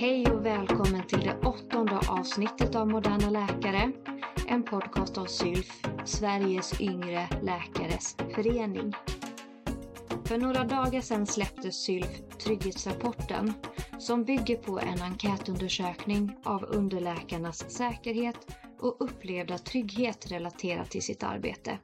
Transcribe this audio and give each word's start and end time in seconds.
Hej 0.00 0.26
och 0.26 0.46
välkommen 0.46 1.06
till 1.06 1.20
det 1.20 1.38
åttonde 1.44 1.98
avsnittet 2.08 2.74
av 2.74 2.88
Moderna 2.88 3.30
Läkare. 3.30 3.92
En 4.48 4.62
podcast 4.62 5.18
av 5.18 5.26
SYLF, 5.26 5.82
Sveriges 6.04 6.80
yngre 6.80 7.28
läkares 7.42 8.16
förening. 8.34 8.92
För 10.24 10.38
några 10.38 10.64
dagar 10.64 11.00
sedan 11.00 11.26
släppte 11.26 11.72
SYLF 11.72 12.08
Trygghetsrapporten 12.44 13.52
som 13.98 14.24
bygger 14.24 14.56
på 14.56 14.80
en 14.80 15.02
enkätundersökning 15.02 16.36
av 16.44 16.64
underläkarnas 16.64 17.70
säkerhet 17.70 18.56
och 18.78 18.96
upplevda 19.00 19.58
trygghet 19.58 20.32
relaterat 20.32 20.90
till 20.90 21.02
sitt 21.02 21.22
arbete. 21.22 21.78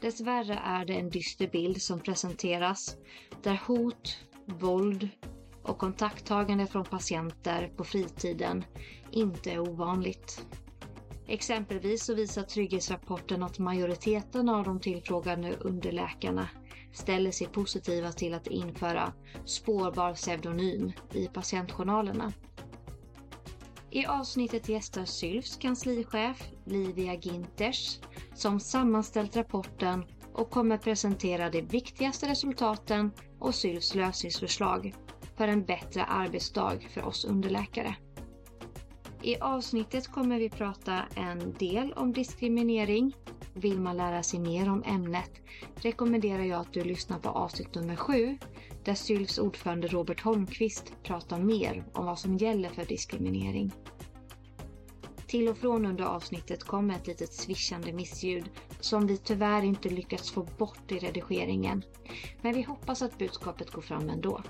Dessvärre 0.00 0.60
är 0.64 0.84
det 0.84 0.94
en 0.94 1.10
dyster 1.10 1.48
bild 1.48 1.82
som 1.82 2.00
presenteras 2.00 2.96
där 3.42 3.60
hot, 3.66 4.18
våld 4.46 5.08
och 5.64 5.78
kontakttagande 5.78 6.66
från 6.66 6.84
patienter 6.84 7.72
på 7.76 7.84
fritiden 7.84 8.64
inte 9.10 9.52
är 9.52 9.58
ovanligt. 9.58 10.46
Exempelvis 11.26 12.04
så 12.04 12.14
visar 12.14 12.42
trygghetsrapporten 12.42 13.42
att 13.42 13.58
majoriteten 13.58 14.48
av 14.48 14.64
de 14.64 14.80
tillfrågade 14.80 15.56
underläkarna 15.60 16.48
ställer 16.92 17.30
sig 17.30 17.46
positiva 17.46 18.12
till 18.12 18.34
att 18.34 18.46
införa 18.46 19.12
spårbar 19.44 20.14
pseudonym 20.14 20.92
i 21.12 21.26
patientjournalerna. 21.26 22.32
I 23.90 24.06
avsnittet 24.06 24.68
gästar 24.68 25.04
Sylfs 25.04 25.56
kanslichef 25.56 26.48
Livia 26.64 27.14
Ginters 27.14 27.98
som 28.34 28.60
sammanställt 28.60 29.36
rapporten 29.36 30.04
och 30.32 30.50
kommer 30.50 30.78
presentera 30.78 31.50
de 31.50 31.62
viktigaste 31.62 32.28
resultaten 32.28 33.10
och 33.38 33.54
Sylfs 33.54 33.94
lösningsförslag 33.94 34.94
för 35.36 35.48
en 35.48 35.64
bättre 35.64 36.04
arbetsdag 36.04 36.78
för 36.90 37.04
oss 37.04 37.24
underläkare. 37.24 37.96
I 39.22 39.36
avsnittet 39.40 40.08
kommer 40.08 40.38
vi 40.38 40.50
prata 40.50 41.02
en 41.14 41.54
del 41.58 41.92
om 41.92 42.12
diskriminering. 42.12 43.16
Vill 43.54 43.80
man 43.80 43.96
lära 43.96 44.22
sig 44.22 44.40
mer 44.40 44.70
om 44.70 44.82
ämnet 44.86 45.30
rekommenderar 45.76 46.42
jag 46.42 46.60
att 46.60 46.72
du 46.72 46.84
lyssnar 46.84 47.18
på 47.18 47.28
avsnitt 47.28 47.74
nummer 47.74 47.96
7 47.96 48.38
där 48.84 48.94
Sylfs 48.94 49.38
ordförande 49.38 49.88
Robert 49.88 50.20
Holmqvist 50.20 50.92
pratar 51.02 51.38
mer 51.38 51.84
om 51.92 52.06
vad 52.06 52.18
som 52.18 52.36
gäller 52.36 52.68
för 52.68 52.84
diskriminering. 52.84 53.72
Till 55.26 55.48
och 55.48 55.58
från 55.58 55.86
under 55.86 56.04
avsnittet 56.04 56.64
kommer 56.64 56.94
ett 56.94 57.06
litet 57.06 57.32
svischande 57.32 57.92
missljud 57.92 58.50
som 58.80 59.06
vi 59.06 59.16
tyvärr 59.16 59.62
inte 59.62 59.88
lyckats 59.88 60.30
få 60.30 60.42
bort 60.58 60.92
i 60.92 60.98
redigeringen. 60.98 61.82
Men 62.42 62.54
vi 62.54 62.62
hoppas 62.62 63.02
att 63.02 63.18
budskapet 63.18 63.70
går 63.70 63.82
fram 63.82 64.08
ändå. 64.10 64.42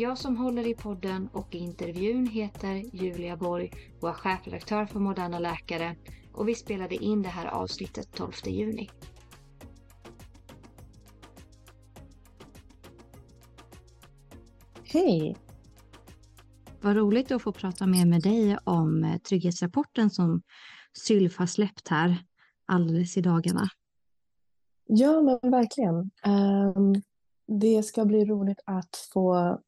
Jag 0.00 0.18
som 0.18 0.36
håller 0.36 0.66
i 0.66 0.74
podden 0.74 1.28
och 1.32 1.54
intervjun 1.54 2.26
heter 2.26 2.74
Julia 2.92 3.36
Borg 3.36 3.70
och 4.00 4.08
är 4.08 4.12
chefredaktör 4.12 4.86
för 4.86 5.00
Moderna 5.00 5.38
Läkare 5.38 5.96
och 6.32 6.48
vi 6.48 6.54
spelade 6.54 6.94
in 6.94 7.22
det 7.22 7.28
här 7.28 7.46
avsnittet 7.46 8.12
12 8.12 8.32
juni. 8.46 8.90
Hej! 14.84 15.36
Vad 16.80 16.96
roligt 16.96 17.30
att 17.30 17.42
få 17.42 17.52
prata 17.52 17.86
mer 17.86 18.06
med 18.06 18.22
dig 18.22 18.58
om 18.64 19.04
eh, 19.04 19.16
trygghetsrapporten 19.18 20.10
som 20.10 20.42
Sylf 20.92 21.38
har 21.38 21.46
släppt 21.46 21.88
här 21.88 22.24
alldeles 22.66 23.16
i 23.16 23.20
dagarna. 23.20 23.68
Ja, 24.86 25.22
men 25.22 25.50
verkligen. 25.50 26.10
Um, 26.26 27.02
det 27.60 27.82
ska 27.82 28.04
bli 28.04 28.24
roligt 28.24 28.60
att 28.64 29.08
få 29.12 29.58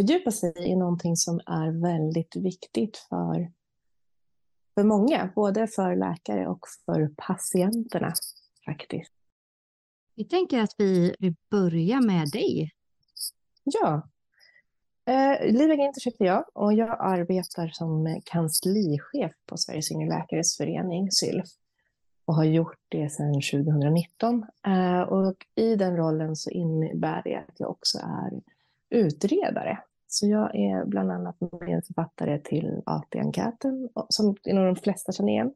fördjupa 0.00 0.30
sig 0.30 0.52
i 0.56 0.76
någonting 0.76 1.16
som 1.16 1.40
är 1.46 1.82
väldigt 1.82 2.36
viktigt 2.36 2.96
för, 2.96 3.52
för 4.74 4.84
många, 4.84 5.32
både 5.34 5.66
för 5.66 5.96
läkare 5.96 6.48
och 6.48 6.60
för 6.84 7.10
patienterna 7.16 8.12
faktiskt. 8.64 9.12
Vi 10.14 10.24
tänker 10.24 10.60
att 10.60 10.74
vi, 10.78 11.14
vi 11.18 11.34
börjar 11.50 12.00
med 12.00 12.28
dig. 12.32 12.70
Ja. 13.64 14.08
Eh, 15.04 15.52
Liva 15.52 15.74
Ginters 15.74 16.06
heter 16.06 16.24
jag 16.24 16.44
och 16.54 16.72
jag 16.72 16.96
arbetar 17.00 17.68
som 17.68 18.20
kanslichef 18.24 19.32
på 19.46 19.56
Sveriges 19.56 19.92
yngre 19.92 20.08
läkares 20.08 20.56
förening, 20.56 21.10
SYLF 21.10 21.48
och 22.24 22.34
har 22.34 22.44
gjort 22.44 22.78
det 22.88 23.10
sedan 23.10 23.34
2019. 23.34 24.46
Eh, 24.66 25.00
och 25.00 25.46
i 25.54 25.76
den 25.76 25.96
rollen 25.96 26.36
så 26.36 26.50
innebär 26.50 27.22
det 27.24 27.36
att 27.36 27.60
jag 27.60 27.70
också 27.70 27.98
är 27.98 28.40
utredare. 28.90 29.78
Så 30.12 30.26
jag 30.26 30.54
är 30.54 30.84
bland 30.84 31.10
annat 31.12 31.36
medförfattare 31.40 32.38
till 32.38 32.82
AT-enkäten, 32.86 33.88
som 34.08 34.26
nog 34.26 34.66
de 34.66 34.76
flesta 34.76 35.12
känner 35.12 35.32
igen. 35.32 35.54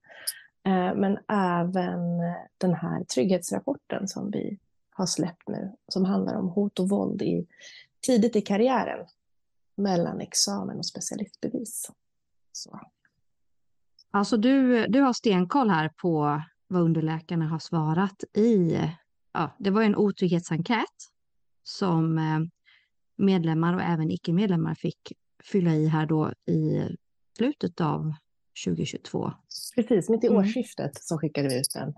Eh, 0.66 0.94
men 0.94 1.18
även 1.28 2.00
den 2.58 2.74
här 2.74 3.04
trygghetsrapporten 3.04 4.08
som 4.08 4.30
vi 4.30 4.58
har 4.90 5.06
släppt 5.06 5.48
nu, 5.48 5.72
som 5.88 6.04
handlar 6.04 6.34
om 6.34 6.48
hot 6.48 6.78
och 6.78 6.88
våld 6.88 7.22
i, 7.22 7.46
tidigt 8.06 8.36
i 8.36 8.40
karriären, 8.40 9.06
mellan 9.74 10.20
examen 10.20 10.78
och 10.78 10.86
specialistbevis. 10.86 11.90
Så. 12.52 12.80
Alltså 14.10 14.36
du, 14.36 14.86
du 14.86 15.00
har 15.00 15.12
stenkoll 15.12 15.70
här 15.70 15.88
på 15.88 16.42
vad 16.66 16.82
underläkarna 16.82 17.48
har 17.48 17.58
svarat 17.58 18.24
i, 18.32 18.80
ja, 19.32 19.50
det 19.58 19.70
var 19.70 19.82
en 19.82 19.96
otrygghetsenkät 19.96 21.10
som 21.62 22.18
eh, 22.18 22.40
medlemmar 23.16 23.74
och 23.74 23.82
även 23.82 24.10
icke-medlemmar 24.10 24.74
fick 24.74 25.12
fylla 25.44 25.74
i 25.74 25.86
här 25.86 26.06
då 26.06 26.32
i 26.46 26.82
slutet 27.36 27.80
av 27.80 28.12
2022. 28.66 29.32
Precis, 29.74 30.08
mitt 30.08 30.24
i 30.24 30.26
mm. 30.26 30.38
årsskiftet 30.38 30.92
så 30.94 31.18
skickade 31.18 31.48
vi 31.48 31.60
ut 31.60 31.74
den. 31.74 31.94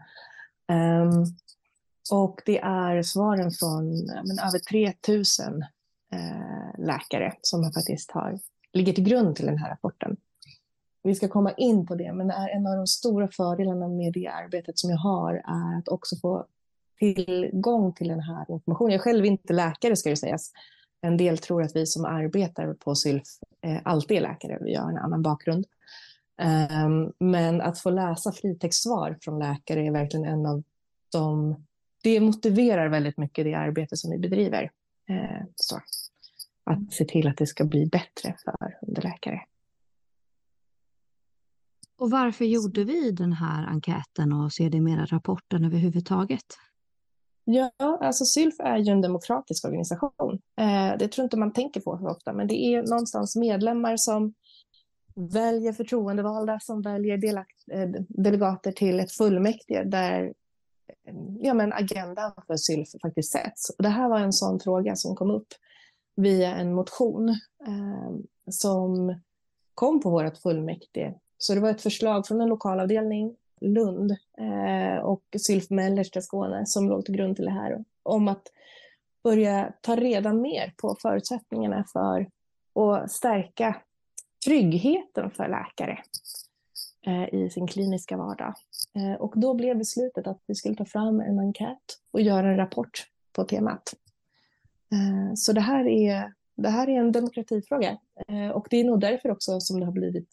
Um, 1.03 1.25
och 2.11 2.43
det 2.47 2.59
är 2.59 3.03
svaren 3.03 3.51
från 3.51 4.07
men, 4.07 4.39
över 4.39 4.59
3000 4.59 5.63
eh, 6.13 6.87
läkare 6.87 7.35
som 7.41 7.73
faktiskt 7.73 8.11
har, 8.11 8.39
ligger 8.73 8.93
till 8.93 9.05
grund 9.05 9.37
till 9.37 9.47
den 9.47 9.59
här 9.59 9.71
rapporten. 9.71 10.17
Vi 11.03 11.15
ska 11.15 11.29
komma 11.29 11.53
in 11.53 11.87
på 11.87 11.95
det, 11.95 12.13
men 12.13 12.31
en 12.31 12.67
av 12.67 12.77
de 12.77 12.87
stora 12.87 13.29
fördelarna 13.29 13.89
med 13.89 14.13
det 14.13 14.29
arbetet 14.29 14.79
som 14.79 14.91
jag 14.91 14.99
har 14.99 15.35
är 15.35 15.79
att 15.79 15.89
också 15.89 16.17
få 16.17 16.47
tillgång 16.99 17.93
till 17.93 18.09
den 18.09 18.21
här 18.21 18.47
informationen. 18.49 18.93
Jag 18.93 18.99
är 18.99 19.03
själv 19.03 19.25
inte 19.25 19.53
läkare 19.53 19.97
ska 19.97 20.11
det 20.11 20.17
sägas, 20.17 20.53
en 21.01 21.17
del 21.17 21.39
tror 21.39 21.63
att 21.63 21.77
vi 21.77 21.87
som 21.87 22.05
arbetar 22.05 22.75
på 22.75 22.95
SYLF 22.95 23.29
eh, 23.63 23.81
alltid 23.85 24.17
är 24.17 24.21
läkare, 24.21 24.59
vi 24.61 24.75
har 24.75 24.91
en 24.91 24.99
annan 24.99 25.23
bakgrund. 25.23 25.67
Um, 26.83 27.13
men 27.19 27.61
att 27.61 27.79
få 27.79 27.91
läsa 27.91 28.33
fritextsvar 28.33 29.19
från 29.21 29.39
läkare 29.39 29.87
är 29.87 29.91
verkligen 29.91 30.27
en 30.27 30.47
av 30.47 30.63
de... 31.13 31.57
Det 32.03 32.21
motiverar 32.21 32.89
väldigt 32.89 33.17
mycket 33.17 33.45
det 33.45 33.55
arbete 33.55 33.97
som 33.97 34.11
vi 34.11 34.19
bedriver. 34.19 34.71
Ehm, 35.09 35.47
så. 35.55 35.81
Att 36.65 36.93
se 36.93 37.05
till 37.05 37.29
att 37.29 37.37
det 37.37 37.47
ska 37.47 37.65
bli 37.65 37.87
bättre 37.87 38.37
för 38.45 38.79
underläkare. 38.83 39.41
Och 41.99 42.11
varför 42.11 42.45
gjorde 42.45 42.85
vi 42.85 43.11
den 43.11 43.33
här 43.33 43.67
enkäten 43.67 44.33
och 44.33 44.53
sedermera 44.53 45.07
rapporten 45.07 45.65
överhuvudtaget? 45.65 46.59
Ja, 47.49 47.71
alltså 47.79 48.25
SYLF 48.25 48.61
är 48.61 48.77
ju 48.77 48.93
en 48.93 49.01
demokratisk 49.01 49.65
organisation. 49.65 50.39
Eh, 50.61 50.99
det 50.99 51.09
tror 51.09 51.25
inte 51.25 51.37
man 51.37 51.53
tänker 51.53 51.81
på 51.81 51.99
så 51.99 52.09
ofta, 52.09 52.33
men 52.33 52.47
det 52.47 52.55
är 52.55 52.83
någonstans 52.83 53.37
medlemmar 53.37 53.97
som 53.97 54.35
väljer 55.15 55.73
förtroendevalda, 55.73 56.61
som 56.61 56.83
väljer 56.83 57.19
delakt, 57.19 57.65
eh, 57.73 57.89
delegater 58.09 58.73
till 58.73 59.01
ett 59.01 59.13
fullmäktige 59.13 59.85
där 59.85 60.33
eh, 61.09 61.15
ja, 61.41 61.55
men 61.55 61.73
agendan 61.73 62.33
för 62.47 62.57
SYLF 62.57 62.89
faktiskt 63.03 63.33
sätts. 63.33 63.71
Och 63.71 63.83
det 63.83 63.89
här 63.89 64.09
var 64.09 64.19
en 64.19 64.33
sån 64.33 64.61
fråga 64.61 64.97
som 64.97 65.17
kom 65.17 65.31
upp 65.31 65.49
via 66.17 66.57
en 66.57 66.75
motion 66.75 67.29
eh, 67.67 68.15
som 68.51 69.21
kom 69.75 70.01
på 70.01 70.11
vårt 70.11 70.39
fullmäktige. 70.39 71.15
Så 71.39 71.55
det 71.55 71.61
var 71.61 71.71
ett 71.71 71.83
förslag 71.83 72.27
från 72.27 72.41
en 72.41 72.49
lokalavdelning 72.49 73.37
Lund 73.61 74.11
eh, 74.39 74.99
och 75.05 75.23
Sylf 75.39 75.71
Mellersta 75.71 76.23
Skåne 76.23 76.67
som 76.67 76.89
låg 76.89 77.05
till 77.05 77.15
grund 77.17 77.37
till 77.37 77.45
det 77.45 77.51
här. 77.51 77.85
Om 78.03 78.29
att 78.29 78.43
börja 79.25 79.73
ta 79.81 79.97
reda 79.97 80.33
mer 80.33 80.75
på 80.77 80.97
förutsättningarna 81.03 81.85
för 81.93 82.27
att 82.75 83.13
stärka 83.13 83.77
tryggheten 84.47 85.31
för 85.31 85.49
läkare 85.49 85.99
eh, 87.07 87.35
i 87.35 87.51
sin 87.51 87.67
kliniska 87.67 88.17
vardag. 88.17 88.55
Eh, 88.95 89.21
och 89.21 89.33
då 89.37 89.55
blev 89.55 89.79
beslutet 89.79 90.27
att 90.27 90.41
vi 90.47 90.55
skulle 90.55 90.75
ta 90.75 90.85
fram 90.85 91.21
en 91.21 91.39
enkät 91.39 91.99
och 92.11 92.21
göra 92.21 92.49
en 92.51 92.57
rapport 92.57 93.07
på 93.33 93.45
temat. 93.45 93.95
Eh, 94.93 95.35
så 95.35 95.53
det 95.53 95.61
här, 95.61 95.89
är, 95.89 96.33
det 96.55 96.69
här 96.69 96.89
är 96.89 97.01
en 97.01 97.13
demokratifråga 97.13 97.99
eh, 98.29 98.49
och 98.49 98.67
det 98.71 98.77
är 98.77 98.85
nog 98.85 99.01
därför 99.01 99.31
också 99.31 99.61
som 99.61 99.81
det 99.81 99.87
har 99.87 99.93
blivit 99.93 100.29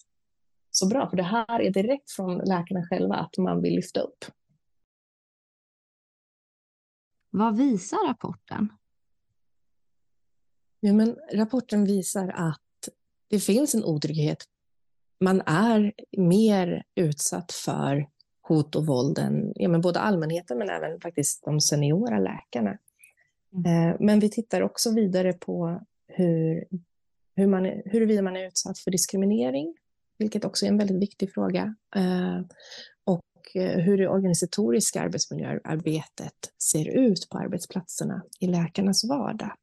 så 0.75 0.87
bra, 0.87 1.09
för 1.09 1.17
det 1.17 1.23
här 1.23 1.61
är 1.61 1.71
direkt 1.71 2.11
från 2.11 2.37
läkarna 2.37 2.87
själva 2.89 3.15
att 3.15 3.37
man 3.37 3.61
vill 3.61 3.75
lyfta 3.75 3.99
upp. 3.99 4.25
Vad 7.29 7.57
visar 7.57 8.07
rapporten? 8.07 8.69
Ja, 10.79 10.93
men 10.93 11.17
rapporten 11.33 11.85
visar 11.85 12.27
att 12.27 12.89
det 13.27 13.39
finns 13.39 13.75
en 13.75 13.83
otrygghet. 13.83 14.43
Man 15.19 15.41
är 15.45 15.93
mer 16.17 16.83
utsatt 16.95 17.51
för 17.51 18.09
hot 18.41 18.75
och 18.75 18.85
våld 18.85 19.19
än 19.19 19.53
ja, 19.55 19.69
men 19.69 19.81
både 19.81 19.99
allmänheten 19.99 20.57
men 20.57 20.69
även 20.69 20.99
faktiskt 20.99 21.45
de 21.45 21.61
seniora 21.61 22.19
läkarna. 22.19 22.77
Mm. 23.53 23.89
Eh, 23.89 23.95
men 23.99 24.19
vi 24.19 24.29
tittar 24.29 24.61
också 24.61 24.93
vidare 24.95 25.33
på 25.33 25.81
hur, 26.07 26.67
hur 27.35 27.47
man, 27.47 27.65
huruvida 27.65 28.21
man 28.21 28.37
är 28.37 28.47
utsatt 28.47 28.79
för 28.79 28.91
diskriminering, 28.91 29.75
vilket 30.17 30.45
också 30.45 30.65
är 30.65 30.69
en 30.69 30.77
väldigt 30.77 31.01
viktig 31.01 31.33
fråga. 31.33 31.75
Eh, 31.95 32.39
och 33.03 33.55
eh, 33.55 33.79
hur 33.79 33.97
det 33.97 34.07
organisatoriska 34.07 35.01
arbetsmiljöarbetet 35.01 36.53
ser 36.63 36.89
ut 36.89 37.27
på 37.29 37.37
arbetsplatserna 37.37 38.23
i 38.39 38.47
läkarnas 38.47 39.03
vardag. 39.03 39.55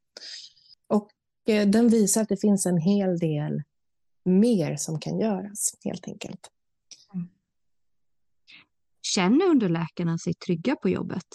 Och 0.86 1.10
eh, 1.46 1.68
den 1.68 1.88
visar 1.88 2.22
att 2.22 2.28
det 2.28 2.40
finns 2.40 2.66
en 2.66 2.78
hel 2.78 3.18
del 3.18 3.62
mer 4.24 4.76
som 4.76 5.00
kan 5.00 5.18
göras, 5.18 5.74
helt 5.84 6.08
enkelt. 6.08 6.50
Mm. 7.14 7.28
Känner 9.02 9.46
underläkarna 9.46 10.18
sig 10.18 10.34
trygga 10.34 10.76
på 10.76 10.88
jobbet? 10.88 11.26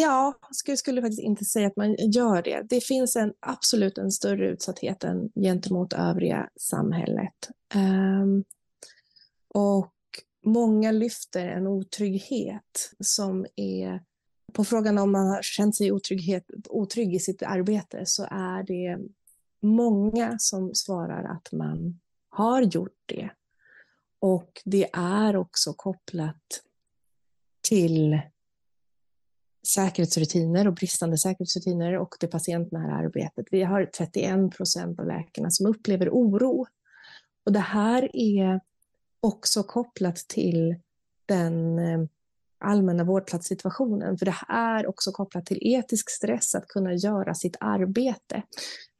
Ja, 0.00 0.34
jag 0.66 0.78
skulle 0.78 1.02
faktiskt 1.02 1.22
inte 1.22 1.44
säga 1.44 1.66
att 1.66 1.76
man 1.76 1.94
gör 1.94 2.42
det. 2.42 2.62
Det 2.68 2.80
finns 2.80 3.16
en, 3.16 3.32
absolut 3.40 3.98
en 3.98 4.10
större 4.10 4.48
utsatthet 4.48 5.04
än 5.04 5.30
gentemot 5.34 5.92
övriga 5.92 6.48
samhället. 6.56 7.50
Um, 7.74 8.44
och 9.54 9.92
många 10.44 10.90
lyfter 10.90 11.48
en 11.48 11.66
otrygghet 11.66 12.92
som 13.00 13.46
är... 13.56 14.02
På 14.52 14.64
frågan 14.64 14.98
om 14.98 15.12
man 15.12 15.26
har 15.26 15.42
känt 15.42 15.76
sig 15.76 15.92
otrygghet, 15.92 16.44
otrygg 16.68 17.14
i 17.14 17.18
sitt 17.18 17.42
arbete 17.42 18.06
så 18.06 18.26
är 18.30 18.62
det 18.62 18.98
många 19.60 20.38
som 20.38 20.74
svarar 20.74 21.24
att 21.24 21.52
man 21.52 22.00
har 22.28 22.62
gjort 22.62 23.02
det. 23.06 23.30
Och 24.18 24.62
det 24.64 24.90
är 24.92 25.36
också 25.36 25.72
kopplat 25.72 26.62
till 27.62 28.20
säkerhetsrutiner 29.66 30.68
och 30.68 30.74
bristande 30.74 31.18
säkerhetsrutiner 31.18 31.98
och 31.98 32.14
det 32.20 32.26
patientnära 32.26 32.94
arbetet. 32.94 33.46
Vi 33.50 33.62
har 33.62 33.84
31 33.84 34.56
procent 34.56 35.00
av 35.00 35.06
läkarna 35.06 35.50
som 35.50 35.66
upplever 35.66 36.08
oro. 36.08 36.66
Och 37.46 37.52
det 37.52 37.58
här 37.58 38.16
är 38.16 38.60
också 39.20 39.62
kopplat 39.62 40.16
till 40.16 40.76
den 41.26 41.78
eh, 41.78 42.00
allmänna 42.58 43.04
vårdplatssituationen, 43.04 44.18
för 44.18 44.26
det 44.26 44.36
är 44.48 44.86
också 44.86 45.12
kopplat 45.12 45.46
till 45.46 45.58
etisk 45.60 46.10
stress 46.10 46.54
att 46.54 46.68
kunna 46.68 46.94
göra 46.94 47.34
sitt 47.34 47.56
arbete. 47.60 48.42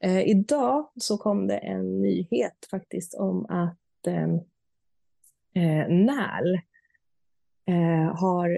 Eh, 0.03 0.21
idag 0.21 0.91
så 0.95 1.17
kom 1.17 1.47
det 1.47 1.57
en 1.57 2.01
nyhet 2.01 2.67
faktiskt 2.71 3.13
om 3.13 3.45
att 3.45 4.07
eh, 4.07 4.33
eh 5.63 5.89
NÄL 5.89 6.55
eh, 7.65 8.15
har 8.15 8.49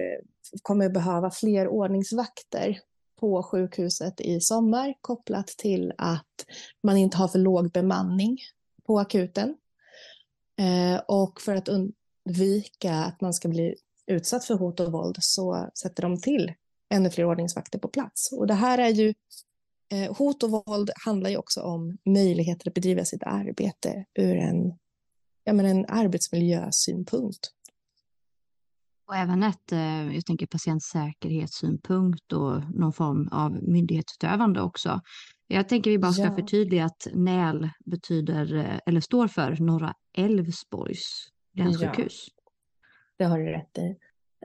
kommer 0.62 0.88
behöva 0.88 1.30
fler 1.30 1.68
ordningsvakter 1.68 2.78
på 3.20 3.42
sjukhuset 3.42 4.20
i 4.20 4.40
sommar 4.40 4.94
kopplat 5.00 5.46
till 5.46 5.92
att 5.98 6.46
man 6.82 6.96
inte 6.96 7.16
har 7.16 7.28
för 7.28 7.38
låg 7.38 7.70
bemanning 7.70 8.38
på 8.86 8.98
akuten. 8.98 9.56
Eh, 10.58 11.00
och 11.08 11.40
för 11.40 11.54
att 11.54 11.68
undvika 11.68 12.94
att 12.94 13.20
man 13.20 13.34
ska 13.34 13.48
bli 13.48 13.74
utsatt 14.06 14.44
för 14.44 14.54
hot 14.54 14.80
och 14.80 14.92
våld 14.92 15.16
så 15.20 15.70
sätter 15.82 16.02
de 16.02 16.20
till 16.20 16.52
ännu 16.94 17.10
fler 17.10 17.24
ordningsvakter 17.24 17.78
på 17.78 17.88
plats. 17.88 18.32
Och 18.32 18.46
det 18.46 18.54
här 18.54 18.78
är 18.78 18.88
ju 18.88 19.14
eh, 19.92 20.16
Hot 20.16 20.42
och 20.42 20.50
våld 20.50 20.90
handlar 21.04 21.30
ju 21.30 21.36
också 21.36 21.60
om 21.60 21.98
möjligheter 22.04 22.70
att 22.70 22.74
bedriva 22.74 23.04
sitt 23.04 23.22
arbete 23.22 24.04
ur 24.14 24.36
en, 24.36 24.74
ja, 25.44 25.52
men 25.52 25.66
en 25.66 25.86
arbetsmiljösynpunkt. 25.88 27.50
Och 29.06 29.16
även 29.16 29.42
ett, 29.42 29.72
eh, 29.72 30.14
jag 30.14 30.26
tänker 30.26 30.46
patientsäkerhetssynpunkt 30.46 32.32
och 32.32 32.74
någon 32.74 32.92
form 32.92 33.28
av 33.32 33.62
myndighetsutövande 33.62 34.60
också. 34.62 35.00
Jag 35.46 35.68
tänker 35.68 35.90
vi 35.90 35.98
bara 35.98 36.12
ska 36.12 36.22
ja. 36.22 36.34
förtydliga 36.34 36.84
att 36.84 37.06
NÄL 37.14 37.70
betyder, 37.84 38.54
eh, 38.54 38.78
eller 38.86 39.00
står 39.00 39.28
för 39.28 39.56
Norra 39.60 39.94
Älvsborgs 40.16 41.28
länssjukhus. 41.54 42.26
Ja, 42.36 42.42
det 43.16 43.24
har 43.24 43.38
du 43.38 43.44
rätt 43.44 43.78
i. 43.78 43.96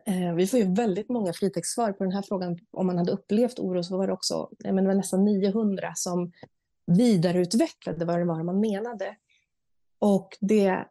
Eh, 0.06 0.34
vi 0.34 0.48
får 0.48 0.60
ju 0.60 0.74
väldigt 0.74 1.10
många 1.10 1.34
fritextsvar 1.34 1.92
på 1.92 2.04
den 2.04 2.14
här 2.14 2.22
frågan. 2.22 2.58
Om 2.72 2.88
man 2.88 2.98
hade 2.98 3.12
upplevt 3.12 3.60
oro 3.60 3.84
så 3.84 3.98
var 3.98 4.08
det 4.08 4.14
också 4.14 4.50
men 4.64 4.76
det 4.76 4.88
var 4.88 4.96
nästan 4.96 5.26
900 5.26 5.92
som 5.96 6.32
vidareutvecklade 6.86 8.06
vad 8.06 8.20
det 8.20 8.26
var 8.26 8.44
man 8.44 8.60
menade. 8.60 9.16
Och 10.00 10.38
det, 10.40 10.86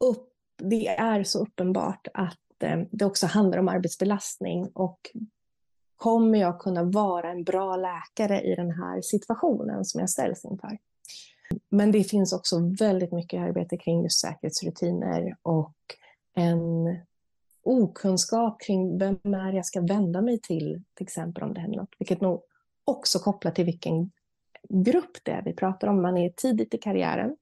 upp, 0.00 0.28
det 0.58 0.88
är 0.88 1.24
så 1.24 1.38
uppenbart 1.38 2.08
att 2.14 2.41
Eh, 2.62 2.80
det 2.90 3.04
också 3.04 3.26
handlar 3.26 3.58
om 3.58 3.68
arbetsbelastning 3.68 4.68
och 4.74 5.10
kommer 5.96 6.38
jag 6.38 6.60
kunna 6.60 6.82
vara 6.82 7.30
en 7.30 7.44
bra 7.44 7.76
läkare 7.76 8.40
i 8.40 8.54
den 8.54 8.70
här 8.70 9.00
situationen 9.02 9.84
som 9.84 10.00
jag 10.00 10.10
ställs 10.10 10.44
inför? 10.44 10.78
Men 11.68 11.92
det 11.92 12.04
finns 12.04 12.32
också 12.32 12.58
väldigt 12.78 13.12
mycket 13.12 13.40
arbete 13.40 13.76
kring 13.76 14.02
just 14.02 14.20
säkerhetsrutiner 14.20 15.36
och 15.42 15.76
en 16.34 16.96
okunskap 17.62 18.60
kring 18.60 18.98
vem 18.98 19.18
är 19.24 19.52
jag 19.52 19.66
ska 19.66 19.80
vända 19.80 20.20
mig 20.20 20.40
till, 20.40 20.82
till 20.94 21.04
exempel 21.04 21.42
om 21.42 21.54
det 21.54 21.60
händer 21.60 21.78
något, 21.78 21.94
vilket 21.98 22.20
nog 22.20 22.42
också 22.84 23.18
kopplar 23.18 23.52
till 23.52 23.64
vilken 23.64 24.10
grupp 24.68 25.18
det 25.22 25.32
är 25.32 25.42
vi 25.42 25.52
pratar 25.52 25.88
om. 25.88 26.02
Man 26.02 26.18
är 26.18 26.30
tidigt 26.30 26.74
i 26.74 26.78
karriären, 26.78 27.36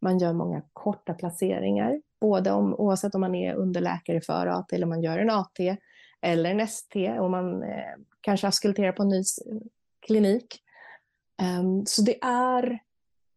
man 0.00 0.18
gör 0.18 0.32
många 0.32 0.62
korta 0.72 1.14
placeringar, 1.14 2.02
både 2.20 2.50
om, 2.50 2.74
oavsett 2.74 3.14
om 3.14 3.20
man 3.20 3.34
är 3.34 3.54
underläkare 3.54 4.20
för 4.20 4.46
AT 4.46 4.72
eller 4.72 4.86
man 4.86 5.02
gör 5.02 5.18
en 5.18 5.30
AT 5.30 5.76
eller 6.20 6.50
en 6.50 6.60
ST 6.60 7.18
och 7.18 7.30
man 7.30 7.62
eh, 7.62 7.94
kanske 8.20 8.48
askulterar 8.48 8.92
på 8.92 9.02
en 9.02 9.08
ny 9.08 9.22
klinik. 10.06 10.62
Um, 11.60 11.86
så 11.86 12.02
det 12.02 12.24
är, 12.24 12.78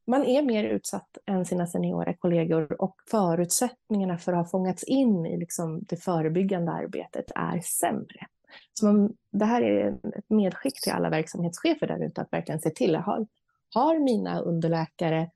man 0.08 0.26
är 0.26 0.42
mer 0.42 0.64
utsatt 0.64 1.18
än 1.26 1.46
sina 1.46 1.68
seniora 1.68 2.14
kollegor 2.14 2.82
och 2.82 2.96
förutsättningarna 3.12 4.18
för 4.18 4.34
att 4.34 4.38
ha 4.38 4.46
fångats 4.46 4.84
in 4.84 5.26
i 5.26 5.38
liksom 5.38 5.82
det 5.82 5.98
förebyggande 5.98 6.72
arbetet 6.72 7.26
är 7.36 7.60
sämre. 7.60 8.28
Så 8.74 8.86
man, 8.86 9.14
det 9.32 9.46
här 9.46 9.62
är 9.62 9.92
ett 10.18 10.30
medskick 10.30 10.82
till 10.82 10.92
alla 10.92 11.10
verksamhetschefer 11.10 11.88
där 11.88 12.06
ute 12.06 12.22
att 12.22 12.34
verkligen 12.34 12.62
se 12.62 12.70
till 12.70 12.96
har, 12.96 13.28
har 13.74 14.00
mina 14.00 14.40
underläkare 14.40 15.30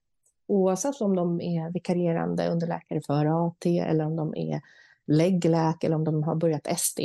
oavsett 0.48 1.02
om 1.02 1.16
de 1.16 1.42
är 1.42 1.72
vikarierande 1.72 2.50
underläkare 2.50 3.02
för 3.02 3.48
AT 3.48 3.66
eller 3.66 4.06
om 4.06 4.16
de 4.16 4.36
är 4.36 4.62
läggläk 5.08 5.84
eller 5.84 5.96
om 5.96 6.04
de 6.04 6.24
har 6.24 6.36
börjat 6.36 6.80
SD 6.80 7.00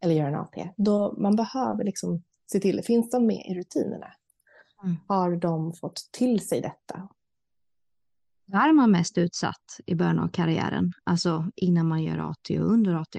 eller 0.00 0.14
gör 0.14 0.26
en 0.26 0.34
AT. 0.34 0.68
Då 0.76 1.14
man 1.18 1.36
behöver 1.36 1.84
liksom 1.84 2.22
se 2.52 2.60
till, 2.60 2.82
finns 2.84 3.10
de 3.10 3.26
med 3.26 3.46
i 3.46 3.54
rutinerna? 3.54 4.12
Mm. 4.82 4.96
Har 5.08 5.36
de 5.36 5.72
fått 5.72 6.08
till 6.12 6.48
sig 6.48 6.60
detta? 6.60 7.08
Är 8.52 8.72
man 8.72 8.90
mest 8.90 9.18
utsatt 9.18 9.80
i 9.86 9.94
början 9.94 10.18
av 10.18 10.28
karriären, 10.28 10.92
alltså 11.04 11.44
innan 11.56 11.88
man 11.88 12.02
gör 12.02 12.30
AT 12.30 12.50
och 12.50 12.72
under 12.72 12.94
AT? 12.94 13.16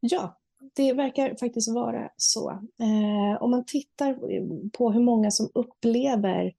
Ja, 0.00 0.38
det 0.74 0.92
verkar 0.92 1.36
faktiskt 1.40 1.74
vara 1.74 2.10
så. 2.16 2.50
Eh, 2.50 3.42
om 3.42 3.50
man 3.50 3.64
tittar 3.64 4.14
på 4.70 4.92
hur 4.92 5.00
många 5.00 5.30
som 5.30 5.50
upplever 5.54 6.54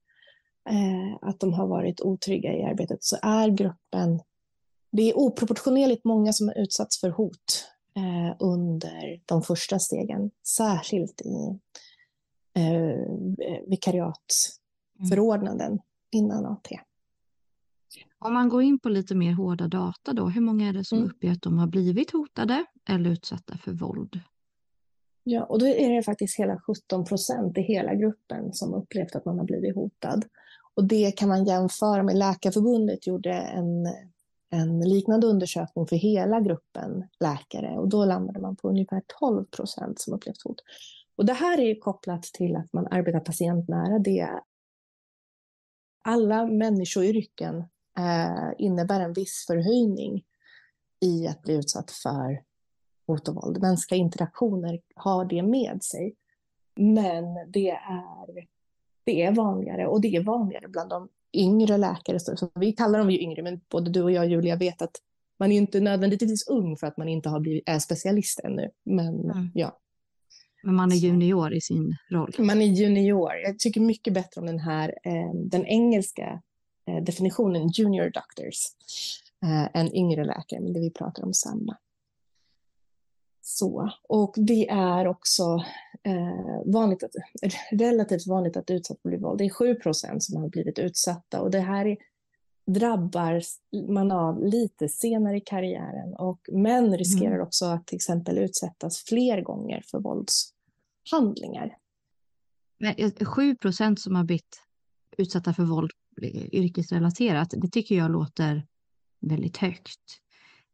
att 1.20 1.40
de 1.40 1.52
har 1.52 1.66
varit 1.66 2.00
otrygga 2.00 2.52
i 2.52 2.62
arbetet 2.62 3.04
så 3.04 3.16
är 3.22 3.48
gruppen, 3.48 4.20
det 4.92 5.10
är 5.10 5.18
oproportionerligt 5.18 6.04
många 6.04 6.32
som 6.32 6.48
har 6.48 6.58
utsatts 6.58 7.00
för 7.00 7.10
hot 7.10 7.66
eh, 7.96 8.36
under 8.38 9.20
de 9.26 9.42
första 9.42 9.78
stegen, 9.78 10.30
särskilt 10.46 11.20
i 11.20 11.58
eh, 12.60 12.96
vikariatsförordnanden 13.66 15.72
mm. 15.72 15.82
innan 16.10 16.46
AT. 16.46 16.68
Om 18.18 18.34
man 18.34 18.48
går 18.48 18.62
in 18.62 18.78
på 18.78 18.88
lite 18.88 19.14
mer 19.14 19.32
hårda 19.32 19.68
data 19.68 20.12
då, 20.12 20.28
hur 20.28 20.40
många 20.40 20.68
är 20.68 20.72
det 20.72 20.84
som 20.84 20.98
mm. 20.98 21.10
uppger 21.10 21.32
att 21.32 21.42
de 21.42 21.58
har 21.58 21.66
blivit 21.66 22.10
hotade 22.10 22.64
eller 22.88 23.10
utsatta 23.10 23.56
för 23.56 23.72
våld? 23.72 24.20
Ja, 25.24 25.44
och 25.44 25.58
då 25.58 25.66
är 25.66 25.96
det 25.96 26.02
faktiskt 26.02 26.38
hela 26.38 26.60
17 26.60 27.04
procent 27.04 27.58
i 27.58 27.60
hela 27.60 27.94
gruppen 27.94 28.52
som 28.52 28.74
upplevt 28.74 29.16
att 29.16 29.24
man 29.24 29.38
har 29.38 29.44
blivit 29.44 29.74
hotad. 29.74 30.24
Och 30.74 30.84
det 30.84 31.12
kan 31.12 31.28
man 31.28 31.44
jämföra 31.44 32.02
med 32.02 32.16
Läkarförbundet 32.16 33.06
gjorde 33.06 33.32
en, 33.32 33.86
en 34.50 34.80
liknande 34.80 35.26
undersökning 35.26 35.86
för 35.86 35.96
hela 35.96 36.40
gruppen 36.40 37.08
läkare 37.20 37.78
och 37.78 37.88
då 37.88 38.04
landade 38.04 38.40
man 38.40 38.56
på 38.56 38.68
ungefär 38.68 39.02
12 39.20 39.44
procent 39.44 40.00
som 40.00 40.14
upplevt 40.14 40.42
hot. 40.44 40.62
Och 41.16 41.26
det 41.26 41.32
här 41.32 41.60
är 41.60 41.80
kopplat 41.80 42.22
till 42.22 42.56
att 42.56 42.72
man 42.72 42.86
arbetar 42.90 43.20
patientnära. 43.20 43.98
Det 43.98 44.20
är 44.20 44.40
alla 46.04 46.46
människoyrken 46.46 47.58
eh, 47.98 48.50
innebär 48.58 49.00
en 49.00 49.12
viss 49.12 49.44
förhöjning 49.46 50.24
i 51.00 51.26
att 51.28 51.42
bli 51.42 51.54
utsatt 51.54 51.90
för 51.90 52.42
hot 53.06 53.28
och 53.28 53.34
våld. 53.34 53.60
Mänskliga 53.62 54.00
interaktioner 54.00 54.80
har 54.94 55.24
det 55.24 55.42
med 55.42 55.82
sig. 55.82 56.14
men 56.76 57.24
det 57.52 57.70
är, 57.70 58.46
det 59.10 59.22
är 59.22 59.32
vanligare 59.32 59.86
och 59.86 60.00
det 60.00 60.16
är 60.16 60.22
vanligare 60.22 60.68
bland 60.68 60.90
de 60.90 61.08
yngre 61.32 61.76
läkare. 61.76 62.20
Så 62.20 62.50
vi 62.54 62.72
kallar 62.72 62.98
dem 62.98 63.10
ju 63.10 63.20
yngre, 63.20 63.42
men 63.42 63.60
både 63.68 63.90
du 63.90 64.02
och 64.02 64.12
jag, 64.12 64.28
Julia, 64.28 64.56
vet 64.56 64.82
att 64.82 64.96
man 65.38 65.52
är 65.52 65.56
inte 65.56 65.80
nödvändigtvis 65.80 66.48
ung 66.48 66.76
för 66.76 66.86
att 66.86 66.96
man 66.96 67.08
inte 67.08 67.28
har 67.28 67.40
blivit, 67.40 67.62
är 67.66 67.78
specialist 67.78 68.40
ännu. 68.40 68.70
Men 68.84 69.30
mm. 69.30 69.50
ja. 69.54 69.78
Men 70.62 70.74
man 70.74 70.92
är 70.92 70.96
junior 70.96 71.54
i 71.54 71.60
sin 71.60 71.96
roll. 72.10 72.34
Man 72.38 72.62
är 72.62 72.66
junior. 72.66 73.34
Jag 73.44 73.58
tycker 73.58 73.80
mycket 73.80 74.14
bättre 74.14 74.40
om 74.40 74.46
den 74.46 74.58
här, 74.58 74.94
eh, 75.04 75.34
den 75.34 75.66
engelska 75.66 76.42
eh, 76.86 77.04
definitionen 77.04 77.68
junior 77.68 78.10
doctors 78.10 78.56
eh, 79.42 79.80
än 79.80 79.94
yngre 79.94 80.24
läkare, 80.24 80.60
men 80.60 80.72
det 80.72 80.80
vi 80.80 80.90
pratar 80.90 81.22
om 81.22 81.34
samma. 81.34 81.76
Så, 83.42 83.90
och 84.08 84.34
det 84.36 84.68
är 84.68 85.06
också 85.06 85.64
eh, 86.02 86.72
vanligt 86.72 87.02
att, 87.02 87.10
relativt 87.80 88.26
vanligt 88.26 88.56
att 88.56 88.70
utsatt 88.70 89.02
bli 89.02 89.16
våld. 89.16 89.38
Det 89.38 89.44
är 89.44 89.50
7 89.50 89.74
procent 89.74 90.22
som 90.22 90.42
har 90.42 90.48
blivit 90.48 90.78
utsatta 90.78 91.40
och 91.40 91.50
det 91.50 91.60
här 91.60 91.86
är, 91.86 91.96
drabbar 92.66 93.42
man 93.92 94.12
av 94.12 94.44
lite 94.44 94.88
senare 94.88 95.36
i 95.36 95.40
karriären 95.40 96.14
och 96.14 96.40
män 96.52 96.98
riskerar 96.98 97.34
mm. 97.34 97.46
också 97.46 97.64
att 97.64 97.86
till 97.86 97.96
exempel 97.96 98.38
utsättas 98.38 98.98
fler 98.98 99.42
gånger 99.42 99.82
för 99.90 100.00
våldshandlingar. 100.00 101.76
Men 102.78 102.94
7 103.26 103.56
procent 103.56 104.00
som 104.00 104.14
har 104.14 104.24
blivit 104.24 104.62
utsatta 105.18 105.54
för 105.54 105.62
våld 105.62 105.90
yrkesrelaterat, 106.52 107.48
det 107.50 107.68
tycker 107.68 107.94
jag 107.94 108.10
låter 108.10 108.66
väldigt 109.20 109.56
högt. 109.56 110.00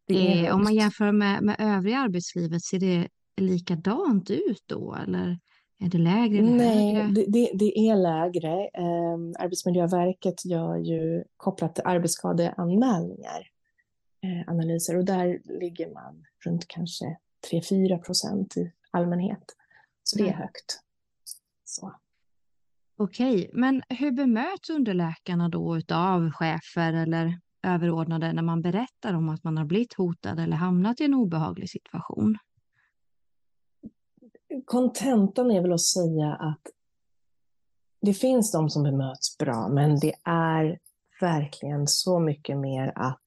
Eh, 0.09 0.54
om 0.54 0.62
man 0.62 0.75
jämför 0.75 1.12
med, 1.12 1.42
med 1.42 1.56
övriga 1.59 1.99
arbetslivet, 1.99 2.64
ser 2.64 2.78
det 2.78 3.09
likadant 3.37 4.31
ut 4.31 4.64
då? 4.66 4.95
Eller 4.95 5.38
är 5.78 5.88
det 5.88 5.99
lägre? 5.99 6.38
Eller 6.38 6.57
Nej, 6.57 7.12
det, 7.12 7.25
det, 7.28 7.50
det, 7.55 7.78
är 7.78 7.97
lägre. 7.97 8.64
Eh, 8.64 9.45
Arbetsmiljöverket 9.45 10.45
gör 10.45 10.76
ju 10.76 11.25
kopplat 11.37 11.75
till 11.75 11.85
arbetsskadeanmälningar 11.87 13.50
eh, 14.23 14.49
analyser 14.52 14.97
och 14.97 15.05
där 15.05 15.40
ligger 15.61 15.93
man 15.93 16.25
runt 16.45 16.69
kanske 16.69 17.16
3-4 17.52 17.99
procent 17.99 18.57
i 18.57 18.73
allmänhet. 18.90 19.57
Så 20.02 20.19
det 20.19 20.25
är 20.25 20.28
mm. 20.28 20.38
högt. 20.38 20.81
Så. 21.64 21.95
Okej, 22.99 23.50
men 23.52 23.83
hur 23.88 24.11
bemöts 24.11 24.71
underläkarna 24.71 25.49
då 25.49 25.81
av 25.93 26.31
chefer 26.31 26.93
eller 26.93 27.40
överordnade 27.62 28.33
när 28.33 28.43
man 28.43 28.62
berättar 28.62 29.14
om 29.14 29.28
att 29.28 29.45
man 29.45 29.57
har 29.57 29.64
blivit 29.64 29.95
hotad 29.95 30.40
eller 30.40 30.57
hamnat 30.57 31.00
i 31.00 31.05
en 31.05 31.14
obehaglig 31.14 31.71
situation? 31.71 32.38
Kontentan 34.67 35.51
är 35.51 35.61
väl 35.61 35.73
att 35.73 35.81
säga 35.81 36.33
att 36.35 36.63
det 38.01 38.15
finns 38.15 38.53
de 38.53 38.71
som 38.71 38.83
bemöts 38.83 39.39
bra, 39.39 39.69
men 39.69 39.99
det 39.99 40.13
är 40.25 40.79
verkligen 41.21 41.87
så 41.87 42.19
mycket 42.19 42.59
mer 42.59 42.93
att 42.97 43.23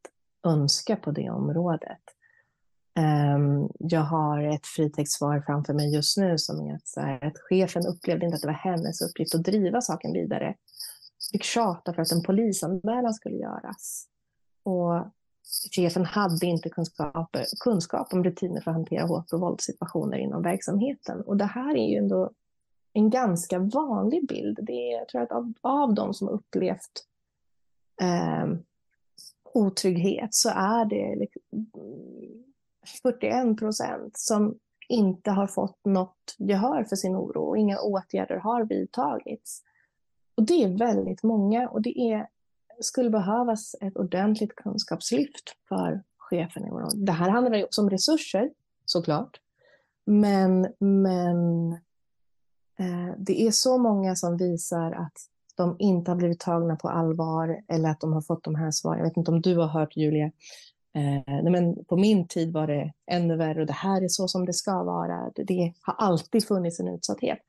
önska 0.45 0.95
på 0.95 1.11
det 1.11 1.29
området. 1.29 2.01
Ehm, 2.95 3.69
jag 3.79 4.01
har 4.01 4.43
ett 4.43 4.67
fritextsvar 4.67 5.43
framför 5.45 5.73
mig 5.73 5.93
just 5.93 6.17
nu 6.17 6.37
som 6.37 6.67
är 6.67 6.75
att, 6.75 7.23
att 7.23 7.37
chefen 7.37 7.87
upplevde 7.87 8.25
inte 8.25 8.35
att 8.35 8.41
det 8.41 8.47
var 8.47 8.53
hennes 8.53 9.01
uppgift 9.01 9.35
att 9.35 9.43
driva 9.43 9.81
saken 9.81 10.13
vidare. 10.13 10.55
Fick 11.31 11.43
tjata 11.43 11.93
för 11.93 12.01
att 12.01 12.11
en 12.11 12.23
polisanmälan 12.23 13.13
skulle 13.13 13.37
göras. 13.37 14.05
Och 14.63 15.05
chefen 15.71 16.05
hade 16.05 16.45
inte 16.45 16.69
kunskap, 16.69 17.35
kunskap 17.59 18.13
om 18.13 18.23
rutiner 18.23 18.61
för 18.61 18.71
att 18.71 18.77
hantera 18.77 19.05
hot 19.05 19.33
och 19.33 19.39
våldssituationer 19.39 20.17
inom 20.17 20.41
verksamheten. 20.41 21.21
Och 21.21 21.37
det 21.37 21.45
här 21.45 21.77
är 21.77 21.87
ju 21.87 21.97
ändå 21.97 22.31
en 22.93 23.09
ganska 23.09 23.59
vanlig 23.59 24.27
bild. 24.27 24.59
Det 24.61 24.93
är, 24.93 24.97
jag 24.97 25.07
tror 25.07 25.21
att 25.21 25.31
av, 25.31 25.53
av 25.61 25.93
de 25.93 26.13
som 26.13 26.29
upplevt 26.29 27.05
eh, 28.01 28.47
otrygghet 29.53 30.29
så 30.31 30.49
är 30.49 30.85
det 30.85 31.27
41 33.01 33.59
procent 33.59 34.17
som 34.17 34.55
inte 34.89 35.31
har 35.31 35.47
fått 35.47 35.85
något 35.85 36.35
gehör 36.37 36.83
för 36.83 36.95
sin 36.95 37.15
oro 37.15 37.41
och 37.41 37.57
inga 37.57 37.79
åtgärder 37.79 38.35
har 38.35 38.63
vidtagits. 38.63 39.63
Och 40.35 40.43
det 40.43 40.63
är 40.63 40.77
väldigt 40.77 41.23
många 41.23 41.69
och 41.69 41.81
det 41.81 41.99
är 41.99 42.27
skulle 42.81 43.09
behövas 43.09 43.75
ett 43.81 43.97
ordentligt 43.97 44.55
kunskapslyft 44.55 45.55
för 45.69 46.03
chefen 46.17 46.65
i 46.65 46.69
Det 47.05 47.11
här 47.11 47.29
handlar 47.29 47.57
ju 47.57 47.63
också 47.63 47.81
om 47.81 47.89
resurser, 47.89 48.49
såklart. 48.85 49.39
Men, 50.05 50.73
men 50.79 51.71
eh, 52.79 53.13
det 53.17 53.41
är 53.41 53.51
så 53.51 53.77
många 53.77 54.15
som 54.15 54.37
visar 54.37 54.91
att 54.91 55.13
de 55.55 55.75
inte 55.79 56.11
har 56.11 56.15
blivit 56.15 56.39
tagna 56.39 56.75
på 56.75 56.89
allvar 56.89 57.61
eller 57.67 57.89
att 57.89 57.99
de 57.99 58.13
har 58.13 58.21
fått 58.21 58.43
de 58.43 58.55
här 58.55 58.71
svaren. 58.71 58.97
Jag 58.99 59.05
vet 59.05 59.17
inte 59.17 59.31
om 59.31 59.41
du 59.41 59.57
har 59.57 59.67
hört 59.67 59.97
Julia, 59.97 60.31
eh, 60.95 61.43
men 61.43 61.85
på 61.85 61.97
min 61.97 62.27
tid 62.27 62.53
var 62.53 62.67
det 62.67 62.93
ännu 63.11 63.35
värre 63.35 63.61
och 63.61 63.67
det 63.67 63.73
här 63.73 64.01
är 64.01 64.07
så 64.07 64.27
som 64.27 64.45
det 64.45 64.53
ska 64.53 64.83
vara. 64.83 65.31
Det, 65.35 65.43
det 65.43 65.73
har 65.81 65.93
alltid 65.93 66.47
funnits 66.47 66.79
en 66.79 66.87
utsatthet. 66.87 67.39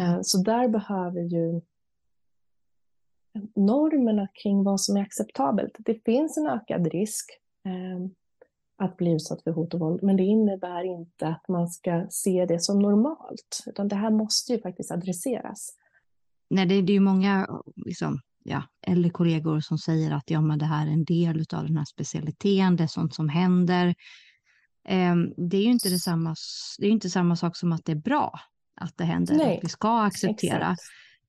Eh, 0.00 0.18
så 0.22 0.38
där 0.38 0.68
behöver 0.68 1.20
ju 1.20 1.60
normerna 3.54 4.28
kring 4.42 4.62
vad 4.62 4.80
som 4.80 4.96
är 4.96 5.02
acceptabelt. 5.02 5.76
Det 5.78 6.04
finns 6.04 6.36
en 6.36 6.46
ökad 6.46 6.86
risk 6.86 7.30
eh, 7.64 8.06
att 8.76 8.96
bli 8.96 9.12
utsatt 9.12 9.42
för 9.42 9.50
hot 9.50 9.74
och 9.74 9.80
våld, 9.80 10.02
men 10.02 10.16
det 10.16 10.22
innebär 10.22 10.84
inte 10.84 11.26
att 11.26 11.48
man 11.48 11.68
ska 11.68 12.06
se 12.10 12.46
det 12.46 12.60
som 12.60 12.78
normalt, 12.78 13.64
utan 13.66 13.88
det 13.88 13.96
här 13.96 14.10
måste 14.10 14.52
ju 14.52 14.60
faktiskt 14.60 14.90
adresseras. 14.90 15.76
Nej, 16.50 16.66
det, 16.66 16.82
det 16.82 16.92
är 16.92 16.94
ju 16.94 17.00
många 17.00 17.62
liksom, 17.76 18.20
ja, 18.44 18.62
äldre 18.86 19.10
kollegor 19.10 19.60
som 19.60 19.78
säger 19.78 20.10
att 20.10 20.30
ja, 20.30 20.40
men 20.40 20.58
det 20.58 20.64
här 20.64 20.86
är 20.86 20.90
en 20.90 21.04
del 21.04 21.44
av 21.52 21.66
den 21.66 21.76
här 21.76 21.84
specialiteten, 21.84 22.76
det 22.76 22.82
är 22.82 22.86
sånt 22.86 23.14
som 23.14 23.28
händer. 23.28 23.94
Eh, 24.88 25.16
det 25.36 25.56
är 25.56 25.62
ju 25.62 25.70
inte, 25.70 25.88
detsamma, 25.88 26.34
det 26.78 26.86
är 26.86 26.90
inte 26.90 27.10
samma 27.10 27.36
sak 27.36 27.56
som 27.56 27.72
att 27.72 27.84
det 27.84 27.92
är 27.92 27.96
bra 27.96 28.40
att 28.74 28.96
det 28.96 29.04
händer, 29.04 29.34
Nej, 29.34 29.56
att 29.56 29.64
vi 29.64 29.68
ska 29.68 30.02
acceptera 30.02 30.76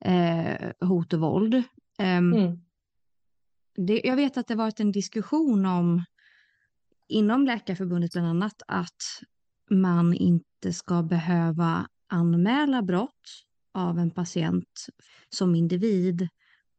eh, 0.05 0.87
hot 0.87 1.13
och 1.13 1.19
våld. 1.19 1.63
Um, 1.99 2.33
mm. 2.33 2.59
det, 3.75 4.01
jag 4.03 4.15
vet 4.15 4.37
att 4.37 4.47
det 4.47 4.55
varit 4.55 4.79
en 4.79 4.91
diskussion 4.91 5.65
om 5.65 6.03
inom 7.07 7.45
Läkarförbundet 7.45 8.11
bland 8.11 8.27
annat 8.27 8.61
att 8.67 9.03
man 9.69 10.13
inte 10.13 10.73
ska 10.73 11.03
behöva 11.03 11.87
anmäla 12.07 12.81
brott 12.81 13.43
av 13.71 13.99
en 13.99 14.11
patient 14.11 14.87
som 15.29 15.55
individ 15.55 16.27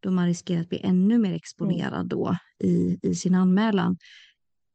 då 0.01 0.11
man 0.11 0.27
riskerar 0.27 0.61
att 0.61 0.69
bli 0.69 0.81
ännu 0.81 1.19
mer 1.19 1.33
exponerad 1.33 2.09
då 2.09 2.37
i, 2.59 2.99
i 3.03 3.15
sin 3.15 3.35
anmälan. 3.35 3.97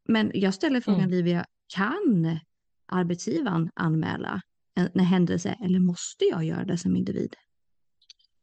Men 0.07 0.31
jag 0.33 0.53
ställer 0.53 0.81
frågan 0.81 0.99
mm. 0.99 1.11
Livia, 1.11 1.45
kan 1.75 2.39
arbetsgivaren 2.85 3.69
anmäla 3.75 4.41
en, 4.75 4.89
en 4.93 5.05
händelse 5.05 5.57
eller 5.63 5.79
måste 5.79 6.25
jag 6.25 6.43
göra 6.43 6.65
det 6.65 6.77
som 6.77 6.95
individ? 6.95 7.35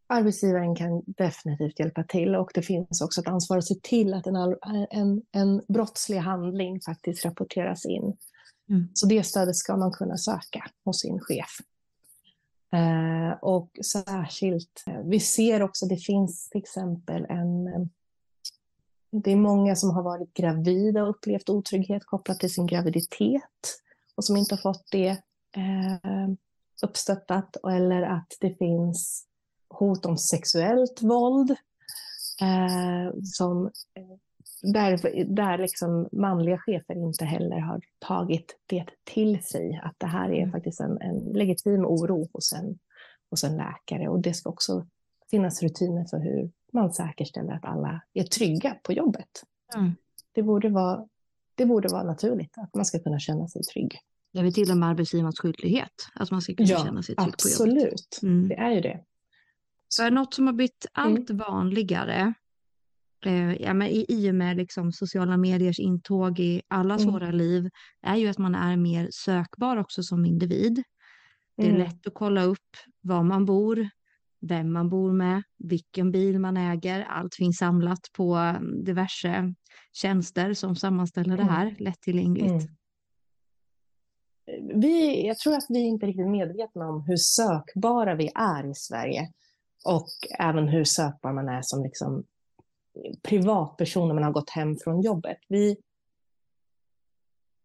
Arbetsgivaren 0.07 0.75
kan 0.75 1.03
definitivt 1.07 1.81
hjälpa 1.81 2.05
till 2.05 2.35
och 2.35 2.51
det 2.55 2.63
finns 2.63 3.01
också 3.01 3.21
ett 3.21 3.29
ansvar 3.29 3.59
att 3.59 3.65
se 3.65 3.75
till 3.83 4.15
att 4.15 4.27
en, 4.27 4.37
en, 4.91 5.23
en 5.33 5.63
brottslig 5.69 6.19
handling 6.19 6.81
faktiskt 6.81 7.25
rapporteras 7.25 7.87
in. 7.87 8.17
Mm. 8.69 8.89
Så 8.95 9.07
det 9.07 9.23
stödet 9.23 9.57
ska 9.57 9.77
man 9.77 9.93
kunna 9.93 10.17
söka 10.17 10.71
hos 10.85 11.01
sin 11.01 11.21
chef. 11.21 11.59
Eh, 12.73 13.39
och 13.43 13.71
särskilt, 13.93 14.85
eh, 14.87 15.01
vi 15.05 15.21
ser 15.21 15.63
också, 15.63 15.87
det 15.87 15.97
finns 15.97 16.49
till 16.49 16.61
exempel 16.61 17.27
en 17.29 17.67
eh, 17.67 17.81
det 19.11 19.33
är 19.33 19.37
många 19.37 19.77
som 19.77 19.91
har 19.91 20.03
varit 20.03 20.35
gravida 20.35 21.03
och 21.03 21.11
upplevt 21.11 21.49
otrygghet 21.49 22.05
kopplat 22.05 22.41
till 22.41 22.55
sin 22.55 22.67
graviditet 22.67 23.81
och 24.15 24.25
som 24.25 24.37
inte 24.37 24.55
har 24.55 24.63
fått 24.63 24.85
det 24.91 25.09
eh, 25.57 26.29
uppstöttat 26.83 27.57
eller 27.69 28.03
att 28.03 28.37
det 28.41 28.59
finns 28.59 29.26
hot 29.69 30.07
om 30.07 30.19
sexuellt 30.19 31.03
våld. 31.03 31.51
Eh, 32.41 33.21
som, 33.23 33.71
där 34.63 35.25
där 35.35 35.59
liksom 35.59 36.09
manliga 36.13 36.59
chefer 36.59 36.95
inte 36.95 37.25
heller 37.25 37.59
har 37.59 37.81
tagit 37.99 38.57
det 38.67 38.87
till 39.05 39.43
sig. 39.43 39.81
Att 39.85 39.95
det 39.99 40.07
här 40.07 40.31
är 40.31 40.43
mm. 40.43 40.53
faktiskt 40.53 40.81
en, 40.81 41.01
en 41.01 41.19
legitim 41.19 41.87
oro 41.87 42.29
hos 42.33 42.53
en, 42.53 42.79
hos 43.31 43.45
en 43.45 43.57
läkare. 43.57 44.09
Och 44.09 44.21
det 44.21 44.35
ska 44.35 44.51
också 44.51 44.87
finnas 45.31 45.63
rutiner 45.63 46.05
för 46.05 46.19
hur 46.19 46.51
man 46.73 46.93
säkerställer 46.93 47.53
att 47.53 47.65
alla 47.65 48.03
är 48.13 48.25
trygga 48.25 48.77
på 48.83 48.93
jobbet. 48.93 49.43
Mm. 49.75 49.93
Det, 50.33 50.43
borde 50.43 50.69
vara, 50.69 51.09
det 51.55 51.67
borde 51.67 51.89
vara 51.89 52.03
naturligt 52.03 52.59
att 52.59 52.75
man 52.75 52.85
ska 52.85 52.99
kunna 52.99 53.19
känna 53.19 53.49
sig 53.49 53.63
trygg. 53.63 53.99
Det 54.33 54.39
är 54.39 54.43
väl 54.43 54.55
till 54.55 54.71
och 54.71 54.77
med 54.77 54.89
arbetsgivarens 54.89 55.39
skyldighet 55.39 56.09
att 56.15 56.31
man 56.31 56.43
ska 56.43 56.55
kunna 56.55 56.69
ja, 56.69 56.85
känna 56.85 57.03
sig 57.03 57.15
trygg 57.17 57.29
absolut. 57.29 57.59
på 57.59 57.67
jobbet. 57.67 57.93
Absolut, 57.93 58.19
mm. 58.23 58.49
det 58.49 58.55
är 58.55 58.71
ju 58.71 58.81
det. 58.81 59.05
För 59.97 60.11
något 60.11 60.35
som 60.35 60.47
har 60.47 60.55
blivit 60.55 60.87
allt 60.93 61.31
mm. 61.31 61.45
vanligare 61.49 62.35
eh, 63.27 63.63
ja, 63.63 63.75
men 63.75 63.89
i, 63.89 64.07
i 64.09 64.31
och 64.31 64.35
med 64.35 64.57
liksom 64.57 64.93
sociala 64.93 65.37
mediers 65.37 65.79
intåg 65.79 66.41
i 66.41 66.63
allas 66.69 67.03
mm. 67.03 67.13
våra 67.13 67.31
liv 67.31 67.71
är 68.03 68.17
ju 68.17 68.29
att 68.29 68.39
man 68.39 68.55
är 68.55 68.77
mer 68.77 69.09
sökbar 69.13 69.77
också 69.77 70.03
som 70.03 70.25
individ. 70.25 70.83
Det 71.57 71.63
är 71.63 71.71
mm. 71.71 71.81
lätt 71.81 72.07
att 72.07 72.15
kolla 72.15 72.43
upp 72.43 72.77
var 73.01 73.23
man 73.23 73.45
bor, 73.45 73.89
vem 74.41 74.73
man 74.73 74.89
bor 74.89 75.13
med, 75.13 75.43
vilken 75.59 76.13
bil 76.13 76.39
man 76.39 76.57
äger. 76.57 77.01
Allt 77.01 77.35
finns 77.35 77.57
samlat 77.57 78.01
på 78.13 78.35
mm, 78.35 78.85
diverse 78.85 79.55
tjänster 79.93 80.55
som 80.55 80.77
sammanställer 80.77 81.37
det 81.37 81.43
mm. 81.43 81.55
här 81.55 81.77
lättillgängligt. 81.79 82.51
Mm. 82.51 82.67
Vi, 84.81 85.27
jag 85.27 85.39
tror 85.39 85.55
att 85.55 85.67
vi 85.69 85.79
inte 85.79 86.07
är 86.07 86.09
riktigt 86.09 86.31
medvetna 86.31 86.89
om 86.89 87.05
hur 87.07 87.17
sökbara 87.17 88.15
vi 88.15 88.31
är 88.35 88.71
i 88.71 88.75
Sverige 88.75 89.33
och 89.87 90.09
även 90.39 90.69
hur 90.69 90.85
sökbar 90.85 91.33
man 91.33 91.49
är 91.49 91.61
som 91.63 91.83
liksom 91.83 92.25
privatperson 93.23 94.09
när 94.09 94.15
man 94.15 94.25
har 94.25 94.33
gått 94.33 94.51
hem 94.51 94.77
från 94.77 95.01
jobbet. 95.01 95.39
Vi, 95.49 95.77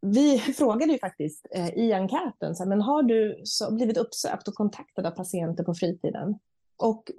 vi 0.01 0.40
frågade 0.40 0.92
ju 0.92 1.00
faktiskt 1.00 1.48
eh, 1.51 1.70
i 1.70 1.94
enkäten, 1.94 2.56
så 2.56 2.63
här, 2.63 2.70
men 2.70 2.82
har 2.82 3.04
du 3.04 3.42
så, 3.44 3.74
blivit 3.74 3.98
uppsökt 3.98 4.48
och 4.48 4.56
kontaktad 4.56 5.08
av 5.08 5.12
patienter 5.12 5.63
på 5.63 5.74
fritiden? 5.74 6.40
Och 6.78 7.12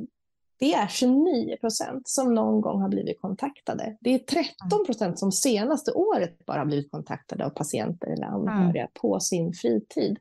det 0.59 0.75
är 0.75 0.87
29 0.87 1.56
procent 1.56 2.09
som 2.09 2.35
någon 2.35 2.61
gång 2.61 2.80
har 2.80 2.88
blivit 2.88 3.21
kontaktade. 3.21 3.97
Det 4.00 4.14
är 4.14 4.18
13 4.18 4.85
procent 4.87 5.18
som 5.18 5.32
senaste 5.32 5.92
året 5.92 6.47
bara 6.47 6.59
har 6.59 6.66
blivit 6.66 6.90
kontaktade 6.90 7.47
av 7.47 7.50
patienter 7.50 8.11
eller 8.11 8.26
anhöriga 8.26 8.82
mm. 8.82 8.92
på 8.94 9.21
sin 9.21 9.52
fritid. 9.52 10.18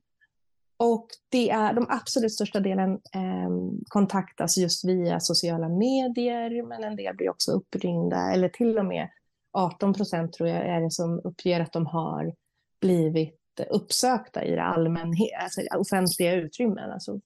Och 0.84 1.08
det 1.30 1.50
är 1.50 1.74
de 1.74 1.86
absolut 1.90 2.34
största 2.34 2.60
delen 2.60 2.92
eh, 2.94 3.50
kontaktas 3.88 4.58
just 4.58 4.86
via 4.86 5.20
sociala 5.20 5.70
medier, 5.70 6.68
men 6.68 6.84
en 6.84 6.96
del 6.96 7.16
blir 7.16 7.30
också 7.30 7.52
uppringda, 7.52 8.32
eller 8.32 8.50
till 8.50 8.78
och 8.78 8.86
med 8.86 9.10
18 9.52 9.94
procent 9.94 10.34
tror 10.34 10.50
jag 10.50 10.66
är 10.66 10.82
det 10.82 10.92
som 10.92 11.22
uppger 11.24 11.60
att 11.60 11.74
de 11.74 11.86
har 11.86 12.36
blivit 12.80 13.40
uppsökta 13.70 14.46
i 14.46 14.52
det 14.52 14.64
allmänhet, 14.64 15.32
alltså 15.44 15.62
offentliga 15.78 16.34
utrymmen. 16.34 16.92
Alltså, 16.92 17.20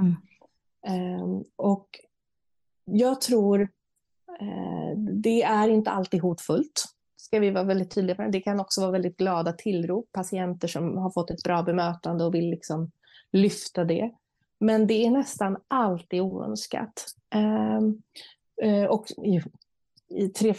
mm. 0.00 0.16
eh, 0.86 1.42
och 1.56 1.88
jag 2.84 3.20
tror 3.20 3.60
eh, 4.40 4.98
det 5.22 5.42
är 5.42 5.68
inte 5.68 5.90
alltid 5.90 6.22
hotfullt 6.22 6.84
ska 7.32 7.40
vi 7.40 7.50
vara 7.50 7.64
väldigt 7.64 7.90
tydliga 7.90 8.16
med. 8.18 8.32
Det 8.32 8.40
kan 8.40 8.60
också 8.60 8.80
vara 8.80 8.90
väldigt 8.90 9.16
glada 9.16 9.52
tillrop, 9.52 10.12
patienter 10.12 10.68
som 10.68 10.98
har 10.98 11.10
fått 11.10 11.30
ett 11.30 11.42
bra 11.42 11.62
bemötande 11.62 12.24
och 12.24 12.34
vill 12.34 12.50
liksom 12.50 12.90
lyfta 13.30 13.84
det. 13.84 14.10
Men 14.58 14.86
det 14.86 15.06
är 15.06 15.10
nästan 15.10 15.56
alltid 15.68 16.20
oönskat. 16.20 17.06
Ehm, 17.30 18.02
eh, 18.62 18.84
och 18.84 19.06
i 20.08 20.28
tre, 20.28 20.54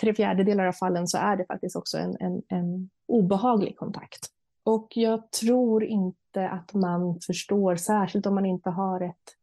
tre 0.00 0.14
fjärdedelar 0.14 0.66
av 0.66 0.72
fallen 0.72 1.08
så 1.08 1.18
är 1.18 1.36
det 1.36 1.46
faktiskt 1.46 1.76
också 1.76 1.98
en, 1.98 2.16
en, 2.20 2.42
en 2.48 2.90
obehaglig 3.06 3.76
kontakt. 3.76 4.26
Och 4.62 4.88
jag 4.90 5.30
tror 5.30 5.84
inte 5.84 6.48
att 6.48 6.74
man 6.74 7.20
förstår, 7.20 7.76
särskilt 7.76 8.26
om 8.26 8.34
man 8.34 8.46
inte 8.46 8.70
har 8.70 9.00
ett 9.00 9.36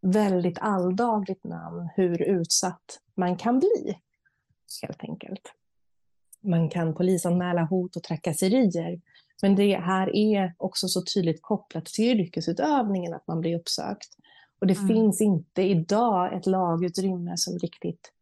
väldigt 0.00 0.58
alldagligt 0.60 1.44
namn, 1.44 1.88
hur 1.96 2.22
utsatt 2.22 3.00
man 3.14 3.36
kan 3.36 3.58
bli. 3.58 3.98
Helt 4.82 5.04
enkelt 5.04 5.54
man 6.40 6.70
kan 6.70 6.94
polisanmäla 6.94 7.64
hot 7.64 7.96
och 7.96 8.02
trakasserier. 8.02 9.00
Men 9.42 9.56
det 9.56 9.76
här 9.76 10.16
är 10.16 10.54
också 10.58 10.88
så 10.88 11.02
tydligt 11.14 11.42
kopplat 11.42 11.84
till 11.84 12.20
yrkesutövningen 12.20 13.14
att 13.14 13.26
man 13.26 13.40
blir 13.40 13.58
uppsökt. 13.58 14.08
Och 14.60 14.66
det 14.66 14.78
mm. 14.78 14.88
finns 14.88 15.20
inte 15.20 15.62
idag 15.62 16.34
ett 16.34 16.46
lagutrymme 16.46 17.36
som 17.36 17.58
riktigt 17.58 18.12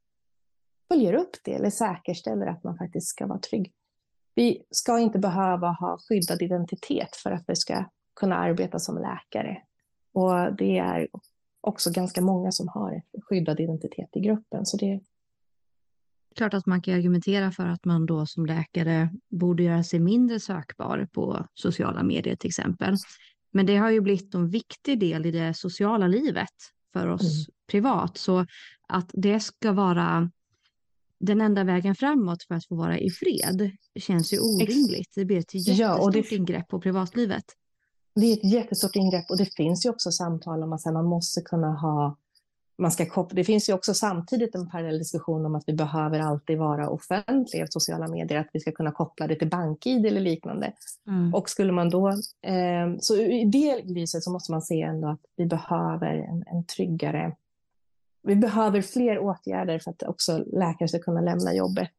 följer 0.89 1.15
upp 1.15 1.37
det 1.45 1.55
eller 1.55 1.71
säkerställer 1.71 2.47
att 2.47 2.65
man 2.65 2.79
faktiskt 2.79 3.09
ska 3.09 3.27
vara 3.27 3.39
trygg. 3.39 3.73
Vi 4.35 4.63
ska 4.71 4.99
inte 4.99 5.19
behöva 5.19 5.69
ha 5.69 5.99
skyddad 5.99 6.43
identitet 6.43 7.17
för 7.17 7.31
att 7.31 7.45
vi 7.47 7.57
ska 7.57 7.85
kunna 8.15 8.37
arbeta 8.37 8.79
som 8.79 8.99
läkare. 8.99 9.63
Och 10.13 10.57
det 10.57 10.79
är 10.79 11.09
också 11.61 11.91
ganska 11.91 12.21
många 12.21 12.53
som 12.53 12.69
har 12.69 13.03
skyddad 13.23 13.61
identitet 13.61 14.09
i 14.13 14.21
gruppen, 14.21 14.67
så 14.67 14.77
det 14.77 15.01
klart 16.39 16.55
att 16.55 16.67
man 16.67 16.83
kan 16.83 16.95
argumentera 16.95 17.51
för 17.51 17.67
att 17.67 17.85
man 17.85 18.07
då 18.07 18.27
som 18.27 18.47
läkare 18.47 19.11
borde 19.31 19.63
göra 19.63 19.85
sig 19.85 20.01
mindre 20.01 20.41
sökbar 20.41 21.09
på 21.13 21.47
sociala 21.55 22.03
medier 22.03 22.37
till 22.37 22.49
exempel. 22.49 22.97
Men 23.53 23.67
det 23.67 23.77
har 23.77 23.91
ju 23.91 24.01
blivit 24.01 24.35
en 24.35 24.49
viktig 24.49 25.01
del 25.01 25.27
i 25.27 25.31
det 25.31 25.55
sociala 25.55 26.07
livet 26.07 26.55
för 26.93 27.07
oss 27.07 27.23
mm. 27.23 27.55
privat. 27.71 28.17
Så 28.17 28.47
att 28.89 29.11
det 29.13 29.41
ska 29.41 29.73
vara 29.73 30.31
den 31.21 31.41
enda 31.41 31.65
vägen 31.65 31.95
framåt 31.95 32.43
för 32.43 32.55
att 32.55 32.67
få 32.67 32.75
vara 32.75 32.99
i 32.99 33.11
fred 33.11 33.71
känns 34.01 34.33
ju 34.33 34.39
orimligt. 34.39 35.13
Det 35.15 35.25
blir 35.25 35.39
ett 35.39 35.55
jättestort 35.55 35.79
ja, 35.79 36.11
det... 36.13 36.33
ingrepp 36.33 36.69
på 36.69 36.81
privatlivet. 36.81 37.45
Det 38.15 38.27
är 38.27 38.33
ett 38.33 38.53
jättestort 38.53 38.97
ingrepp 38.97 39.31
och 39.31 39.39
det 39.39 39.55
finns 39.57 39.87
ju 39.87 39.91
också 39.91 40.11
samtal 40.11 40.63
om 40.63 40.73
att 40.73 40.85
man 40.85 41.05
måste 41.05 41.41
kunna 41.41 41.73
ha 41.75 42.17
man 42.79 42.93
ska 42.93 43.07
koppla, 43.07 43.37
det 43.37 43.45
finns 43.45 43.69
ju 43.69 43.73
också 43.73 43.95
samtidigt 43.95 44.55
en 44.55 44.71
parallell 44.71 44.99
diskussion 44.99 45.47
om 45.47 45.55
att 45.55 45.65
vi 45.67 45.73
behöver 45.73 46.21
alltid 46.21 46.59
vara 46.59 46.89
offentliga 46.91 47.65
i 47.65 47.69
sociala 47.71 48.09
medier, 48.09 48.39
att 48.39 48.51
vi 48.53 48.61
ska 48.61 48.73
kunna 48.73 48.93
koppla 48.93 49.27
det 49.27 49.37
till 49.37 49.51
bank-id 49.51 50.07
eller 50.07 50.21
liknande. 50.21 50.73
Mm. 51.07 51.35
Och 51.35 51.51
skulle 51.51 51.73
man 51.73 51.91
då, 51.91 52.09
eh, 52.43 52.97
så 53.01 53.17
i 53.17 53.45
det 53.45 53.85
lyset 53.85 54.23
så 54.23 54.31
måste 54.31 54.53
man 54.53 54.63
se 54.63 54.83
ändå 54.83 55.09
att 55.09 55.21
vi 55.37 55.47
behöver 55.47 56.15
en, 56.15 56.45
en 56.47 56.65
tryggare, 56.65 57.37
vi 58.23 58.37
behöver 58.37 58.83
fler 58.83 59.19
åtgärder 59.19 59.79
för 59.79 59.91
att 59.91 60.03
också 60.03 60.39
läkare 60.39 60.89
ska 60.89 60.99
kunna 60.99 61.21
lämna 61.21 61.55
jobbet 61.55 61.91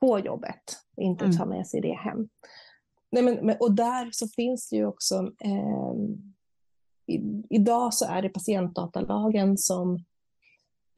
på 0.00 0.18
jobbet, 0.18 0.78
inte 0.96 1.24
mm. 1.24 1.36
ta 1.36 1.46
med 1.46 1.66
sig 1.66 1.80
det 1.80 1.94
hem. 1.94 2.28
Nej, 3.10 3.22
men, 3.22 3.56
och 3.60 3.72
där 3.72 4.08
så 4.12 4.28
finns 4.28 4.68
det 4.68 4.76
ju 4.76 4.86
också 4.86 5.14
eh, 5.44 5.94
i, 7.06 7.20
idag 7.50 7.94
så 7.94 8.04
är 8.04 8.22
det 8.22 8.28
patientdatalagen 8.28 9.58
som 9.58 9.94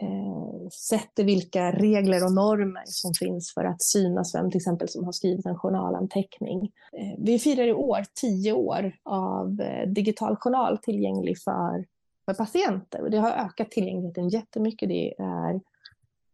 eh, 0.02 0.68
sätter 0.70 1.24
vilka 1.24 1.72
regler 1.72 2.24
och 2.24 2.32
normer 2.32 2.82
som 2.86 3.14
finns 3.14 3.54
för 3.54 3.64
att 3.64 3.82
synas 3.82 4.34
vem 4.34 4.50
till 4.50 4.58
exempel 4.58 4.88
som 4.88 5.04
har 5.04 5.12
skrivit 5.12 5.46
en 5.46 5.58
journalanteckning. 5.58 6.72
Eh, 6.92 7.14
vi 7.18 7.38
firar 7.38 7.66
i 7.66 7.72
år 7.72 8.04
tio 8.20 8.52
år 8.52 8.92
av 9.02 9.60
eh, 9.60 9.88
digital 9.88 10.36
journal 10.36 10.78
tillgänglig 10.78 11.42
för, 11.42 11.84
för 12.24 12.34
patienter 12.34 13.02
och 13.02 13.10
det 13.10 13.18
har 13.18 13.30
ökat 13.30 13.70
tillgängligheten 13.70 14.28
jättemycket. 14.28 14.88
Det 14.88 15.14
är 15.18 15.54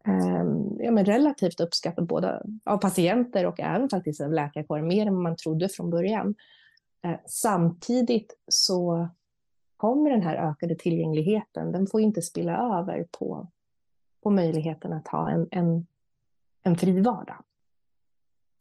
eh, 0.06 0.44
ja, 0.78 0.90
men 0.90 1.04
relativt 1.04 1.60
uppskattat 1.60 2.08
både 2.08 2.42
av 2.64 2.78
patienter 2.78 3.46
och 3.46 3.60
även 3.60 3.88
faktiskt 3.88 4.20
av 4.20 4.32
läkarkåren, 4.32 4.88
mer 4.88 5.06
än 5.06 5.22
man 5.22 5.36
trodde 5.36 5.68
från 5.68 5.90
början. 5.90 6.34
Eh, 7.04 7.20
samtidigt 7.26 8.34
så 8.48 9.08
kommer 9.80 10.10
den 10.10 10.22
här 10.22 10.50
ökade 10.50 10.74
tillgängligheten, 10.74 11.72
den 11.72 11.86
får 11.86 12.00
inte 12.00 12.22
spilla 12.22 12.78
över 12.78 13.06
på, 13.10 13.48
på 14.22 14.30
möjligheten 14.30 14.92
att 14.92 15.08
ha 15.08 15.30
en, 15.30 15.48
en, 15.50 15.86
en 16.62 16.76
fri 16.76 17.00
vardag. 17.00 17.44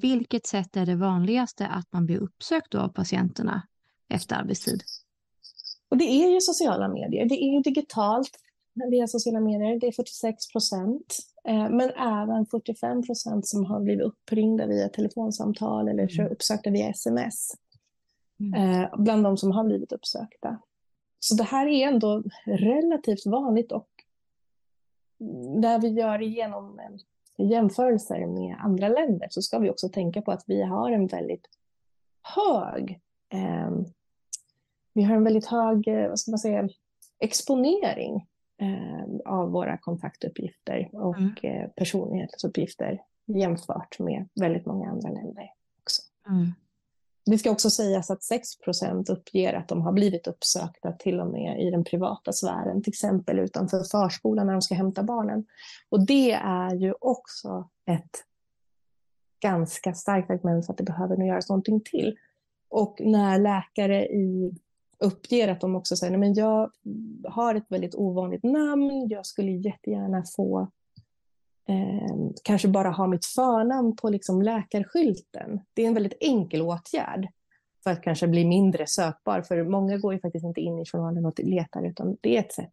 Vilket 0.02 0.48
sätt 0.48 0.78
är 0.78 0.86
det 0.86 0.96
vanligaste 0.96 1.68
att 1.68 1.88
man 1.92 2.06
blir 2.06 2.18
uppsökt 2.18 2.76
av 2.76 2.88
patienterna 2.88 3.68
efter 4.10 4.36
arbetstid? 4.36 4.84
Och 5.90 5.98
det 5.98 6.04
är 6.04 6.30
ju 6.30 6.42
sociala 6.42 6.88
medier. 6.88 7.26
Det 7.26 7.44
är 7.44 7.54
ju 7.54 7.62
digitalt 7.62 8.32
via 8.92 9.08
sociala 9.08 9.40
medier. 9.40 9.80
Det 9.80 9.88
är 9.88 9.92
46 9.92 10.52
procent. 10.52 11.18
Eh, 11.48 11.70
men 11.70 11.90
även 11.90 12.46
45 12.46 13.04
procent 13.04 13.48
som 13.48 13.66
har 13.66 13.80
blivit 13.82 14.06
uppringda 14.06 14.68
via 14.68 14.90
telefonsamtal 14.90 15.88
eller 15.88 16.20
mm. 16.20 16.32
uppsökta 16.32 16.70
via 16.70 16.90
sms. 16.90 17.52
Mm. 18.40 18.82
Eh, 18.82 18.90
bland 18.98 19.24
de 19.24 19.38
som 19.38 19.52
har 19.52 19.64
blivit 19.64 19.92
uppsökta. 19.92 20.60
Så 21.20 21.36
det 21.36 21.44
här 21.44 21.68
är 21.68 21.88
ändå 21.88 22.24
relativt 22.46 23.26
vanligt 23.26 23.72
och 23.72 23.90
när 25.60 25.82
vi 25.82 25.88
gör 25.88 26.22
igenom 26.22 26.80
jämförelser 27.38 28.26
med 28.26 28.58
andra 28.60 28.90
länder 28.90 29.28
så 29.30 29.42
ska 29.42 29.60
vi 29.60 29.70
också 29.70 29.90
tänka 29.90 30.22
på 30.22 30.32
att 30.32 30.44
vi 30.48 30.64
har 30.64 30.92
en 30.92 31.08
väldigt 31.08 31.48
hög 32.22 33.02
eh, 33.30 33.72
vi 34.94 35.04
har 35.04 35.16
en 35.16 35.24
väldigt 35.24 35.46
hög 35.46 35.88
eh, 35.88 36.10
vad 36.10 36.20
ska 36.20 36.32
man 36.32 36.40
säga, 36.40 36.70
exponering 37.20 38.28
eh, 38.62 39.32
av 39.34 39.52
våra 39.52 39.78
kontaktuppgifter 39.78 40.90
och 40.94 41.18
mm. 41.18 41.36
eh, 41.44 41.70
personlighetsuppgifter 41.70 43.02
jämfört 43.26 44.00
med 44.00 44.28
väldigt 44.42 44.66
många 44.66 44.90
andra 44.90 45.10
länder 45.10 45.50
också. 45.82 46.02
Mm. 46.30 46.54
Det 47.30 47.38
ska 47.38 47.52
också 47.52 47.70
sägas 47.70 48.12
att 48.12 48.22
6% 48.66 49.12
uppger 49.12 49.54
att 49.54 49.68
de 49.68 49.82
har 49.82 49.92
blivit 49.92 50.28
uppsökta 50.28 50.92
till 50.92 51.20
och 51.20 51.28
med 51.28 51.62
i 51.62 51.72
den 51.72 51.84
privata 51.84 52.34
sfären, 52.34 52.84
till 52.84 52.92
exempel 52.92 53.40
utanför 53.40 53.84
förskolan 53.84 54.48
när 54.48 54.54
de 54.54 54.62
ska 54.62 54.76
hämta 54.76 55.04
barnen. 55.04 55.46
Och 55.90 56.06
det 56.06 56.32
är 56.32 56.76
ju 56.76 56.94
också 57.02 57.70
ett 57.86 58.24
ganska 59.42 59.94
starkt 59.94 60.30
argument 60.30 60.66
för 60.66 60.74
att 60.74 60.78
det 60.78 60.84
behöver 60.84 61.18
nog 61.18 61.28
göras 61.28 61.50
någonting 61.50 61.82
till. 61.82 62.18
Och 62.70 63.02
när 63.04 63.40
läkare 63.40 64.06
i, 64.06 64.56
uppger 65.00 65.48
att 65.48 65.62
de 65.62 65.76
också 65.76 65.96
säger, 65.96 66.18
men 66.18 66.34
jag 66.34 66.72
har 67.24 67.56
ett 67.56 67.66
väldigt 67.70 67.96
ovanligt 67.96 68.44
namn, 68.44 69.08
jag 69.10 69.26
skulle 69.26 69.52
jättegärna 69.52 70.24
få 70.36 70.72
eh, 71.70 72.32
kanske 72.44 72.68
bara 72.68 72.90
ha 72.90 73.08
mitt 73.08 73.26
förnamn 73.26 73.96
på 73.96 74.10
liksom 74.10 74.42
läkarskylten. 74.42 75.60
Det 75.74 75.84
är 75.84 75.88
en 75.88 75.94
väldigt 75.94 76.18
enkel 76.20 76.62
åtgärd. 76.62 77.28
för 77.84 77.92
att 77.92 78.02
kanske 78.02 78.28
bli 78.28 78.46
mindre 78.46 78.88
sökbar. 78.88 79.42
För 79.42 79.64
många 79.64 79.98
går 79.98 80.14
ju 80.14 80.20
faktiskt 80.20 80.46
inte 80.46 80.62
in 80.62 80.80
i 80.80 80.86
journalen 80.86 81.26
och 81.26 81.40
letar, 81.40 81.84
utan 81.86 82.18
det 82.22 82.36
är 82.36 82.40
ett 82.40 82.54
sätt. 82.54 82.72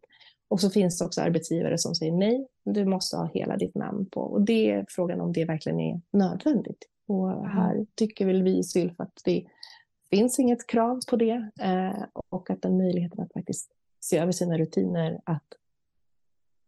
Och 0.49 0.61
så 0.61 0.69
finns 0.69 0.99
det 0.99 1.05
också 1.05 1.21
arbetsgivare 1.21 1.77
som 1.77 1.95
säger 1.95 2.11
nej, 2.11 2.47
du 2.65 2.85
måste 2.85 3.17
ha 3.17 3.29
hela 3.33 3.57
ditt 3.57 3.75
namn 3.75 4.05
på. 4.05 4.21
Och 4.21 4.41
det 4.41 4.71
är 4.71 4.85
frågan 4.89 5.21
om 5.21 5.33
det 5.33 5.45
verkligen 5.45 5.79
är 5.79 6.01
nödvändigt. 6.11 6.85
Och 7.07 7.31
mm. 7.31 7.45
här 7.45 7.85
tycker 7.95 8.25
väl 8.25 8.43
vi 8.43 8.57
i 8.57 8.63
Sylf 8.63 8.99
att 8.99 9.21
det 9.25 9.45
finns 10.09 10.39
inget 10.39 10.67
krav 10.67 10.99
på 11.09 11.15
det 11.15 11.49
eh, 11.61 12.03
och 12.29 12.49
att 12.49 12.61
den 12.61 12.77
möjligheten 12.77 13.23
att 13.23 13.33
faktiskt 13.33 13.71
se 13.99 14.17
över 14.17 14.31
sina 14.31 14.57
rutiner, 14.57 15.21
att 15.23 15.43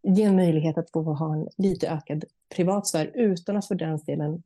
ge 0.04 0.24
en 0.24 0.36
möjlighet 0.36 0.78
att 0.78 0.92
få 0.92 1.14
ha 1.14 1.34
en 1.34 1.48
lite 1.58 1.90
ökad 1.90 2.24
privatsfär 2.56 3.12
utan 3.16 3.58
att 3.58 3.68
för 3.68 3.76
den 3.76 3.98
delen 3.98 4.44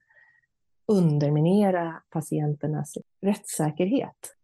underminera 0.85 2.01
patienternas 2.09 2.97
rättssäkerhet. 3.21 4.35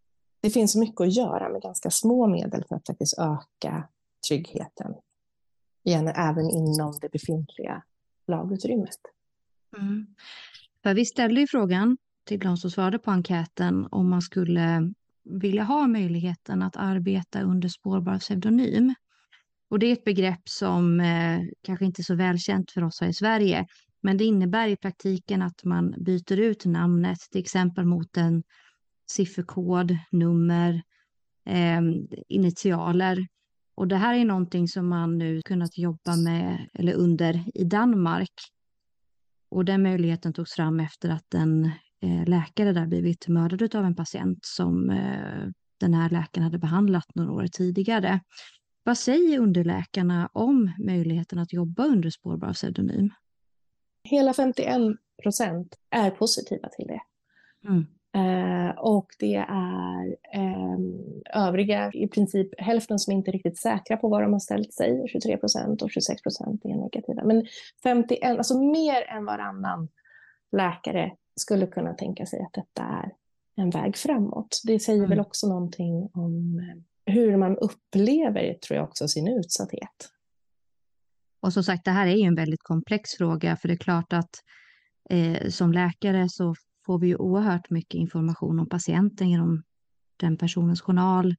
Det 0.41 0.49
finns 0.49 0.75
mycket 0.75 1.01
att 1.01 1.15
göra 1.15 1.49
med 1.49 1.61
ganska 1.61 1.89
små 1.89 2.27
medel 2.27 2.63
för 2.67 2.75
att 2.75 2.87
faktiskt 2.87 3.19
öka 3.19 3.87
tryggheten. 4.27 4.93
Igen, 5.83 6.07
även 6.07 6.49
inom 6.49 6.93
det 7.01 7.11
befintliga 7.11 7.83
lagutrymmet. 8.27 8.99
Mm. 9.77 10.07
För 10.83 10.93
vi 10.93 11.05
ställde 11.05 11.41
ju 11.41 11.47
frågan 11.47 11.97
till 12.23 12.39
de 12.39 12.57
som 12.57 12.71
svarade 12.71 12.99
på 12.99 13.11
enkäten 13.11 13.87
om 13.91 14.09
man 14.09 14.21
skulle 14.21 14.93
vilja 15.23 15.63
ha 15.63 15.87
möjligheten 15.87 16.61
att 16.61 16.77
arbeta 16.77 17.41
under 17.41 17.69
spårbar 17.69 18.19
pseudonym. 18.19 18.93
Och 19.69 19.79
det 19.79 19.85
är 19.85 19.93
ett 19.93 20.03
begrepp 20.03 20.49
som 20.49 20.99
eh, 20.99 21.41
kanske 21.61 21.85
inte 21.85 22.01
är 22.01 22.03
så 22.03 22.15
välkänt 22.15 22.71
för 22.71 22.83
oss 22.83 23.01
här 23.01 23.07
i 23.07 23.13
Sverige, 23.13 23.65
men 24.01 24.17
det 24.17 24.25
innebär 24.25 24.67
i 24.67 24.75
praktiken 24.75 25.41
att 25.41 25.63
man 25.63 25.95
byter 25.97 26.39
ut 26.39 26.65
namnet, 26.65 27.19
till 27.31 27.41
exempel 27.41 27.85
mot 27.85 28.17
en 28.17 28.43
sifferkod, 29.11 29.97
nummer, 30.11 30.81
eh, 31.45 31.81
initialer. 32.27 33.27
Och 33.75 33.87
det 33.87 33.95
här 33.95 34.13
är 34.13 34.25
någonting 34.25 34.67
som 34.67 34.87
man 34.87 35.17
nu 35.17 35.41
kunnat 35.41 35.77
jobba 35.77 36.15
med 36.15 36.69
eller 36.73 36.93
under 36.93 37.43
i 37.53 37.63
Danmark. 37.63 38.33
Och 39.49 39.65
den 39.65 39.83
möjligheten 39.83 40.33
togs 40.33 40.53
fram 40.53 40.79
efter 40.79 41.09
att 41.09 41.33
en 41.33 41.65
eh, 42.01 42.25
läkare 42.25 42.73
där 42.73 42.87
blivit 42.87 43.27
mördad 43.27 43.75
av 43.75 43.85
en 43.85 43.95
patient 43.95 44.39
som 44.41 44.89
eh, 44.89 45.49
den 45.79 45.93
här 45.93 46.09
läkaren 46.09 46.43
hade 46.43 46.59
behandlat 46.59 47.15
några 47.15 47.31
år 47.31 47.47
tidigare. 47.47 48.19
Vad 48.83 48.97
säger 48.97 49.39
underläkarna 49.39 50.29
om 50.33 50.71
möjligheten 50.79 51.39
att 51.39 51.53
jobba 51.53 51.85
under 51.85 52.09
spårbar 52.09 52.53
pseudonym? 52.53 53.09
Hela 54.03 54.33
51 54.33 54.81
procent 55.23 55.75
är 55.89 56.11
positiva 56.11 56.69
till 56.69 56.87
det. 56.87 57.01
Mm. 57.67 57.85
Eh, 58.13 58.77
och 58.77 59.07
det 59.19 59.35
är 59.49 60.15
eh, 60.33 60.77
övriga, 61.47 61.91
i 61.93 62.07
princip 62.07 62.61
hälften 62.61 62.99
som 62.99 63.13
inte 63.13 63.31
är 63.31 63.33
riktigt 63.33 63.57
säkra 63.57 63.97
på 63.97 64.09
vad 64.09 64.21
de 64.21 64.33
har 64.33 64.39
ställt 64.39 64.73
sig, 64.73 65.07
23 65.07 65.37
procent 65.37 65.81
och 65.81 65.91
26 65.91 66.21
procent 66.21 66.65
är 66.65 66.75
negativa. 66.75 67.23
Men 67.23 67.45
51, 67.83 68.37
alltså 68.37 68.59
mer 68.61 69.01
än 69.01 69.25
varannan 69.25 69.87
läkare 70.51 71.11
skulle 71.35 71.67
kunna 71.67 71.93
tänka 71.93 72.25
sig 72.25 72.41
att 72.41 72.53
detta 72.53 72.83
är 72.83 73.11
en 73.55 73.69
väg 73.69 73.97
framåt. 73.97 74.61
Det 74.63 74.79
säger 74.79 74.99
mm. 74.99 75.09
väl 75.09 75.19
också 75.19 75.47
någonting 75.47 76.09
om 76.13 76.59
eh, 76.59 76.88
hur 77.09 77.37
man 77.37 77.57
upplever, 77.57 78.53
tror 78.53 78.77
jag 78.77 78.83
också, 78.83 79.07
sin 79.07 79.27
utsatthet. 79.27 80.09
Och 81.41 81.53
som 81.53 81.63
sagt, 81.63 81.85
det 81.85 81.91
här 81.91 82.07
är 82.07 82.15
ju 82.15 82.23
en 82.23 82.35
väldigt 82.35 82.63
komplex 82.63 83.11
fråga, 83.17 83.57
för 83.57 83.67
det 83.67 83.73
är 83.73 83.77
klart 83.77 84.13
att 84.13 84.29
eh, 85.09 85.49
som 85.49 85.71
läkare 85.71 86.29
så 86.29 86.55
får 86.85 86.99
vi 86.99 87.07
ju 87.07 87.15
oerhört 87.15 87.69
mycket 87.69 87.95
information 87.95 88.59
om 88.59 88.69
patienten 88.69 89.29
genom 89.29 89.63
den 90.19 90.37
personens 90.37 90.81
journal. 90.81 91.35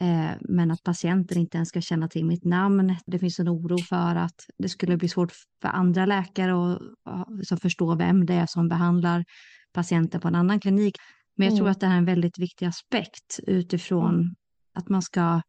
Eh, 0.00 0.30
men 0.40 0.70
att 0.70 0.82
patienten 0.82 1.38
inte 1.38 1.56
ens 1.56 1.68
ska 1.68 1.80
känna 1.80 2.08
till 2.08 2.24
mitt 2.24 2.44
namn. 2.44 2.96
Det 3.06 3.18
finns 3.18 3.38
en 3.38 3.48
oro 3.48 3.78
för 3.78 4.16
att 4.16 4.46
det 4.58 4.68
skulle 4.68 4.96
bli 4.96 5.08
svårt 5.08 5.32
för 5.62 5.68
andra 5.68 6.06
läkare 6.06 6.52
att 7.04 7.46
som 7.46 7.58
förstå 7.58 7.94
vem 7.94 8.26
det 8.26 8.34
är 8.34 8.46
som 8.46 8.68
behandlar 8.68 9.24
patienten 9.72 10.20
på 10.20 10.28
en 10.28 10.34
annan 10.34 10.60
klinik. 10.60 10.96
Men 11.36 11.44
jag 11.44 11.52
mm. 11.52 11.58
tror 11.58 11.70
att 11.70 11.80
det 11.80 11.86
här 11.86 11.94
är 11.94 11.98
en 11.98 12.04
väldigt 12.04 12.38
viktig 12.38 12.66
aspekt 12.66 13.40
utifrån 13.46 14.14
mm. 14.14 14.34
Att 14.74 14.88
man 14.88 15.02
ska 15.02 15.42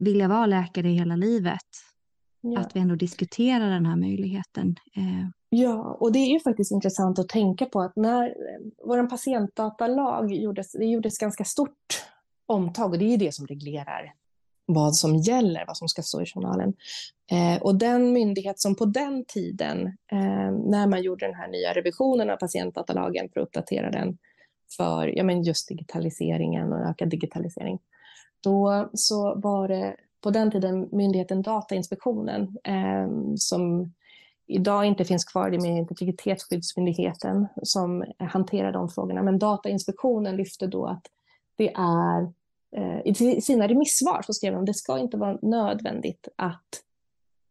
vilja 0.00 0.28
vara 0.28 0.46
läkare 0.46 0.88
hela 0.88 1.16
livet. 1.16 1.66
Ja. 2.40 2.60
Att 2.60 2.76
vi 2.76 2.80
ändå 2.80 2.94
diskuterar 2.94 3.70
den 3.70 3.86
här 3.86 3.96
möjligheten. 3.96 4.76
Eh, 4.96 5.28
Ja, 5.50 5.96
och 6.00 6.12
det 6.12 6.18
är 6.18 6.32
ju 6.32 6.40
faktiskt 6.40 6.72
intressant 6.72 7.18
att 7.18 7.28
tänka 7.28 7.66
på 7.66 7.80
att 7.80 7.96
när 7.96 8.34
vår 8.84 9.06
patientdatalag 9.06 10.32
gjordes, 10.32 10.72
det 10.72 10.84
gjordes 10.84 11.18
ganska 11.18 11.44
stort 11.44 12.04
omtag 12.46 12.92
och 12.92 12.98
det 12.98 13.14
är 13.14 13.18
det 13.18 13.34
som 13.34 13.46
reglerar 13.46 14.14
vad 14.66 14.96
som 14.96 15.16
gäller, 15.16 15.64
vad 15.66 15.76
som 15.76 15.88
ska 15.88 16.02
stå 16.02 16.22
i 16.22 16.26
journalen. 16.26 16.74
Eh, 17.30 17.62
och 17.62 17.74
den 17.74 18.12
myndighet 18.12 18.60
som 18.60 18.76
på 18.76 18.84
den 18.84 19.24
tiden, 19.24 19.86
eh, 19.86 20.52
när 20.70 20.86
man 20.86 21.02
gjorde 21.02 21.26
den 21.26 21.34
här 21.34 21.48
nya 21.48 21.72
revisionen 21.72 22.30
av 22.30 22.36
patientdatalagen 22.36 23.28
för 23.32 23.40
att 23.40 23.46
uppdatera 23.46 23.90
den 23.90 24.18
för 24.76 25.16
ja, 25.16 25.24
men 25.24 25.42
just 25.42 25.68
digitaliseringen 25.68 26.72
och 26.72 26.88
ökad 26.90 27.08
digitalisering, 27.08 27.78
då 28.48 28.88
så 28.92 29.34
var 29.34 29.68
det 29.68 29.96
på 30.20 30.30
den 30.30 30.50
tiden 30.50 30.88
myndigheten 30.92 31.42
Datainspektionen 31.42 32.56
eh, 32.64 33.08
som 33.36 33.92
idag 34.46 34.84
inte 34.84 35.04
finns 35.04 35.24
kvar, 35.24 35.50
det 35.50 35.56
är 35.56 35.66
Integritetsskyddsmyndigheten 35.66 37.46
som 37.62 38.04
hanterar 38.18 38.72
de 38.72 38.88
frågorna. 38.88 39.22
Men 39.22 39.38
Datainspektionen 39.38 40.36
lyfte 40.36 40.66
då 40.66 40.86
att 40.86 41.06
det 41.56 41.72
är, 41.74 42.32
eh, 42.76 43.00
i 43.04 43.40
sina 43.40 43.68
remissvar 43.68 44.22
så 44.26 44.32
skrev 44.32 44.52
de 44.52 44.60
att 44.60 44.66
det 44.66 44.74
ska 44.74 44.98
inte 44.98 45.16
vara 45.16 45.38
nödvändigt 45.42 46.28
att 46.36 46.82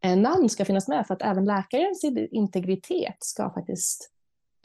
en 0.00 0.22
namn 0.22 0.48
ska 0.48 0.64
finnas 0.64 0.88
med 0.88 1.06
för 1.06 1.14
att 1.14 1.22
även 1.22 1.44
läkarens 1.44 2.04
integritet 2.30 3.16
ska 3.18 3.50
faktiskt 3.50 4.10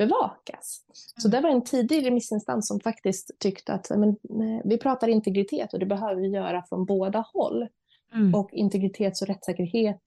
bevakas. 0.08 0.86
Så 1.18 1.28
det 1.28 1.42
var 1.42 1.50
en 1.50 1.64
tidig 1.64 2.06
remissinstans 2.06 2.68
som 2.68 2.80
faktiskt 2.80 3.32
tyckte 3.40 3.74
att 3.74 3.90
men, 3.90 4.18
vi 4.64 4.78
pratar 4.78 5.08
integritet 5.08 5.74
och 5.74 5.80
det 5.80 5.86
behöver 5.86 6.22
vi 6.22 6.28
göra 6.28 6.64
från 6.70 6.86
båda 6.86 7.26
håll. 7.34 7.68
Mm. 8.14 8.36
Och 8.36 8.54
integritets 8.54 9.22
och 9.22 9.28
rättssäkerhet 9.28 10.02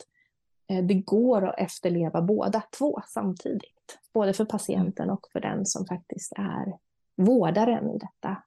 Eh, 0.69 0.85
det 0.85 0.95
går 0.95 1.49
att 1.49 1.59
efterleva 1.59 2.23
båda 2.23 2.63
två 2.79 3.01
samtidigt. 3.09 3.99
Både 4.13 4.33
för 4.33 4.45
patienten 4.45 5.11
och 5.11 5.27
för 5.33 5.41
den 5.41 5.67
som 5.67 5.87
faktiskt 5.87 6.33
är 6.37 6.79
vårdaren 7.17 7.91
i 7.91 7.99
detta, 7.99 8.43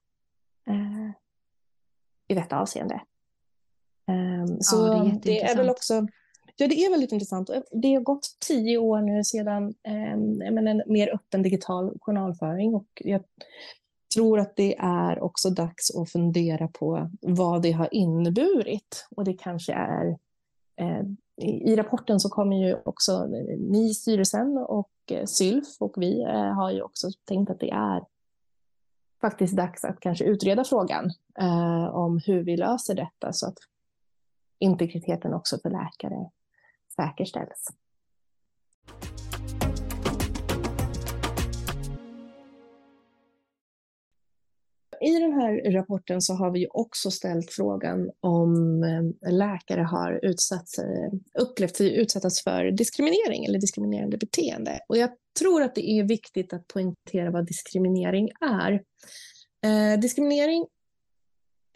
eh, 0.67 1.09
i 2.27 2.33
detta 2.33 2.59
avseende. 2.59 3.01
Um, 4.07 4.61
så 4.61 4.77
ja, 4.77 4.93
det 4.93 5.09
är, 5.09 5.19
det 5.21 5.43
är 5.43 5.57
väl 5.57 5.69
också 5.69 6.07
Ja, 6.59 6.67
det 6.67 6.85
är 6.85 6.91
väldigt 6.91 7.11
intressant. 7.11 7.49
Eh, 7.49 7.61
det 7.71 7.93
har 7.93 8.01
gått 8.01 8.37
tio 8.47 8.77
år 8.77 9.01
nu 9.01 9.23
sedan 9.23 9.73
eh, 9.83 10.11
en 10.11 10.83
mer 10.85 11.15
öppen 11.15 11.41
digital 11.41 11.97
journalföring 12.01 12.75
och 12.75 12.87
jag 12.95 13.23
tror 14.15 14.39
att 14.39 14.55
det 14.55 14.77
är 14.79 15.23
också 15.23 15.49
dags 15.49 15.95
att 15.95 16.11
fundera 16.11 16.67
på 16.67 17.09
vad 17.21 17.61
det 17.61 17.71
har 17.71 17.93
inneburit. 17.93 19.07
Och 19.15 19.23
det 19.23 19.33
kanske 19.33 19.73
är 19.73 20.17
eh, 20.75 21.03
i 21.41 21.75
rapporten 21.75 22.19
så 22.19 22.29
kommer 22.29 22.67
ju 22.67 22.75
också 22.85 23.11
eh, 23.11 23.57
ni 23.59 23.89
i 23.89 23.93
styrelsen 23.93 24.57
och 24.57 24.91
eh, 25.11 25.25
Sylf 25.25 25.67
och 25.79 25.93
vi 25.97 26.21
eh, 26.21 26.53
har 26.53 26.71
ju 26.71 26.81
också 26.81 27.07
tänkt 27.25 27.49
att 27.49 27.59
det 27.59 27.71
är 27.71 28.03
faktiskt 29.21 29.57
dags 29.57 29.83
att 29.83 29.99
kanske 29.99 30.25
utreda 30.25 30.63
frågan 30.63 31.11
eh, 31.39 31.95
om 31.95 32.21
hur 32.25 32.43
vi 32.43 32.57
löser 32.57 32.95
detta 32.95 33.33
så 33.33 33.47
att 33.47 33.57
integriteten 34.59 35.33
också 35.33 35.57
för 35.57 35.69
läkare 35.69 36.29
säkerställs. 36.99 37.69
i 45.01 45.19
den 45.19 45.33
här 45.33 45.71
rapporten 45.71 46.21
så 46.21 46.33
har 46.33 46.51
vi 46.51 46.67
också 46.69 47.11
ställt 47.11 47.51
frågan 47.51 48.11
om 48.19 48.83
eh, 48.83 49.31
läkare 49.31 49.81
har 49.81 50.19
utsatt 50.25 50.69
sig, 50.69 50.85
eh, 50.85 51.41
upplevt 51.41 51.75
sig 51.75 51.95
utsättas 51.95 52.43
för 52.43 52.71
diskriminering 52.71 53.45
eller 53.45 53.59
diskriminerande 53.59 54.17
beteende. 54.17 54.79
Och 54.89 54.97
jag 54.97 55.09
tror 55.39 55.61
att 55.61 55.75
det 55.75 55.89
är 55.89 56.03
viktigt 56.03 56.53
att 56.53 56.67
poängtera 56.67 57.31
vad 57.31 57.45
diskriminering 57.45 58.29
är. 58.41 58.71
Eh, 59.65 59.99
diskriminering 59.99 60.65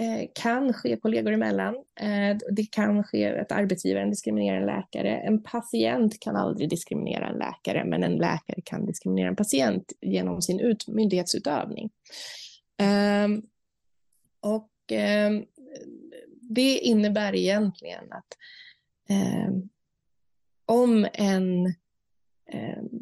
Eh, 0.04 0.28
kan 0.34 0.74
ske 0.74 0.98
kollegor 0.98 1.32
emellan. 1.32 1.76
Eh, 2.00 2.38
det 2.52 2.72
kan 2.72 3.04
ske 3.04 3.40
att 3.40 3.52
arbetsgivaren 3.52 4.10
diskriminerar 4.10 4.58
en 4.58 4.66
läkare. 4.66 5.18
En 5.18 5.44
patient 5.44 6.20
kan 6.20 6.36
aldrig 6.36 6.70
diskriminera 6.70 7.28
en 7.28 7.38
läkare, 7.38 7.86
men 7.86 8.04
en 8.04 8.16
läkare 8.16 8.62
kan 8.66 8.86
diskriminera 8.86 9.28
en 9.28 9.36
patient 9.36 9.94
genom 10.02 10.42
sin 10.42 10.60
ut, 10.60 10.88
myndighetsutövning. 10.88 11.90
Ehm, 12.78 13.42
och 14.40 14.72
ehm, 14.92 15.46
det 16.42 16.78
innebär 16.80 17.36
egentligen 17.36 18.12
att 18.12 18.38
ehm, 19.10 19.70
om 20.66 21.08
en 21.14 21.74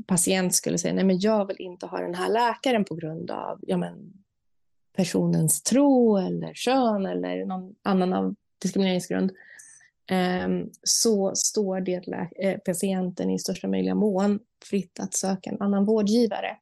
patient 0.07 0.55
skulle 0.55 0.77
säga 0.77 0.93
nej 0.93 1.03
men 1.03 1.19
jag 1.19 1.47
vill 1.47 1.55
inte 1.59 1.85
ha 1.85 1.99
den 1.99 2.15
här 2.15 2.29
läkaren 2.29 2.85
på 2.85 2.95
grund 2.95 3.31
av 3.31 3.59
ja 3.61 3.77
men, 3.77 4.20
personens 5.01 5.63
tro 5.63 6.17
eller 6.17 6.53
kön 6.53 7.05
eller 7.05 7.45
någon 7.45 7.75
annan 7.83 8.13
av 8.13 8.35
diskrimineringsgrund 8.61 9.31
ehm, 10.11 10.69
så 10.83 11.35
står 11.35 11.79
det 11.79 12.29
eh, 12.39 12.57
patienten 12.57 13.29
i 13.29 13.39
största 13.39 13.67
möjliga 13.67 13.95
mån 13.95 14.39
fritt 14.65 14.99
att 14.99 15.13
söka 15.13 15.49
en 15.49 15.61
annan 15.61 15.85
vårdgivare. 15.85 16.57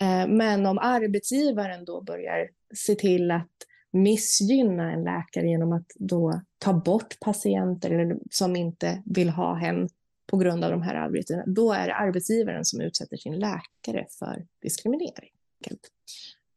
Eh, 0.00 0.26
men 0.28 0.66
om 0.66 0.78
arbetsgivaren 0.78 1.84
då 1.84 2.00
börjar 2.00 2.48
se 2.74 2.94
till 2.94 3.30
att 3.30 3.48
missgynna 3.92 4.92
en 4.92 5.04
läkare 5.04 5.48
genom 5.48 5.72
att 5.72 5.86
då 5.94 6.40
ta 6.58 6.72
bort 6.72 7.20
patienter 7.20 8.16
som 8.30 8.56
inte 8.56 9.02
vill 9.06 9.28
ha 9.28 9.54
hen 9.54 9.88
på 10.26 10.36
grund 10.36 10.64
av 10.64 10.70
de 10.70 10.82
här 10.82 10.94
arbetena, 10.94 11.44
då 11.46 11.72
är 11.72 11.86
det 11.86 11.94
arbetsgivaren 11.94 12.64
som 12.64 12.80
utsätter 12.80 13.16
sin 13.16 13.38
läkare 13.38 14.06
för 14.18 14.46
diskriminering. 14.62 15.30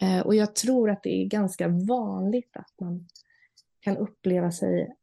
Eh, 0.02 0.20
och 0.20 0.36
jag 0.36 0.56
tror 0.56 0.90
att 0.90 1.04
det 1.04 1.22
är 1.22 1.26
ganska 1.26 1.68
vanligt 1.68 2.58
att 2.58 2.74
man 2.82 3.08
kan 3.80 3.98
uppleva 3.98 4.52
sig... 4.52 4.96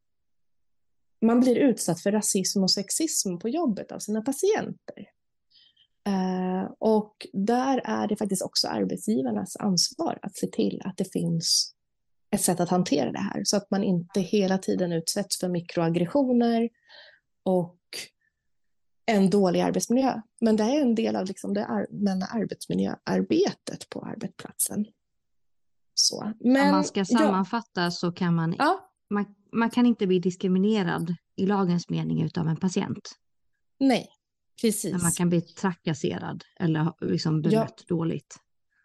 Man 1.20 1.40
blir 1.40 1.56
utsatt 1.56 2.00
för 2.00 2.12
rasism 2.12 2.62
och 2.62 2.70
sexism 2.70 3.38
på 3.38 3.48
jobbet 3.48 3.92
av 3.92 3.98
sina 3.98 4.22
patienter. 4.22 5.08
Eh, 6.06 6.70
och 6.78 7.26
där 7.32 7.80
är 7.84 8.08
det 8.08 8.16
faktiskt 8.16 8.42
också 8.42 8.68
arbetsgivarnas 8.68 9.56
ansvar 9.56 10.18
att 10.22 10.37
se 10.37 10.46
till 10.46 10.82
att 10.84 10.96
det 10.96 11.12
finns 11.12 11.74
ett 12.30 12.40
sätt 12.40 12.61
att 12.61 12.68
hantera 12.68 13.12
det 13.12 13.18
här 13.18 13.42
så 13.44 13.56
att 13.56 13.70
man 13.70 13.84
inte 13.84 14.20
hela 14.20 14.58
tiden 14.58 14.92
utsätts 14.92 15.38
för 15.38 15.48
mikroaggressioner 15.48 16.68
och 17.42 17.77
en 19.09 19.31
dålig 19.31 19.61
arbetsmiljö. 19.61 20.21
Men 20.40 20.57
det 20.57 20.64
är 20.64 20.81
en 20.81 20.94
del 20.94 21.16
av 21.16 21.27
liksom 21.27 21.55
det 21.55 21.66
allmänna 21.66 22.27
arbetsmiljöarbetet 22.27 23.90
på 23.90 24.01
arbetsplatsen. 24.01 24.87
Så. 25.94 26.33
Men, 26.40 26.66
Om 26.66 26.71
man 26.71 26.85
ska 26.85 27.05
sammanfatta 27.05 27.83
ja. 27.83 27.90
så 27.90 28.12
kan 28.12 28.35
man, 28.35 28.55
ja. 28.59 28.90
man, 29.11 29.35
man 29.53 29.71
kan 29.71 29.87
inte 29.87 30.07
bli 30.07 30.18
diskriminerad 30.18 31.14
i 31.37 31.47
lagens 31.47 31.88
mening 31.88 32.31
av 32.37 32.49
en 32.49 32.57
patient. 32.57 33.11
Nej, 33.81 34.09
precis. 34.62 34.92
Men 34.92 35.03
man 35.03 35.12
kan 35.12 35.29
bli 35.29 35.40
trakasserad 35.40 36.44
eller 36.61 36.92
liksom 37.01 37.42
bemött 37.42 37.85
ja. 37.88 37.97
dåligt. 37.97 38.37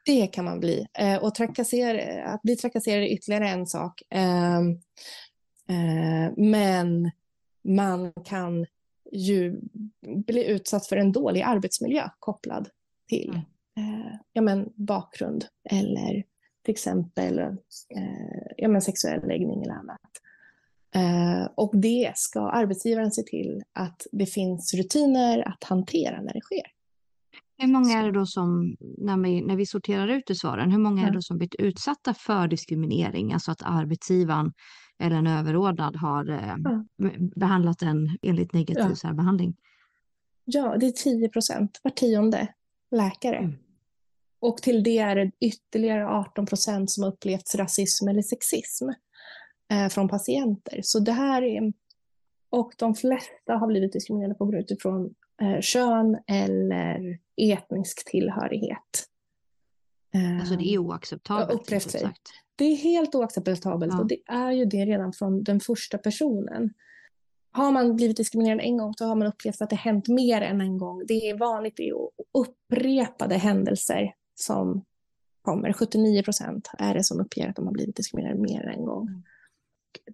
Det 0.05 0.27
kan 0.27 0.45
man 0.45 0.59
bli. 0.59 0.87
Eh, 0.99 1.23
och 1.23 1.35
trakassera, 1.35 2.23
att 2.25 2.41
bli 2.41 2.55
trakasserad 2.55 3.03
är 3.03 3.07
ytterligare 3.07 3.49
en 3.49 3.67
sak. 3.67 4.01
Eh, 4.09 4.59
eh, 5.69 6.31
men 6.37 7.11
man 7.63 8.13
kan 8.25 8.65
ju 9.13 9.61
bli 10.27 10.45
utsatt 10.45 10.87
för 10.87 10.97
en 10.97 11.11
dålig 11.11 11.41
arbetsmiljö 11.41 12.09
kopplad 12.19 12.69
till 13.09 13.43
mm. 13.77 13.93
eh, 13.93 14.15
ja, 14.33 14.41
men 14.41 14.69
bakgrund 14.75 15.45
eller 15.69 16.23
till 16.65 16.71
exempel 16.71 17.39
eh, 17.39 17.47
ja, 18.57 18.67
men 18.67 18.81
sexuell 18.81 19.27
läggning 19.27 19.63
eller 19.63 19.73
annat. 19.73 19.99
Eh, 20.95 21.49
och 21.55 21.71
det 21.73 22.11
ska 22.15 22.39
arbetsgivaren 22.39 23.11
se 23.11 23.23
till 23.23 23.63
att 23.73 24.07
det 24.11 24.25
finns 24.25 24.73
rutiner 24.73 25.47
att 25.47 25.63
hantera 25.63 26.21
när 26.21 26.33
det 26.33 26.41
sker. 26.41 26.67
Hur 27.57 27.67
många 27.67 27.99
är 27.99 28.05
det 28.05 28.11
då 28.11 28.25
som, 28.25 28.75
när 28.97 29.23
vi, 29.23 29.41
när 29.41 29.55
vi 29.55 29.65
sorterar 29.65 30.07
ut 30.07 30.29
i 30.29 30.35
svaren, 30.35 30.71
hur 30.71 30.79
många 30.79 31.01
är 31.01 31.07
det 31.07 31.17
då 31.17 31.21
som 31.21 31.37
blivit 31.37 31.55
utsatta 31.55 32.13
för 32.13 32.47
diskriminering? 32.47 33.33
Alltså 33.33 33.51
att 33.51 33.61
arbetsgivaren 33.63 34.53
eller 35.03 35.15
en 35.15 35.27
överordnad 35.27 35.95
har 35.95 36.29
eh, 36.29 36.55
behandlat 37.35 37.79
den 37.79 38.17
enligt 38.21 38.53
negativ 38.53 38.85
ja. 38.89 38.95
särbehandling? 38.95 39.55
Ja, 40.45 40.77
det 40.77 40.85
är 40.85 40.91
10 40.91 41.29
procent, 41.29 41.79
var 41.83 41.91
tionde 41.91 42.47
läkare. 42.91 43.37
Mm. 43.37 43.55
Och 44.39 44.57
till 44.57 44.83
det 44.83 44.97
är 44.97 45.15
det 45.15 45.31
ytterligare 45.39 46.07
18 46.07 46.45
procent 46.45 46.91
som 46.91 47.03
upplevt 47.03 47.55
rasism 47.55 48.07
eller 48.07 48.21
sexism 48.21 48.89
eh, 49.71 49.87
från 49.89 50.09
patienter. 50.09 50.79
Så 50.83 50.99
det 50.99 51.11
här 51.11 51.41
är... 51.41 51.73
Och 52.49 52.73
de 52.77 52.95
flesta 52.95 53.53
har 53.53 53.67
blivit 53.67 53.93
diskriminerade 53.93 54.35
på 54.35 54.45
grund 54.45 54.63
utifrån 54.63 55.13
eh, 55.41 55.61
kön 55.61 56.17
eller 56.27 57.19
etnisk 57.37 58.11
tillhörighet. 58.11 59.09
Alltså 60.39 60.55
det 60.55 60.73
är 60.73 60.77
oacceptabelt. 60.77 61.61
Upplevt 61.61 61.91
sig. 61.91 62.01
Sagt. 62.01 62.29
Det 62.55 62.65
är 62.65 62.75
helt 62.75 63.15
oacceptabelt 63.15 63.93
ja. 63.93 63.99
och 63.99 64.07
det 64.07 64.19
är 64.25 64.51
ju 64.51 64.65
det 64.65 64.85
redan 64.85 65.13
från 65.13 65.43
den 65.43 65.59
första 65.59 65.97
personen. 65.97 66.73
Har 67.51 67.71
man 67.71 67.95
blivit 67.95 68.17
diskriminerad 68.17 68.59
en 68.59 68.77
gång 68.77 68.93
så 68.93 69.05
har 69.05 69.15
man 69.15 69.27
upplevt 69.27 69.61
att 69.61 69.69
det 69.69 69.75
hänt 69.75 70.07
mer 70.07 70.41
än 70.41 70.61
en 70.61 70.77
gång. 70.77 71.03
Det 71.07 71.29
är 71.29 71.37
vanligt 71.37 71.79
är 71.79 71.93
upprepade 72.33 73.35
händelser 73.35 74.13
som 74.35 74.85
kommer. 75.41 75.73
79 75.73 76.23
procent 76.23 76.69
är 76.77 76.93
det 76.93 77.03
som 77.03 77.19
uppger 77.19 77.49
att 77.49 77.55
de 77.55 77.65
har 77.65 77.73
blivit 77.73 77.95
diskriminerade 77.95 78.41
mer 78.41 78.63
än 78.63 78.79
en 78.79 78.85
gång. 78.85 79.07
Mm. 79.07 79.23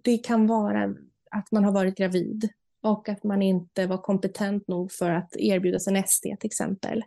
Det 0.02 0.18
kan 0.18 0.46
vara 0.46 0.94
att 1.30 1.52
man 1.52 1.64
har 1.64 1.72
varit 1.72 1.96
gravid 1.96 2.48
och 2.82 3.08
att 3.08 3.24
man 3.24 3.42
inte 3.42 3.86
var 3.86 3.98
kompetent 3.98 4.68
nog 4.68 4.92
för 4.92 5.10
att 5.10 5.36
erbjudas 5.36 5.88
en 5.88 5.96
ST 5.96 6.36
till 6.40 6.48
exempel. 6.48 7.04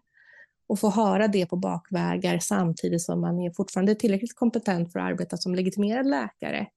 Och 0.74 0.80
få 0.80 0.90
höra 0.90 1.28
det 1.28 1.46
på 1.46 1.56
bakvägar 1.56 2.40
samtidigt 2.40 3.02
som 3.02 3.22
man 3.22 3.40
är 3.40 3.52
fortfarande 3.52 3.96
tillräckligt 3.96 4.36
kompetent 4.36 4.92
för 4.92 5.00
att 5.00 5.06
arbeta 5.06 5.38
som 5.38 5.56
legitimerad 5.56 6.06
läkare 6.06 6.68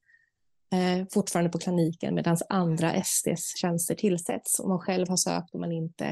eh, 0.72 1.06
fortfarande 1.12 1.50
på 1.50 1.58
kliniken 1.58 2.14
medan 2.14 2.36
andra 2.48 3.02
STs 3.02 3.56
tjänster 3.56 3.94
tillsätts 3.94 4.58
och 4.58 4.68
man 4.68 4.78
själv 4.78 5.08
har 5.08 5.16
sökt 5.16 5.54
och 5.54 5.60
man 5.60 5.72
inte 5.72 6.06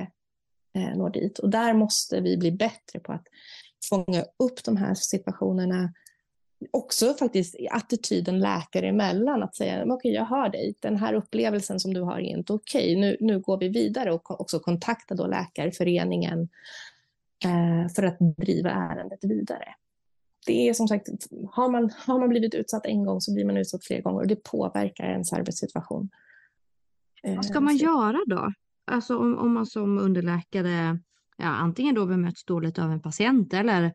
eh, 0.74 0.96
når 0.96 1.10
dit. 1.10 1.38
Och 1.38 1.50
där 1.50 1.74
måste 1.74 2.20
vi 2.20 2.36
bli 2.36 2.52
bättre 2.52 3.00
på 3.00 3.12
att 3.12 3.26
fånga 3.88 4.24
upp 4.38 4.64
de 4.64 4.76
här 4.76 4.94
situationerna. 4.94 5.92
Också 6.70 7.14
faktiskt 7.14 7.56
attityden 7.70 8.40
läkare 8.40 8.88
emellan, 8.88 9.42
att 9.42 9.56
säga 9.56 9.82
okej, 9.82 9.92
okay, 9.92 10.12
jag 10.12 10.24
hör 10.24 10.48
dig, 10.48 10.74
den 10.80 10.96
här 10.96 11.14
upplevelsen 11.14 11.80
som 11.80 11.94
du 11.94 12.00
har 12.00 12.16
är 12.16 12.36
inte 12.36 12.52
okej, 12.52 12.96
okay. 12.96 13.00
nu, 13.00 13.16
nu 13.20 13.40
går 13.40 13.58
vi 13.58 13.68
vidare 13.68 14.12
och 14.12 14.40
också 14.40 14.58
kontakta 14.60 15.14
då 15.14 15.26
läkarföreningen 15.26 16.48
för 17.96 18.02
att 18.02 18.16
driva 18.36 18.70
ärendet 18.70 19.18
vidare. 19.22 19.74
Det 20.46 20.68
är 20.68 20.74
som 20.74 20.88
sagt, 20.88 21.08
har 21.50 21.70
man, 21.70 21.90
har 22.06 22.18
man 22.18 22.28
blivit 22.28 22.54
utsatt 22.54 22.86
en 22.86 23.04
gång 23.04 23.20
så 23.20 23.34
blir 23.34 23.44
man 23.44 23.56
utsatt 23.56 23.84
fler 23.84 24.02
gånger 24.02 24.20
och 24.20 24.26
det 24.26 24.44
påverkar 24.44 25.04
ens 25.04 25.32
arbetssituation. 25.32 26.10
Vad 27.22 27.44
ska 27.44 27.60
man 27.60 27.76
göra 27.76 28.20
då? 28.26 28.52
Alltså 28.84 29.18
om, 29.18 29.38
om 29.38 29.54
man 29.54 29.66
som 29.66 29.98
underläkare 29.98 30.98
ja, 31.36 31.46
antingen 31.46 31.94
då 31.94 32.06
bemöts 32.06 32.44
dåligt 32.44 32.78
av 32.78 32.90
en 32.90 33.02
patient 33.02 33.54
eller 33.54 33.92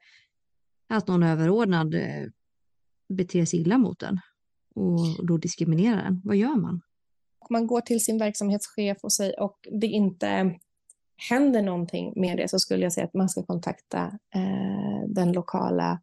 att 0.88 1.08
någon 1.08 1.24
överordnad 1.24 1.96
eh, 1.96 2.28
beter 3.10 3.46
sig 3.46 3.60
illa 3.60 3.78
mot 3.78 4.00
den 4.00 4.20
och 4.76 5.26
då 5.26 5.38
diskriminerar 5.38 6.04
den. 6.04 6.22
Vad 6.24 6.36
gör 6.36 6.56
man? 6.56 6.82
Man 7.50 7.68
går 7.68 7.82
till 7.82 8.04
sin 8.04 8.18
verksamhetschef 8.18 8.98
och, 9.02 9.14
säger, 9.14 9.40
och 9.40 9.68
det 9.82 9.88
inte 9.88 10.60
händer 11.30 11.62
någonting 11.62 12.14
med 12.16 12.38
det 12.38 12.48
så 12.48 12.60
skulle 12.60 12.84
jag 12.84 12.94
säga 12.94 13.06
att 13.06 13.14
man 13.14 13.30
ska 13.30 13.44
kontakta 13.44 14.12
eh, 14.36 15.08
den 15.08 15.32
lokala 15.32 16.00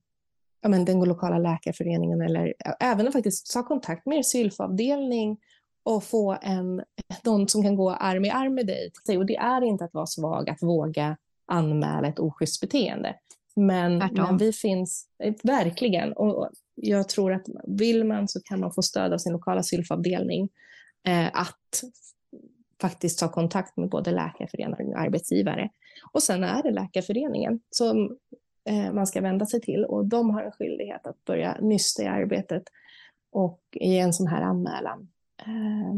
ja, 0.61 0.69
men 0.69 0.85
den 0.85 1.01
lokala 1.01 1.39
läkarföreningen 1.39 2.21
eller 2.21 2.55
även 2.81 3.13
faktiskt 3.13 3.53
ta 3.53 3.63
kontakt 3.63 4.07
med 4.07 4.19
er 4.19 4.23
sylfavdelning 4.23 5.39
och 5.83 6.05
få 6.05 6.37
en, 6.43 6.83
någon 7.25 7.49
som 7.49 7.63
kan 7.63 7.77
gå 7.77 7.91
arm 7.91 8.25
i 8.25 8.31
arm 8.31 8.55
med 8.55 8.67
dig. 8.67 8.91
Och 9.19 9.27
det 9.27 9.37
är 9.37 9.65
inte 9.65 9.85
att 9.85 9.95
vara 9.95 10.07
svag, 10.07 10.51
att 10.51 10.63
våga 10.63 11.17
anmäla 11.47 12.09
ett 12.09 12.19
oschysst 12.19 12.61
beteende. 12.61 13.15
Men, 13.57 13.99
men, 13.99 14.39
vi 14.39 14.53
finns, 14.53 15.09
eh, 15.23 15.35
verkligen, 15.43 16.13
och 16.13 16.51
jag 16.75 17.09
tror 17.09 17.33
att 17.33 17.47
vill 17.67 18.05
man 18.05 18.29
så 18.29 18.41
kan 18.41 18.61
man 18.61 18.73
få 18.73 18.83
stöd 18.83 19.13
av 19.13 19.19
sin 19.19 19.33
lokala 19.33 19.63
sylfavdelning 19.63 20.49
eh, 21.07 21.27
att 21.27 21.83
faktiskt 22.81 23.19
ta 23.19 23.29
kontakt 23.29 23.77
med 23.77 23.89
både 23.89 24.11
läkarföreningen 24.11 24.95
och 24.95 25.01
arbetsgivare. 25.01 25.71
Och 26.13 26.23
sen 26.23 26.45
är 26.45 26.63
det 26.63 26.71
läkarföreningen 26.71 27.61
som 27.71 28.19
eh, 28.65 28.93
man 28.93 29.07
ska 29.07 29.21
vända 29.21 29.47
sig 29.47 29.61
till 29.61 29.85
och 29.85 30.07
de 30.07 30.31
har 30.31 30.43
en 30.43 30.53
skyldighet 30.53 31.07
att 31.07 31.25
börja 31.25 31.57
nysta 31.61 32.03
i 32.03 32.07
arbetet 32.07 32.63
och 33.31 33.61
i 33.73 33.99
en 33.99 34.13
sån 34.13 34.27
här 34.27 34.43
anmälan. 34.43 35.09
Eh, 35.39 35.95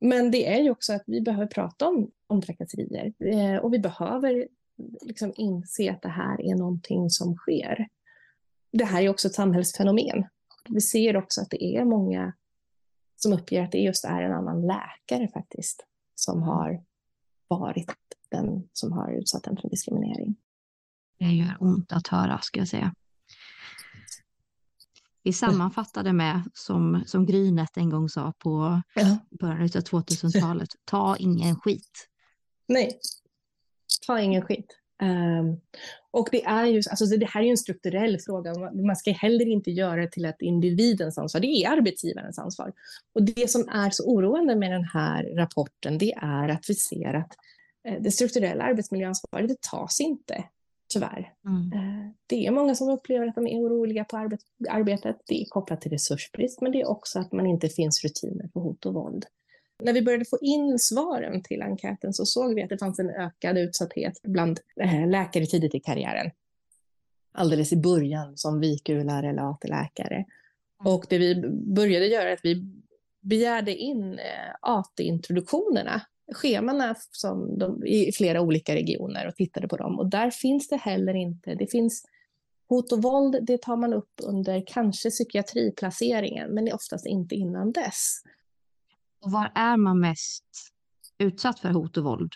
men 0.00 0.30
det 0.30 0.46
är 0.46 0.62
ju 0.62 0.70
också 0.70 0.92
att 0.92 1.02
vi 1.06 1.20
behöver 1.20 1.46
prata 1.46 1.88
om, 1.88 2.10
om 2.26 2.42
trakasserier 2.42 3.12
eh, 3.18 3.56
och 3.56 3.74
vi 3.74 3.78
behöver 3.78 4.48
liksom 5.00 5.32
inse 5.36 5.90
att 5.90 6.02
det 6.02 6.08
här 6.08 6.40
är 6.40 6.54
någonting 6.54 7.10
som 7.10 7.34
sker. 7.34 7.88
Det 8.72 8.84
här 8.84 9.02
är 9.02 9.08
också 9.08 9.28
ett 9.28 9.34
samhällsfenomen. 9.34 10.24
Vi 10.68 10.80
ser 10.80 11.16
också 11.16 11.40
att 11.40 11.50
det 11.50 11.64
är 11.64 11.84
många 11.84 12.32
som 13.18 13.32
uppger 13.32 13.62
att 13.62 13.72
det 13.72 13.78
just 13.78 14.04
är 14.04 14.22
en 14.22 14.32
annan 14.32 14.66
läkare 14.66 15.28
faktiskt 15.28 15.86
som 16.14 16.36
mm. 16.36 16.48
har 16.48 16.84
varit 17.48 17.94
den 18.30 18.68
som 18.72 18.92
har 18.92 19.12
utsatt 19.12 19.42
den 19.42 19.56
för 19.56 19.68
diskriminering. 19.68 20.36
Det 21.18 21.26
gör 21.26 21.56
ont 21.60 21.92
att 21.92 22.08
höra, 22.08 22.40
ska 22.40 22.60
jag 22.60 22.68
säga. 22.68 22.94
Vi 25.22 25.32
sammanfattade 25.32 26.12
med, 26.12 26.50
som, 26.54 27.02
som 27.06 27.26
Grynet 27.26 27.76
en 27.76 27.90
gång 27.90 28.08
sa 28.08 28.32
på 28.38 28.82
ja. 28.94 29.18
början 29.30 29.62
av 29.62 29.68
2000-talet, 29.68 30.68
ta 30.84 31.16
ingen 31.16 31.56
skit. 31.56 32.08
Nej, 32.66 33.00
ta 34.06 34.20
ingen 34.20 34.42
skit. 34.42 34.78
Um, 35.02 35.60
och 36.10 36.28
det 36.32 36.44
är 36.44 36.66
ju, 36.66 36.82
alltså 36.90 37.06
det 37.06 37.26
här 37.26 37.40
är 37.40 37.44
ju 37.44 37.50
en 37.50 37.56
strukturell 37.56 38.18
fråga. 38.18 38.54
Man 38.72 38.96
ska 38.96 39.10
heller 39.10 39.46
inte 39.46 39.70
göra 39.70 40.00
det 40.00 40.10
till 40.10 40.26
att 40.26 40.42
individens 40.42 41.18
ansvar. 41.18 41.40
Det 41.40 41.46
är 41.46 41.70
arbetsgivarens 41.70 42.38
ansvar. 42.38 42.72
Och 43.14 43.22
det 43.22 43.50
som 43.50 43.68
är 43.68 43.90
så 43.90 44.04
oroande 44.04 44.56
med 44.56 44.70
den 44.70 44.84
här 44.84 45.24
rapporten, 45.24 45.98
det 45.98 46.12
är 46.12 46.48
att 46.48 46.70
vi 46.70 46.74
ser 46.74 47.14
att 47.14 47.32
eh, 47.88 48.02
det 48.02 48.10
strukturella 48.10 48.64
arbetsmiljöansvaret, 48.64 49.48
det 49.48 49.60
tas 49.60 50.00
inte, 50.00 50.44
tyvärr. 50.92 51.32
Mm. 51.44 51.72
Eh, 51.72 52.10
det 52.26 52.46
är 52.46 52.50
många 52.50 52.74
som 52.74 52.88
upplever 52.88 53.26
att 53.26 53.34
de 53.34 53.46
är 53.46 53.58
oroliga 53.60 54.04
på 54.04 54.16
arbet, 54.16 54.40
arbetet. 54.70 55.16
Det 55.26 55.42
är 55.42 55.44
kopplat 55.48 55.80
till 55.80 55.92
resursbrist, 55.92 56.60
men 56.60 56.72
det 56.72 56.80
är 56.80 56.88
också 56.88 57.18
att 57.18 57.32
man 57.32 57.46
inte 57.46 57.68
finns 57.68 58.04
rutiner 58.04 58.48
för 58.52 58.60
hot 58.60 58.86
och 58.86 58.94
våld. 58.94 59.26
När 59.82 59.92
vi 59.92 60.02
började 60.02 60.24
få 60.24 60.38
in 60.40 60.78
svaren 60.78 61.42
till 61.42 61.62
enkäten 61.62 62.12
så 62.12 62.26
såg 62.26 62.54
vi 62.54 62.62
att 62.62 62.68
det 62.68 62.78
fanns 62.78 62.98
en 62.98 63.10
ökad 63.10 63.58
utsatthet 63.58 64.20
bland 64.22 64.60
eh, 64.80 65.08
läkare 65.08 65.46
tidigt 65.46 65.74
i 65.74 65.80
karriären. 65.80 66.30
Alldeles 67.32 67.72
i 67.72 67.76
början 67.76 68.36
som 68.36 68.60
VIK-lärare 68.60 69.28
eller 69.30 69.50
AT-läkare. 69.50 70.14
Mm. 70.14 70.94
Och 70.94 71.06
det 71.08 71.18
vi 71.18 71.48
började 71.50 72.06
göra 72.06 72.28
är 72.28 72.32
att 72.32 72.44
vi 72.44 72.64
begärde 73.20 73.76
in 73.76 74.12
eh, 74.12 74.54
AT-introduktionerna, 74.60 76.00
schemana 76.32 76.94
som 77.12 77.58
de, 77.58 77.86
i 77.86 78.12
flera 78.12 78.40
olika 78.40 78.74
regioner 78.74 79.28
och 79.28 79.36
tittade 79.36 79.68
på 79.68 79.76
dem. 79.76 79.98
Och 79.98 80.10
där 80.10 80.30
finns 80.30 80.68
det 80.68 80.76
heller 80.76 81.14
inte, 81.14 81.54
det 81.54 81.66
finns 81.66 82.04
hot 82.68 82.92
och 82.92 83.02
våld, 83.02 83.38
det 83.42 83.62
tar 83.62 83.76
man 83.76 83.92
upp 83.92 84.12
under 84.22 84.64
kanske 84.66 85.10
psykiatriplaceringen, 85.10 86.50
men 86.50 86.72
oftast 86.72 87.06
inte 87.06 87.34
innan 87.34 87.72
dess. 87.72 88.22
Och 89.20 89.30
var 89.30 89.52
är 89.54 89.76
man 89.76 90.00
mest 90.00 90.44
utsatt 91.18 91.60
för 91.60 91.68
hot 91.68 91.96
och 91.96 92.04
våld 92.04 92.32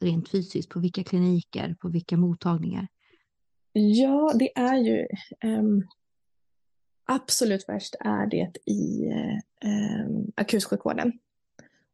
rent 0.00 0.28
fysiskt? 0.28 0.68
På 0.68 0.80
vilka 0.80 1.04
kliniker, 1.04 1.76
på 1.80 1.88
vilka 1.88 2.16
mottagningar? 2.16 2.88
Ja, 3.72 4.32
det 4.34 4.58
är 4.58 4.76
ju 4.76 5.06
um, 5.44 5.88
absolut 7.04 7.68
värst 7.68 7.94
är 8.00 8.26
det 8.26 8.52
i 8.66 9.12
um, 9.64 10.32
akutsjukvården. 10.36 11.12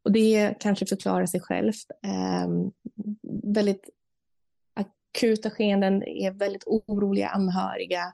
Och 0.03 0.13
det 0.13 0.55
kanske 0.61 0.87
förklarar 0.87 1.27
sig 1.27 1.41
självt. 1.41 1.91
Um, 2.47 2.73
väldigt 3.55 3.91
akuta 4.75 5.51
skeenden 5.51 6.03
är 6.03 6.31
väldigt 6.31 6.65
oroliga 6.67 7.29
anhöriga. 7.29 8.13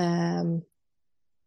Um, 0.00 0.62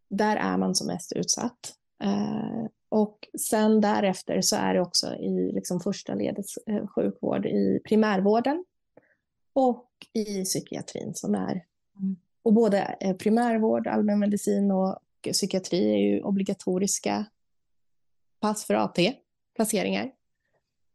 där 0.09 0.37
är 0.37 0.57
man 0.57 0.75
som 0.75 0.87
mest 0.87 1.13
utsatt. 1.13 1.73
Uh, 2.03 2.65
och 2.95 3.27
sen 3.39 3.81
därefter 3.81 4.41
så 4.41 4.55
är 4.55 4.73
det 4.73 4.81
också 4.81 5.15
i 5.15 5.51
liksom 5.51 5.79
första 5.79 6.15
ledets 6.15 6.57
eh, 6.57 6.87
sjukvård 6.87 7.45
i 7.45 7.79
primärvården 7.85 8.65
och 9.53 9.89
i 10.13 10.43
psykiatrin 10.43 11.13
som 11.15 11.35
är. 11.35 11.65
Mm. 11.99 12.15
Och 12.43 12.53
både 12.53 12.97
eh, 12.99 13.15
primärvård, 13.15 13.87
allmänmedicin 13.87 14.71
och 14.71 14.99
psykiatri 15.31 15.91
är 15.93 15.97
ju 15.97 16.21
obligatoriska 16.21 17.25
pass 18.39 18.65
för 18.65 18.73
AT-placeringar. 18.73 20.11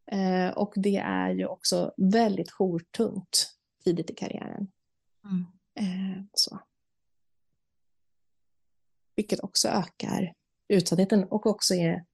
Eh, 0.06 0.48
och 0.48 0.72
det 0.76 0.96
är 0.96 1.30
ju 1.30 1.46
också 1.46 1.92
väldigt 1.96 2.50
jourtungt 2.50 3.56
tidigt 3.84 4.10
i 4.10 4.14
karriären. 4.14 4.68
Mm. 5.24 6.28
så. 6.32 6.60
Vilket 9.16 9.40
också 9.40 9.68
ökar 9.68 10.34
utsattheten 10.70 11.24
och 11.24 11.46
också 11.46 11.74
är 11.74 12.04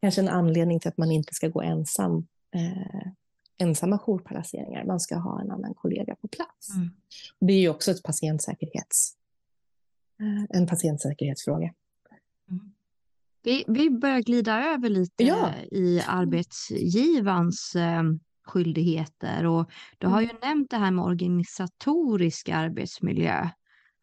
kanske 0.00 0.20
en 0.20 0.28
anledning 0.28 0.80
till 0.80 0.88
att 0.88 0.98
man 0.98 1.10
inte 1.10 1.34
ska 1.34 1.48
gå 1.48 1.62
ensam 1.62 2.26
eh, 2.54 3.12
ensamma 3.60 3.98
jourplaceringar. 3.98 4.84
Man 4.84 5.00
ska 5.00 5.16
ha 5.16 5.40
en 5.40 5.50
annan 5.50 5.74
kollega 5.74 6.16
på 6.16 6.28
plats. 6.28 6.74
Mm. 6.74 6.90
Det 7.40 7.52
är 7.52 7.60
ju 7.60 7.68
också 7.68 7.90
ett 7.90 8.02
patientsäkerhets, 8.02 9.16
eh, 10.20 10.58
en 10.58 10.66
patientsäkerhetsfråga. 10.66 11.74
Mm. 12.50 12.72
Vi, 13.42 13.64
vi 13.68 13.90
börjar 13.90 14.20
glida 14.20 14.64
över 14.64 14.88
lite 14.88 15.24
ja. 15.24 15.54
i 15.70 16.02
arbetsgivarens 16.06 17.76
eh, 17.76 18.02
skyldigheter 18.44 19.46
och 19.46 19.70
du 19.98 20.06
har 20.06 20.20
ju 20.20 20.30
mm. 20.30 20.36
nämnt 20.42 20.70
det 20.70 20.76
här 20.76 20.90
med 20.90 21.04
organisatorisk 21.04 22.48
arbetsmiljö 22.48 23.48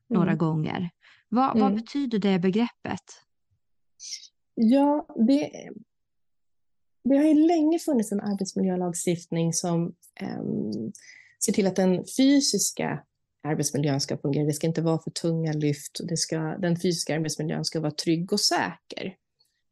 några 0.08 0.32
mm. 0.32 0.38
gånger. 0.38 0.90
Vad, 1.30 1.54
vad 1.60 1.72
mm. 1.72 1.76
betyder 1.76 2.20
det 2.20 2.40
begreppet? 2.40 3.27
Ja, 4.56 5.08
det, 5.16 5.70
det 7.04 7.18
har 7.18 7.24
ju 7.24 7.48
länge 7.48 7.80
funnits 7.80 8.12
en 8.12 8.22
arbetsmiljölagstiftning 8.22 9.54
som 9.54 9.96
um, 10.22 10.92
ser 11.46 11.54
till 11.54 11.68
att 11.68 11.76
den 11.76 12.06
fysiska 12.18 13.04
arbetsmiljön 13.44 14.02
ska 14.02 14.18
fungera. 14.18 14.46
Det 14.46 14.54
ska 14.54 14.68
inte 14.68 14.82
vara 14.82 15.00
för 15.00 15.12
tunga 15.12 15.54
lyft. 15.54 16.00
Det 16.10 16.18
ska, 16.18 16.38
den 16.38 16.80
fysiska 16.80 17.16
arbetsmiljön 17.16 17.66
ska 17.66 17.80
vara 17.80 17.92
trygg 17.92 18.34
och 18.34 18.40
säker. 18.40 19.16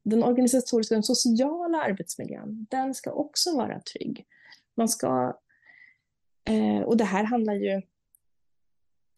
Den 0.04 0.24
organisatoriska 0.24 0.98
och 0.98 1.06
sociala 1.06 1.82
arbetsmiljön, 1.82 2.68
den 2.70 2.94
ska 2.94 3.12
också 3.12 3.58
vara 3.58 3.82
trygg. 3.82 4.26
Man 4.78 4.90
ska, 4.90 5.40
eh, 6.46 6.82
och 6.82 6.98
det 6.98 7.04
här 7.04 7.24
handlar 7.24 7.54
ju 7.54 7.82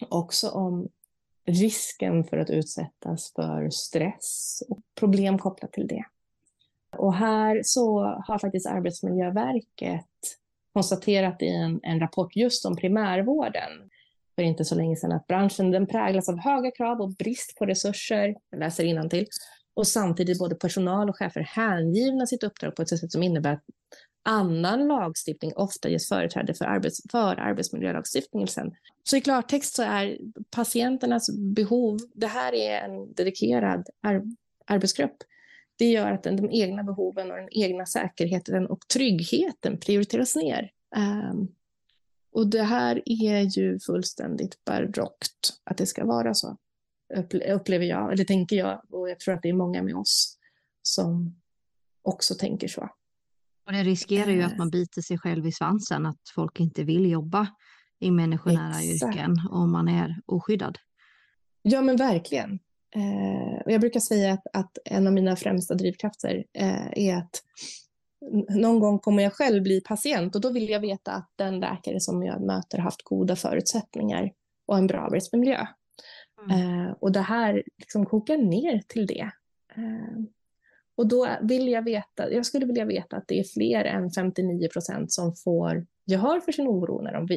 också 0.09 0.49
om 0.49 0.89
risken 1.47 2.23
för 2.23 2.37
att 2.37 2.49
utsättas 2.49 3.33
för 3.35 3.69
stress 3.69 4.63
och 4.69 4.79
problem 4.99 5.39
kopplat 5.39 5.73
till 5.73 5.87
det. 5.87 6.03
Och 6.97 7.13
här 7.13 7.61
så 7.63 7.99
har 8.27 8.39
faktiskt 8.39 8.67
Arbetsmiljöverket 8.67 10.05
konstaterat 10.73 11.41
i 11.41 11.47
en, 11.47 11.79
en 11.83 11.99
rapport 11.99 12.35
just 12.35 12.65
om 12.65 12.75
primärvården 12.75 13.89
för 14.35 14.43
inte 14.43 14.65
så 14.65 14.75
länge 14.75 14.95
sedan 14.95 15.11
att 15.11 15.27
branschen 15.27 15.71
den 15.71 15.87
präglas 15.87 16.29
av 16.29 16.39
höga 16.39 16.71
krav 16.71 17.01
och 17.01 17.15
brist 17.15 17.55
på 17.57 17.65
resurser, 17.65 18.35
jag 18.49 18.59
läser 18.59 19.09
till 19.09 19.27
och 19.73 19.87
samtidigt 19.87 20.39
både 20.39 20.55
personal 20.55 21.09
och 21.09 21.17
chefer 21.17 21.41
hängivna 21.41 22.27
sitt 22.27 22.43
uppdrag 22.43 22.75
på 22.75 22.81
ett 22.81 22.89
sätt 22.89 23.11
som 23.11 23.23
innebär 23.23 23.53
att 23.53 23.63
annan 24.27 24.87
lagstiftning 24.87 25.53
ofta 25.55 25.89
ges 25.89 26.09
företräde 26.09 26.53
för, 26.53 26.65
arbets, 26.65 27.01
för 27.11 27.39
arbetsmiljölagstiftningen 27.39 28.47
sen. 28.47 28.75
Så 29.03 29.17
i 29.17 29.21
klartext 29.21 29.75
så 29.75 29.83
är 29.83 30.17
patienternas 30.49 31.29
behov, 31.37 31.99
det 32.13 32.27
här 32.27 32.53
är 32.53 32.81
en 32.81 33.13
dedikerad 33.13 33.87
ar, 34.01 34.23
arbetsgrupp. 34.65 35.17
Det 35.77 35.85
gör 35.85 36.11
att 36.11 36.23
den, 36.23 36.35
de 36.35 36.51
egna 36.51 36.83
behoven 36.83 37.31
och 37.31 37.37
den 37.37 37.49
egna 37.51 37.85
säkerheten 37.85 38.67
och 38.67 38.87
tryggheten 38.87 39.79
prioriteras 39.79 40.35
ner. 40.35 40.71
Um, 40.95 41.47
och 42.31 42.47
det 42.47 42.63
här 42.63 43.01
är 43.05 43.41
ju 43.57 43.79
fullständigt 43.79 44.65
barockt 44.65 45.53
att 45.63 45.77
det 45.77 45.85
ska 45.85 46.05
vara 46.05 46.33
så, 46.33 46.57
upplever 47.49 47.85
jag, 47.85 48.13
eller 48.13 48.23
tänker 48.23 48.55
jag, 48.55 48.81
och 48.89 49.09
jag 49.09 49.19
tror 49.19 49.33
att 49.33 49.41
det 49.41 49.49
är 49.49 49.53
många 49.53 49.83
med 49.83 49.95
oss 49.95 50.37
som 50.81 51.35
också 52.01 52.35
tänker 52.35 52.67
så. 52.67 52.89
Och 53.67 53.73
det 53.73 53.83
riskerar 53.83 54.31
ju 54.31 54.43
att 54.43 54.51
eh. 54.51 54.57
man 54.57 54.69
biter 54.69 55.01
sig 55.01 55.17
själv 55.17 55.47
i 55.47 55.51
svansen, 55.51 56.05
att 56.05 56.21
folk 56.35 56.59
inte 56.59 56.83
vill 56.83 57.11
jobba 57.11 57.47
i 57.99 58.11
människonära 58.11 58.81
Exakt. 58.81 59.15
yrken 59.15 59.35
om 59.51 59.71
man 59.71 59.87
är 59.87 60.15
oskyddad. 60.25 60.77
Ja, 61.61 61.81
men 61.81 61.95
verkligen. 61.95 62.59
Eh, 62.95 63.61
och 63.65 63.71
jag 63.71 63.81
brukar 63.81 63.99
säga 63.99 64.33
att, 64.33 64.43
att, 64.53 64.77
en 64.85 65.07
av 65.07 65.13
mina 65.13 65.35
främsta 65.35 65.75
drivkrafter 65.75 66.45
eh, 66.53 66.87
är 66.91 67.17
att 67.17 67.43
någon 68.49 68.79
gång 68.79 68.99
kommer 68.99 69.23
jag 69.23 69.33
själv 69.33 69.63
bli 69.63 69.81
patient 69.81 70.35
och 70.35 70.41
då 70.41 70.51
vill 70.51 70.69
jag 70.69 70.79
veta 70.79 71.11
att 71.11 71.29
den 71.35 71.59
läkare 71.59 71.99
som 71.99 72.23
jag 72.23 72.41
möter 72.41 72.77
har 72.77 72.83
haft 72.83 73.03
goda 73.03 73.35
förutsättningar 73.35 74.31
och 74.65 74.77
en 74.77 74.87
bra 74.87 74.99
arbetsmiljö. 74.99 75.67
Mm. 76.49 76.93
Och 76.99 77.11
det 77.11 77.21
här 77.21 77.63
liksom 77.77 78.05
kokar 78.05 78.37
ner 78.37 78.81
till 78.87 79.07
det. 79.07 79.31
Och 80.97 81.07
då 81.07 81.37
vill 81.41 81.67
jag 81.67 81.81
veta, 81.81 82.31
jag 82.31 82.45
skulle 82.45 82.65
vilja 82.65 82.85
veta 82.85 83.17
att 83.17 83.27
det 83.27 83.39
är 83.39 83.43
fler 83.43 83.85
än 83.85 84.11
59 84.11 84.67
procent 84.73 85.11
som 85.11 85.35
får 85.35 85.85
gehör 86.05 86.39
för 86.39 86.51
sin 86.51 86.67
oro 86.67 87.01
när 87.01 87.13
de 87.13 87.27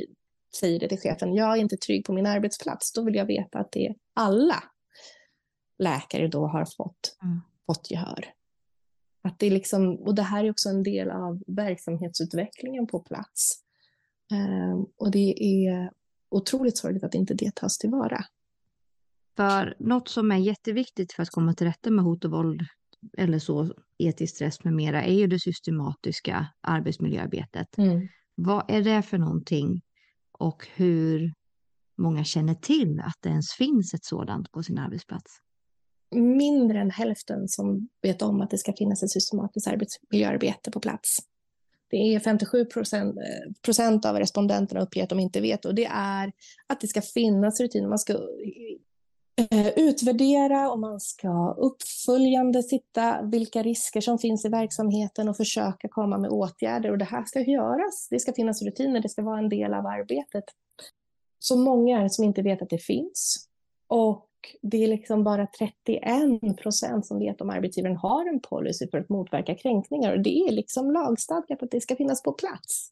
säger 0.60 0.80
det 0.80 0.88
till 0.88 0.98
chefen. 0.98 1.34
Jag 1.34 1.56
är 1.56 1.60
inte 1.60 1.76
trygg 1.76 2.04
på 2.04 2.12
min 2.12 2.26
arbetsplats. 2.26 2.92
Då 2.92 3.02
vill 3.02 3.14
jag 3.14 3.24
veta 3.24 3.58
att 3.58 3.72
det 3.72 3.86
är 3.86 3.94
alla 4.14 4.62
läkare 5.78 6.28
då 6.28 6.46
har 6.46 6.64
fått, 6.64 7.16
mm. 7.22 7.40
fått 7.66 7.90
gehör. 7.90 8.24
Att 9.22 9.38
det 9.38 9.46
är 9.46 9.50
liksom, 9.50 9.96
och 9.96 10.14
det 10.14 10.22
här 10.22 10.44
är 10.44 10.50
också 10.50 10.68
en 10.68 10.82
del 10.82 11.10
av 11.10 11.42
verksamhetsutvecklingen 11.46 12.86
på 12.86 13.00
plats. 13.00 13.52
Um, 14.32 14.86
och 14.96 15.10
det 15.10 15.34
är 15.42 15.90
otroligt 16.28 16.78
sorgligt 16.78 17.04
att 17.04 17.14
inte 17.14 17.34
det 17.34 17.54
tas 17.54 17.78
tillvara. 17.78 18.24
För 19.36 19.76
något 19.78 20.08
som 20.08 20.32
är 20.32 20.36
jätteviktigt 20.36 21.12
för 21.12 21.22
att 21.22 21.30
komma 21.30 21.54
till 21.54 21.66
rätta 21.66 21.90
med 21.90 22.04
hot 22.04 22.24
och 22.24 22.30
våld 22.30 22.60
eller 23.18 23.38
så, 23.38 23.74
etisk 23.98 24.34
stress 24.34 24.64
med 24.64 24.72
mera, 24.72 25.04
är 25.04 25.14
ju 25.14 25.26
det 25.26 25.40
systematiska 25.40 26.46
arbetsmiljöarbetet. 26.60 27.78
Mm. 27.78 28.08
Vad 28.34 28.70
är 28.70 28.82
det 28.82 29.02
för 29.02 29.18
någonting 29.18 29.82
och 30.32 30.66
hur 30.74 31.32
många 31.98 32.24
känner 32.24 32.54
till 32.54 33.00
att 33.00 33.16
det 33.20 33.28
ens 33.28 33.52
finns 33.52 33.94
ett 33.94 34.04
sådant 34.04 34.52
på 34.52 34.62
sin 34.62 34.78
arbetsplats? 34.78 35.38
Mindre 36.14 36.80
än 36.80 36.90
hälften 36.90 37.48
som 37.48 37.88
vet 38.02 38.22
om 38.22 38.40
att 38.40 38.50
det 38.50 38.58
ska 38.58 38.72
finnas 38.72 39.02
ett 39.02 39.10
systematiskt 39.10 39.66
arbetsmiljöarbete 39.66 40.70
på 40.70 40.80
plats. 40.80 41.18
Det 41.90 41.96
är 41.96 42.20
57 42.20 42.64
procent 43.64 44.04
av 44.04 44.16
respondenterna 44.16 44.80
uppger 44.80 45.02
att 45.02 45.08
de 45.08 45.18
inte 45.18 45.40
vet 45.40 45.64
och 45.64 45.74
det 45.74 45.84
är 45.92 46.32
att 46.66 46.80
det 46.80 46.88
ska 46.88 47.02
finnas 47.02 47.60
rutiner. 47.60 47.88
Man 47.88 47.98
ska 47.98 48.12
Eh, 48.12 48.18
Eh, 49.40 49.68
utvärdera 49.76 50.70
och 50.70 50.78
man 50.78 51.00
ska 51.00 51.54
uppföljande 51.58 52.62
titta 52.62 53.22
vilka 53.22 53.62
risker 53.62 54.00
som 54.00 54.18
finns 54.18 54.44
i 54.44 54.48
verksamheten 54.48 55.28
och 55.28 55.36
försöka 55.36 55.88
komma 55.88 56.18
med 56.18 56.30
åtgärder. 56.30 56.90
Och 56.90 56.98
det 56.98 57.04
här 57.04 57.24
ska 57.24 57.40
göras. 57.40 58.08
Det 58.10 58.20
ska 58.20 58.32
finnas 58.32 58.62
rutiner, 58.62 59.00
det 59.00 59.08
ska 59.08 59.22
vara 59.22 59.38
en 59.38 59.48
del 59.48 59.74
av 59.74 59.86
arbetet. 59.86 60.44
Så 61.38 61.56
många 61.56 62.02
är 62.02 62.08
som 62.08 62.24
inte 62.24 62.42
vet 62.42 62.62
att 62.62 62.70
det 62.70 62.78
finns. 62.78 63.48
Och 63.86 64.26
det 64.62 64.84
är 64.84 64.88
liksom 64.88 65.24
bara 65.24 65.46
31 65.46 66.58
procent 66.58 67.06
som 67.06 67.18
vet 67.18 67.40
om 67.40 67.50
arbetsgivaren 67.50 67.96
har 67.96 68.28
en 68.28 68.40
policy 68.40 68.88
för 68.90 68.98
att 68.98 69.08
motverka 69.08 69.54
kränkningar. 69.54 70.12
Och 70.12 70.22
det 70.22 70.38
är 70.38 70.52
liksom 70.52 70.90
lagstadgat 70.90 71.62
att 71.62 71.70
det 71.70 71.80
ska 71.80 71.96
finnas 71.96 72.22
på 72.22 72.32
plats. 72.32 72.90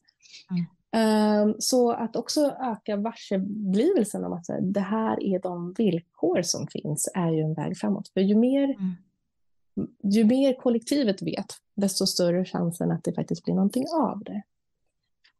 Mm. 0.51 0.65
Ehm, 0.91 1.55
så 1.59 1.91
att 1.91 2.15
också 2.15 2.55
öka 2.61 2.97
varseblivelsen 2.97 4.25
om 4.25 4.33
att 4.33 4.45
det 4.61 4.79
här 4.79 5.23
är 5.23 5.39
de 5.39 5.73
villkor 5.73 6.41
som 6.41 6.67
finns 6.67 7.11
är 7.15 7.31
ju 7.31 7.41
en 7.41 7.53
väg 7.53 7.77
framåt. 7.77 8.09
För 8.13 8.21
ju 8.21 8.35
mer, 8.35 8.63
mm. 8.63 8.95
ju 10.03 10.23
mer 10.25 10.53
kollektivet 10.53 11.21
vet, 11.21 11.45
desto 11.75 12.05
större 12.05 12.45
chansen 12.45 12.91
att 12.91 13.03
det 13.03 13.13
faktiskt 13.13 13.43
blir 13.43 13.53
någonting 13.53 13.85
av 13.93 14.23
det. 14.23 14.41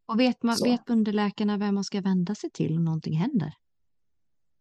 Och 0.06 0.20
vet, 0.20 0.43
man, 0.43 0.58
vet 0.64 0.89
underläkarna 0.89 1.58
vem 1.58 1.76
man 1.76 1.84
ska 1.84 2.02
vända 2.02 2.36
sig 2.36 2.50
till 2.50 2.78
om 2.78 2.86
någonting 2.86 3.18
händer? 3.18 3.54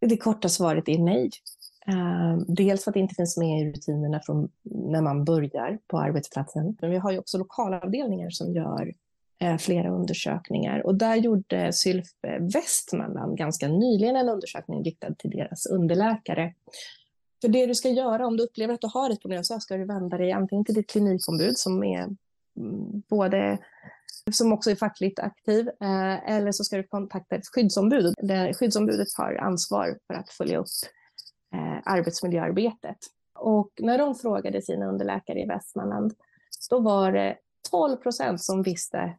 Det 0.01 0.17
korta 0.17 0.49
svaret 0.49 0.89
är 0.89 0.99
nej. 0.99 1.31
Uh, 1.89 2.39
dels 2.49 2.85
för 2.85 2.91
att 2.91 2.95
det 2.95 3.01
inte 3.01 3.15
finns 3.15 3.37
med 3.37 3.61
i 3.61 3.73
rutinerna 3.73 4.21
från 4.21 4.49
när 4.63 5.03
man 5.03 5.25
börjar 5.25 5.79
på 5.87 5.99
arbetsplatsen. 5.99 6.77
Men 6.81 6.91
vi 6.91 6.97
har 6.97 7.13
ju 7.13 7.19
också 7.19 7.39
lokalavdelningar 7.39 8.31
som 8.31 8.53
gör 8.55 8.95
Eh, 9.41 9.57
flera 9.57 9.91
undersökningar. 9.91 10.87
Och 10.87 10.95
där 10.95 11.17
gjorde 11.17 11.73
Sylf 11.73 12.07
Västmanland 12.41 13.33
eh, 13.33 13.37
ganska 13.37 13.69
nyligen 13.69 14.17
en 14.17 14.29
undersökning 14.29 14.85
riktad 14.85 15.15
till 15.15 15.31
deras 15.31 15.67
underläkare. 15.67 16.55
För 17.41 17.49
det 17.49 17.67
du 17.67 17.75
ska 17.75 17.89
göra 17.89 18.27
om 18.27 18.37
du 18.37 18.43
upplever 18.43 18.75
att 18.75 18.81
du 18.81 18.87
har 18.87 19.11
ett 19.11 19.21
problem 19.21 19.45
så 19.45 19.61
ska 19.61 19.77
du 19.77 19.85
vända 19.85 20.19
dig 20.19 20.33
antingen 20.33 20.65
till 20.65 20.75
ditt 20.75 20.91
klinikombud 20.91 21.59
som 21.59 21.85
är 21.85 22.05
mm, 22.57 23.03
både 23.09 23.59
som 24.33 24.53
också 24.53 24.71
är 24.71 24.77
fackligt 24.77 25.19
aktiv, 25.19 25.69
eh, 25.69 26.31
eller 26.31 26.53
så 26.53 26.65
ska 26.65 26.77
du 26.77 26.83
kontakta 26.83 27.37
ett 27.37 27.47
skyddsombud. 27.47 28.15
Skyddsombudet 28.59 29.09
har 29.17 29.35
ansvar 29.35 29.99
för 30.07 30.15
att 30.15 30.31
följa 30.31 30.59
upp 30.59 30.67
arbetsmiljöarbetet. 31.85 32.97
Och 33.35 33.71
när 33.81 33.99
de 33.99 34.15
frågade 34.15 34.63
sina 34.63 34.87
underläkare 34.87 35.41
i 35.41 35.47
Västmanland, 35.47 36.15
då 36.71 36.79
var 36.79 37.13
det 37.13 37.37
12 37.71 37.97
procent 37.97 38.43
som 38.43 38.63
visste 38.63 39.17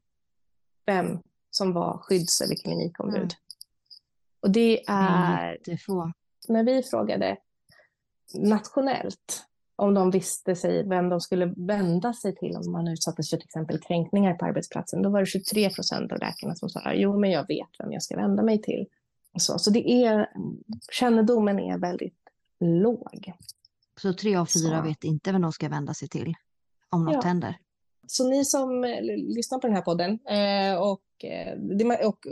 vem 0.90 1.20
som 1.52 1.74
var 1.74 1.98
skydds 1.98 2.42
eller 2.42 2.56
klinikombud. 2.56 3.18
Mm. 3.18 3.30
Och 4.42 4.52
det 4.52 4.84
är... 4.88 5.52
Jättefå. 5.52 6.12
När 6.48 6.64
vi 6.64 6.84
frågade 6.84 7.38
nationellt 8.34 9.46
om 9.76 9.94
de 9.94 10.12
visste 10.12 10.56
sig 10.56 10.88
vem 10.88 11.10
de 11.10 11.22
skulle 11.22 11.54
vända 11.58 12.14
sig 12.14 12.36
till 12.36 12.56
om 12.56 12.72
man 12.72 12.88
utsattes 12.88 13.30
för 13.30 13.38
till 13.38 13.46
exempel 13.46 13.80
kränkningar 13.80 14.34
på 14.34 14.46
arbetsplatsen, 14.46 15.02
då 15.02 15.10
var 15.10 15.20
det 15.20 15.26
23 15.26 15.70
procent 15.70 16.12
av 16.12 16.20
läkarna 16.20 16.56
som 16.56 16.70
sa 16.70 16.94
jo, 16.94 17.20
men 17.20 17.32
jag 17.32 17.48
vet 17.48 17.70
vem 17.80 17.92
jag 17.92 18.04
ska 18.04 18.16
vända 18.16 18.44
mig 18.44 18.62
till. 18.62 18.88
så, 19.38 19.60
så 19.60 19.70
det 19.70 19.90
är, 19.90 20.30
kännedomen 20.92 21.60
är 21.60 21.78
väldigt 21.78 22.20
låg. 22.60 23.34
Så 24.02 24.14
tre 24.14 24.36
av 24.36 24.46
fyra 24.46 24.78
så. 24.78 24.88
vet 24.88 25.04
inte 25.04 25.32
vem 25.32 25.42
de 25.42 25.52
ska 25.52 25.70
vända 25.70 25.94
sig 25.94 26.08
till 26.08 26.34
om 26.90 27.06
något 27.06 27.14
ja. 27.14 27.22
händer? 27.22 27.58
Så 28.12 28.30
ni 28.30 28.46
som 28.46 28.84
eh, 28.84 29.02
lyssnar 29.04 29.60
på 29.60 29.68
den 29.68 29.76
här 29.76 29.82
podden 29.82 30.20
eh, 30.26 30.82
och, 30.82 31.26
eh, 31.26 31.58
det, 31.58 32.06
och 32.06 32.28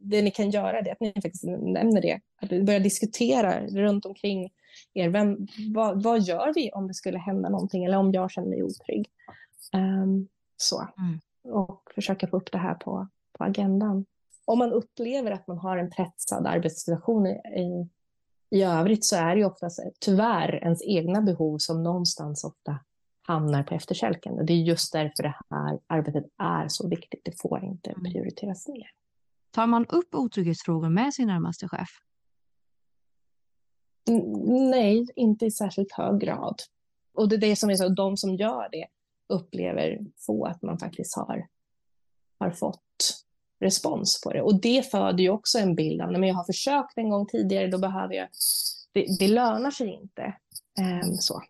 det 0.00 0.22
ni 0.22 0.30
kan 0.30 0.50
göra 0.50 0.78
är 0.78 0.92
att 0.92 1.00
ni 1.00 1.12
faktiskt 1.12 1.44
nämner 1.44 2.00
det. 2.00 2.20
Att 2.42 2.52
vi 2.52 2.62
börjar 2.62 2.80
diskutera 2.80 3.66
runt 3.66 4.06
omkring 4.06 4.50
er. 4.94 5.08
Vem, 5.08 5.46
vad, 5.74 6.02
vad, 6.02 6.20
gör 6.20 6.52
vi 6.54 6.70
om 6.72 6.88
det 6.88 6.94
skulle 6.94 7.18
hända 7.18 7.48
någonting 7.48 7.84
eller 7.84 7.98
om 7.98 8.12
jag 8.12 8.30
känner 8.30 8.48
mig 8.48 8.62
otrygg? 8.62 9.10
Um, 9.72 10.28
så. 10.56 10.88
Mm. 10.98 11.20
Och 11.56 11.82
försöka 11.94 12.26
få 12.26 12.36
upp 12.36 12.52
det 12.52 12.58
här 12.58 12.74
på, 12.74 13.08
på 13.38 13.44
agendan. 13.44 14.04
Om 14.44 14.58
man 14.58 14.72
upplever 14.72 15.30
att 15.30 15.46
man 15.46 15.58
har 15.58 15.76
en 15.76 15.90
pressad 15.90 16.46
arbetssituation 16.46 17.26
i, 17.26 17.88
i 18.50 18.62
övrigt 18.62 19.04
så 19.04 19.16
är 19.16 19.34
det 19.34 19.40
ju 19.40 19.46
oftast 19.46 19.80
tyvärr 20.00 20.54
ens 20.62 20.82
egna 20.82 21.22
behov 21.22 21.58
som 21.58 21.82
någonstans 21.82 22.44
ofta 22.44 22.78
hamnar 23.26 23.62
på 23.62 23.74
efterkälken. 23.74 24.46
det 24.46 24.52
är 24.52 24.56
just 24.56 24.92
därför 24.92 25.22
det 25.22 25.34
här 25.50 25.78
arbetet 25.86 26.24
är 26.38 26.68
så 26.68 26.88
viktigt. 26.88 27.20
Det 27.24 27.40
får 27.40 27.64
inte 27.64 27.90
mm. 27.90 28.12
prioriteras 28.12 28.68
ner. 28.68 28.90
Tar 29.50 29.66
man 29.66 29.86
upp 29.86 30.14
otrygghetsfrågor 30.14 30.88
med 30.88 31.14
sin 31.14 31.26
närmaste 31.26 31.68
chef? 31.68 31.88
Nej, 34.70 35.06
inte 35.16 35.46
i 35.46 35.50
särskilt 35.50 35.92
hög 35.92 36.20
grad. 36.20 36.60
Och 37.14 37.28
det 37.28 37.36
är 37.36 37.40
det 37.40 37.56
som 37.56 37.70
är 37.70 37.74
så, 37.74 37.88
de 37.88 38.16
som 38.16 38.34
gör 38.34 38.68
det 38.72 38.86
upplever 39.28 39.98
få 40.26 40.46
att 40.46 40.62
man 40.62 40.78
faktiskt 40.78 41.16
har, 41.16 41.46
har 42.38 42.50
fått 42.50 43.24
respons 43.60 44.20
på 44.20 44.32
det. 44.32 44.42
Och 44.42 44.60
det 44.60 44.90
föder 44.90 45.22
ju 45.22 45.30
också 45.30 45.58
en 45.58 45.74
bild 45.74 46.02
av, 46.02 46.12
när 46.12 46.28
jag 46.28 46.34
har 46.34 46.44
försökt 46.44 46.98
en 46.98 47.10
gång 47.10 47.26
tidigare, 47.26 47.66
då 47.66 47.78
behöver 47.78 48.14
jag, 48.14 48.28
det, 48.92 49.06
det 49.18 49.28
lönar 49.28 49.70
sig 49.70 49.88
inte. 49.88 50.36
Um, 50.80 51.14
så. 51.14 51.42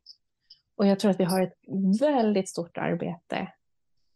Och 0.77 0.87
jag 0.87 0.99
tror 1.01 1.11
att 1.11 1.21
vi 1.21 1.25
har 1.25 1.43
ett 1.43 1.55
väldigt 2.01 2.49
stort 2.49 2.79
arbete 2.79 3.53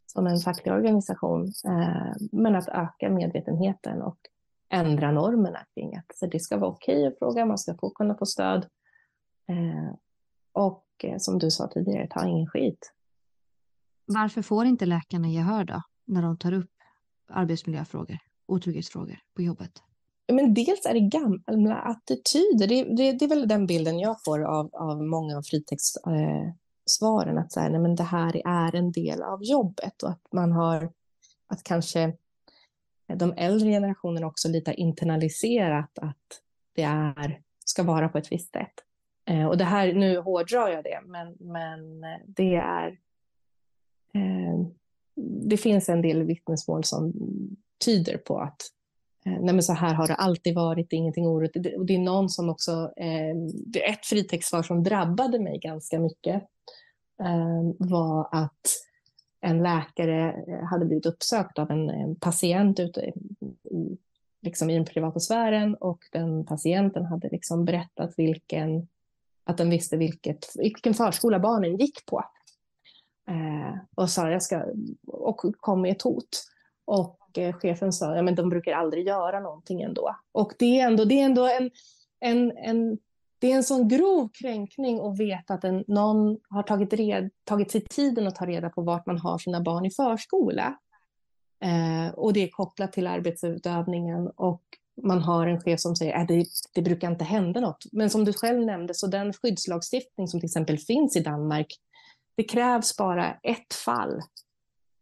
som 0.07 0.27
en 0.27 0.39
facklig 0.39 0.75
organisation, 0.75 1.53
eh, 1.67 2.13
men 2.33 2.57
att 2.57 2.69
öka 2.69 3.11
medvetenheten 3.11 4.03
och 4.03 4.19
ändra 4.69 5.13
normerna 5.13 5.67
kring 5.75 5.97
att 5.97 6.17
så 6.17 6.27
det 6.27 6.41
ska 6.41 6.57
vara 6.57 6.71
okej 6.71 7.07
att 7.07 7.19
fråga, 7.19 7.47
man 7.47 7.59
ska 7.59 7.75
få 7.75 7.91
kunna 7.91 8.15
få 8.15 8.27
stöd. 8.27 8.67
Eh, 9.49 9.95
och 10.53 10.87
eh, 11.03 11.19
som 11.19 11.39
du 11.39 11.51
sa 11.51 11.69
tidigare, 11.69 12.09
ta 12.11 12.27
ingen 12.27 12.47
skit. 12.47 12.93
Varför 14.07 14.43
får 14.43 14.67
inte 14.67 14.87
läkarna 14.87 15.29
gehör 15.29 15.65
då, 15.65 15.83
när 16.05 16.23
de 16.23 16.39
tar 16.39 16.53
upp 16.53 16.71
arbetsmiljöfrågor, 17.29 18.19
otrygghetsfrågor 18.47 19.19
på 19.35 19.43
jobbet? 19.43 19.83
Men 20.33 20.55
dels 20.55 20.87
är 20.87 20.95
det 20.95 21.01
gamla 21.01 21.77
attityder. 21.77 22.67
Det, 22.67 22.85
det, 22.85 23.13
det 23.13 23.25
är 23.25 23.29
väl 23.29 23.49
den 23.49 23.67
bilden 23.67 23.99
jag 23.99 24.17
får 24.25 24.43
av, 24.45 24.71
av 24.73 25.03
många 25.03 25.39
av 25.39 25.43
fritextsvaren. 25.43 27.37
Eh, 27.37 27.43
att 27.43 27.53
så 27.53 27.61
här, 27.61 27.71
nej, 27.71 27.81
men 27.81 27.97
det 27.97 28.03
här 28.03 28.43
är 28.47 28.75
en 28.77 28.93
del 28.93 29.23
av 29.23 29.45
jobbet 29.45 30.03
och 30.03 30.11
att 30.11 30.33
man 30.33 30.53
har 30.53 30.93
att 31.47 31.63
kanske 31.63 32.03
eh, 33.09 33.17
de 33.17 33.33
äldre 33.37 33.71
generationerna 33.71 34.27
också 34.27 34.49
lite 34.49 34.75
internaliserat 34.75 35.99
att 35.99 36.41
det 36.75 36.83
är, 36.83 37.41
ska 37.65 37.83
vara 37.83 38.09
på 38.09 38.19
ett 38.19 38.33
visst 38.33 38.53
sätt. 38.53 38.75
Eh, 39.25 39.47
och 39.47 39.57
det 39.57 39.65
här, 39.65 39.93
nu 39.93 40.19
hårdrar 40.19 40.69
jag 40.69 40.85
det, 40.85 41.01
men, 41.07 41.37
men 41.41 42.05
eh, 42.05 42.21
det 42.27 42.55
är 42.55 42.99
eh, 44.15 44.67
det 45.43 45.57
finns 45.57 45.89
en 45.89 46.03
del 46.03 46.23
vittnesmål 46.23 46.85
som 46.85 47.13
tyder 47.85 48.17
på 48.17 48.39
att 48.39 48.63
Eh, 49.27 49.41
nej 49.41 49.55
men 49.55 49.63
så 49.63 49.73
här 49.73 49.95
har 49.95 50.09
det 50.09 50.15
alltid 50.15 50.55
varit, 50.55 50.91
det 50.91 50.97
är 50.97 50.99
ingenting 50.99 51.27
oroligt. 51.27 51.57
Och 51.77 51.87
det 51.87 51.95
är 51.95 51.99
någon 51.99 52.29
som 52.29 52.49
också, 52.49 52.93
eh, 52.97 53.37
det 53.67 53.87
är 53.87 53.93
ett 53.93 54.07
fritextsvar 54.07 54.63
som 54.63 54.83
drabbade 54.83 55.39
mig 55.39 55.59
ganska 55.59 55.99
mycket 55.99 56.43
eh, 57.21 57.63
var 57.79 58.29
att 58.33 58.67
en 59.41 59.63
läkare 59.63 60.45
eh, 60.49 60.65
hade 60.65 60.85
blivit 60.85 61.07
uppsökt 61.07 61.59
av 61.59 61.71
en, 61.71 61.91
en 61.91 62.17
patient 62.17 62.81
ute 62.81 63.01
i, 63.01 63.13
liksom 64.43 64.71
i 64.71 64.75
den 64.75 64.85
privata 64.85 65.21
sfären 65.21 65.75
och 65.75 65.99
den 66.13 66.47
patienten 66.47 67.05
hade 67.05 67.29
liksom 67.29 67.65
berättat 67.65 68.15
vilken, 68.17 68.89
att 69.45 69.57
den 69.57 69.71
visste 69.71 69.97
vilket, 69.97 70.47
vilken 70.57 70.95
förskola 70.95 71.39
barnen 71.39 71.77
gick 71.77 72.07
på. 72.07 72.25
Eh, 73.29 73.79
och 73.95 74.11
sa 74.11 74.31
jag 74.31 74.43
ska, 74.43 74.65
och 75.07 75.41
kom 75.61 75.83
med 75.83 75.93
ett 75.93 76.03
hot. 76.03 76.45
Och 76.91 77.39
eh, 77.39 77.53
chefen 77.53 77.93
sa, 77.93 78.17
ja 78.17 78.23
men 78.23 78.35
de 78.35 78.49
brukar 78.49 78.73
aldrig 78.73 79.07
göra 79.07 79.41
någonting 79.41 79.83
ändå. 79.83 80.17
Och 80.33 80.53
det 80.59 80.81
är 80.81 80.87
ändå, 80.87 81.05
det 81.05 81.21
är 81.21 81.25
ändå 81.25 81.47
en, 81.47 81.71
en, 82.21 82.53
en 82.57 82.99
det 83.39 83.53
är 83.53 83.57
en 83.57 83.65
sån 83.65 83.89
grov 83.89 84.29
kränkning 84.33 85.01
att 85.01 85.19
veta 85.19 85.55
att 85.55 85.65
en, 85.65 85.85
någon 85.87 86.39
har 86.49 86.63
tagit, 86.63 86.93
red, 86.93 87.31
tagit 87.45 87.71
sig 87.71 87.81
tiden 87.81 88.27
att 88.27 88.35
ta 88.35 88.47
reda 88.47 88.71
på 88.71 88.83
vart 88.83 89.07
man 89.07 89.19
har 89.19 89.39
sina 89.39 89.61
barn 89.61 89.87
i 89.87 89.91
förskola. 89.91 90.79
Eh, 91.65 92.15
och 92.15 92.33
det 92.33 92.43
är 92.43 92.49
kopplat 92.49 92.93
till 92.93 93.07
arbetsutövningen 93.07 94.31
och 94.37 94.63
man 95.03 95.19
har 95.19 95.47
en 95.47 95.61
chef 95.61 95.81
som 95.81 95.97
säger 95.97 96.15
att 96.15 96.31
äh, 96.31 96.37
det, 96.37 96.47
det 96.75 96.83
brukar 96.83 97.11
inte 97.11 97.25
hända 97.25 97.61
något. 97.61 97.85
Men 97.93 98.11
som 98.11 98.25
du 98.25 98.33
själv 98.33 98.67
nämnde, 98.67 98.95
så 98.95 99.07
den 99.07 99.33
skyddslagstiftning 99.33 100.29
som 100.29 100.41
till 100.41 100.47
exempel 100.47 100.79
finns 100.79 101.17
i 101.17 101.21
Danmark, 101.21 101.67
det 102.37 102.45
krävs 102.45 102.97
bara 102.97 103.35
ett 103.43 103.75
fall 103.85 104.21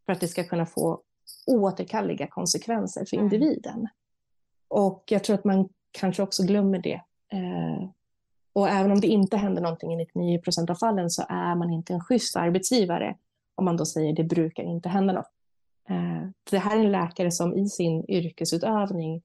för 0.07 0.13
att 0.13 0.21
det 0.21 0.29
ska 0.29 0.45
kunna 0.45 0.67
få 0.67 1.03
oåterkalleliga 1.47 2.27
konsekvenser 2.27 3.05
för 3.05 3.17
mm. 3.17 3.25
individen. 3.25 3.89
Och 4.69 5.05
jag 5.07 5.25
tror 5.25 5.35
att 5.35 5.45
man 5.45 5.69
kanske 5.91 6.23
också 6.23 6.43
glömmer 6.43 6.79
det. 6.79 7.01
Eh, 7.33 7.89
och 8.53 8.69
även 8.69 8.93
om 8.93 9.01
det 9.01 9.07
inte 9.07 9.37
händer 9.37 9.63
någonting 9.63 9.93
i 9.93 9.97
99 9.97 10.39
procent 10.39 10.71
av 10.71 10.75
fallen 10.75 11.11
så 11.11 11.25
är 11.29 11.55
man 11.55 11.73
inte 11.73 11.93
en 11.93 12.01
schysst 12.01 12.37
arbetsgivare 12.37 13.17
om 13.55 13.65
man 13.65 13.77
då 13.77 13.87
säger 13.87 14.13
det 14.13 14.25
brukar 14.25 14.63
inte 14.63 14.89
hända 14.89 15.13
något. 15.13 15.31
Eh, 15.89 16.29
det 16.51 16.59
här 16.59 16.77
är 16.77 16.85
en 16.85 16.93
läkare 16.93 17.31
som 17.31 17.55
i 17.55 17.69
sin 17.69 18.05
yrkesutövning 18.09 19.23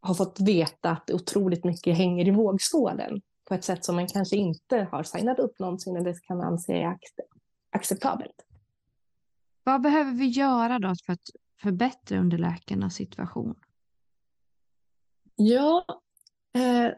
har 0.00 0.14
fått 0.14 0.40
veta 0.40 0.90
att 0.90 1.10
otroligt 1.10 1.64
mycket 1.64 1.96
hänger 1.96 2.28
i 2.28 2.30
vågskålen 2.30 3.20
på 3.44 3.54
ett 3.54 3.64
sätt 3.64 3.84
som 3.84 3.96
man 3.96 4.06
kanske 4.06 4.36
inte 4.36 4.88
har 4.92 5.02
signat 5.02 5.38
upp 5.38 5.58
någonsin 5.58 5.96
eller 5.96 6.14
kan 6.22 6.40
anse 6.40 6.98
acceptabelt. 7.70 8.44
Vad 9.64 9.82
behöver 9.82 10.12
vi 10.12 10.26
göra 10.26 10.78
då 10.78 10.94
för 11.06 11.12
att 11.12 11.30
förbättra 11.62 12.18
underläkarnas 12.18 12.94
situation? 12.94 13.54
Ja, 15.36 15.84
eh, 16.54 16.92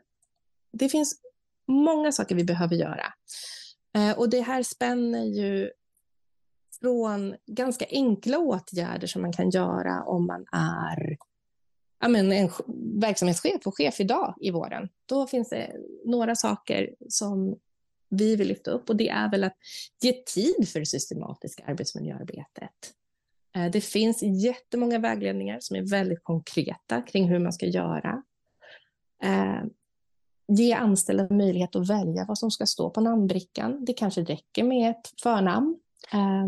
det 0.72 0.88
finns 0.88 1.20
många 1.66 2.12
saker 2.12 2.34
vi 2.34 2.44
behöver 2.44 2.76
göra. 2.76 3.12
Eh, 3.94 4.18
och 4.18 4.30
det 4.30 4.40
här 4.40 4.62
spänner 4.62 5.24
ju 5.24 5.70
från 6.80 7.36
ganska 7.46 7.86
enkla 7.90 8.38
åtgärder 8.38 9.06
som 9.06 9.22
man 9.22 9.32
kan 9.32 9.50
göra 9.50 10.02
om 10.02 10.26
man 10.26 10.46
är 10.52 11.16
ja, 12.00 12.08
men 12.08 12.32
en 12.32 12.50
verksamhetschef 13.00 13.66
och 13.66 13.76
chef 13.76 14.00
idag 14.00 14.34
i 14.40 14.50
vården. 14.50 14.88
Då 15.06 15.26
finns 15.26 15.48
det 15.48 15.72
några 16.04 16.34
saker 16.34 16.94
som 17.08 17.58
vi 18.08 18.36
vill 18.36 18.48
lyfta 18.48 18.70
upp 18.70 18.90
och 18.90 18.96
det 18.96 19.08
är 19.08 19.30
väl 19.30 19.44
att 19.44 19.56
ge 20.02 20.12
tid 20.12 20.68
för 20.68 20.80
det 20.80 20.86
systematiska 20.86 21.64
arbetsmiljöarbetet. 21.64 22.94
Eh, 23.56 23.70
det 23.70 23.80
finns 23.80 24.22
jättemånga 24.22 24.98
vägledningar 24.98 25.58
som 25.60 25.76
är 25.76 25.90
väldigt 25.90 26.24
konkreta 26.24 27.02
kring 27.02 27.28
hur 27.28 27.38
man 27.38 27.52
ska 27.52 27.66
göra. 27.66 28.22
Eh, 29.22 29.62
ge 30.48 30.72
anställda 30.72 31.28
möjlighet 31.30 31.76
att 31.76 31.90
välja 31.90 32.24
vad 32.28 32.38
som 32.38 32.50
ska 32.50 32.66
stå 32.66 32.90
på 32.90 33.00
namnbrickan. 33.00 33.84
Det 33.84 33.92
kanske 33.92 34.20
räcker 34.20 34.64
med 34.64 34.90
ett 34.90 35.12
förnamn. 35.22 35.78
Eh, 36.12 36.46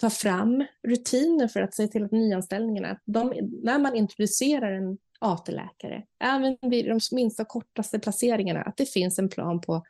ta 0.00 0.10
fram 0.10 0.64
rutiner 0.82 1.48
för 1.48 1.60
att 1.60 1.74
se 1.74 1.88
till 1.88 2.04
att 2.04 2.12
nyanställningarna, 2.12 3.00
de, 3.04 3.32
när 3.62 3.78
man 3.78 3.96
introducerar 3.96 4.72
en 4.72 4.98
AT-läkare, 5.18 6.02
även 6.20 6.56
vid 6.60 6.88
de 6.88 7.00
minsta 7.12 7.44
kortaste 7.44 7.98
placeringarna, 7.98 8.62
att 8.62 8.76
det 8.76 8.86
finns 8.86 9.18
en 9.18 9.28
plan 9.28 9.60
på 9.60 9.82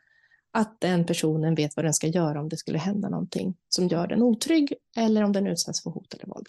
att 0.51 0.81
den 0.81 1.05
personen 1.05 1.55
vet 1.55 1.75
vad 1.75 1.85
den 1.85 1.93
ska 1.93 2.07
göra 2.07 2.41
om 2.41 2.49
det 2.49 2.57
skulle 2.57 2.77
hända 2.77 3.09
någonting 3.09 3.57
som 3.69 3.87
gör 3.87 4.07
den 4.07 4.21
otrygg 4.21 4.73
eller 4.97 5.23
om 5.23 5.31
den 5.31 5.47
utsätts 5.47 5.83
för 5.83 5.89
hot 5.89 6.13
eller 6.13 6.25
våld. 6.25 6.47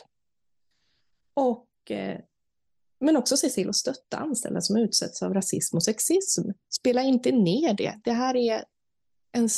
Och 1.35 1.91
eh, 1.91 2.21
men 3.01 3.17
också 3.17 3.37
se 3.37 3.49
till 3.49 3.69
att 3.69 3.77
stötta 3.77 4.17
anställda 4.17 4.61
som 4.61 4.77
utsätts 4.77 5.23
av 5.23 5.35
rasism 5.35 5.77
och 5.77 5.85
sexism. 5.85 6.51
Spela 6.69 7.03
inte 7.03 7.33
ner 7.33 7.75
det. 7.75 8.01
Det 8.05 8.13
här 8.13 8.37
är 8.37 8.65
en 9.33 9.49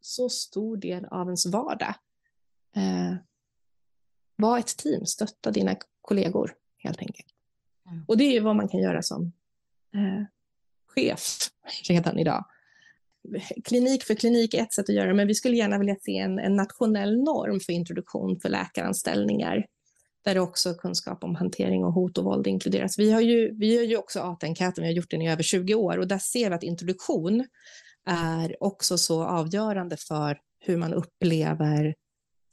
så 0.00 0.28
stor 0.28 0.76
del 0.76 1.04
av 1.04 1.26
ens 1.26 1.46
vardag. 1.46 1.94
Eh, 2.76 3.14
var 4.36 4.58
ett 4.58 4.76
team, 4.76 5.06
stötta 5.06 5.50
dina 5.50 5.76
kollegor 6.00 6.54
helt 6.78 6.98
enkelt. 6.98 7.35
Mm. 7.88 8.04
Och 8.08 8.16
det 8.16 8.36
är 8.36 8.40
vad 8.40 8.56
man 8.56 8.68
kan 8.68 8.80
göra 8.80 9.02
som 9.02 9.32
eh, 9.94 10.24
chef 10.86 11.38
redan 11.88 12.18
idag. 12.18 12.44
Klinik 13.64 14.04
för 14.04 14.14
klinik 14.14 14.54
är 14.54 14.62
ett 14.62 14.72
sätt 14.72 14.88
att 14.88 14.94
göra 14.94 15.14
men 15.14 15.26
vi 15.26 15.34
skulle 15.34 15.56
gärna 15.56 15.78
vilja 15.78 15.96
se 16.00 16.18
en, 16.18 16.38
en 16.38 16.56
nationell 16.56 17.18
norm 17.18 17.60
för 17.60 17.72
introduktion 17.72 18.40
för 18.40 18.48
läkaranställningar 18.48 19.66
där 20.24 20.38
också 20.38 20.74
kunskap 20.74 21.24
om 21.24 21.34
hantering 21.34 21.84
och 21.84 21.92
hot 21.92 22.18
och 22.18 22.24
våld 22.24 22.46
inkluderas. 22.46 22.98
Vi 22.98 23.12
har 23.12 23.20
ju, 23.20 23.58
vi 23.58 23.76
har 23.76 23.84
ju 23.84 23.96
också 23.96 24.20
AT-enkäten, 24.20 24.82
vi 24.82 24.88
har 24.88 24.94
gjort 24.94 25.10
den 25.10 25.22
i 25.22 25.30
över 25.30 25.42
20 25.42 25.74
år 25.74 25.98
och 25.98 26.08
där 26.08 26.18
ser 26.18 26.48
vi 26.48 26.54
att 26.54 26.62
introduktion 26.62 27.46
är 28.06 28.62
också 28.62 28.98
så 28.98 29.24
avgörande 29.24 29.96
för 29.96 30.38
hur 30.60 30.76
man 30.76 30.94
upplever 30.94 31.94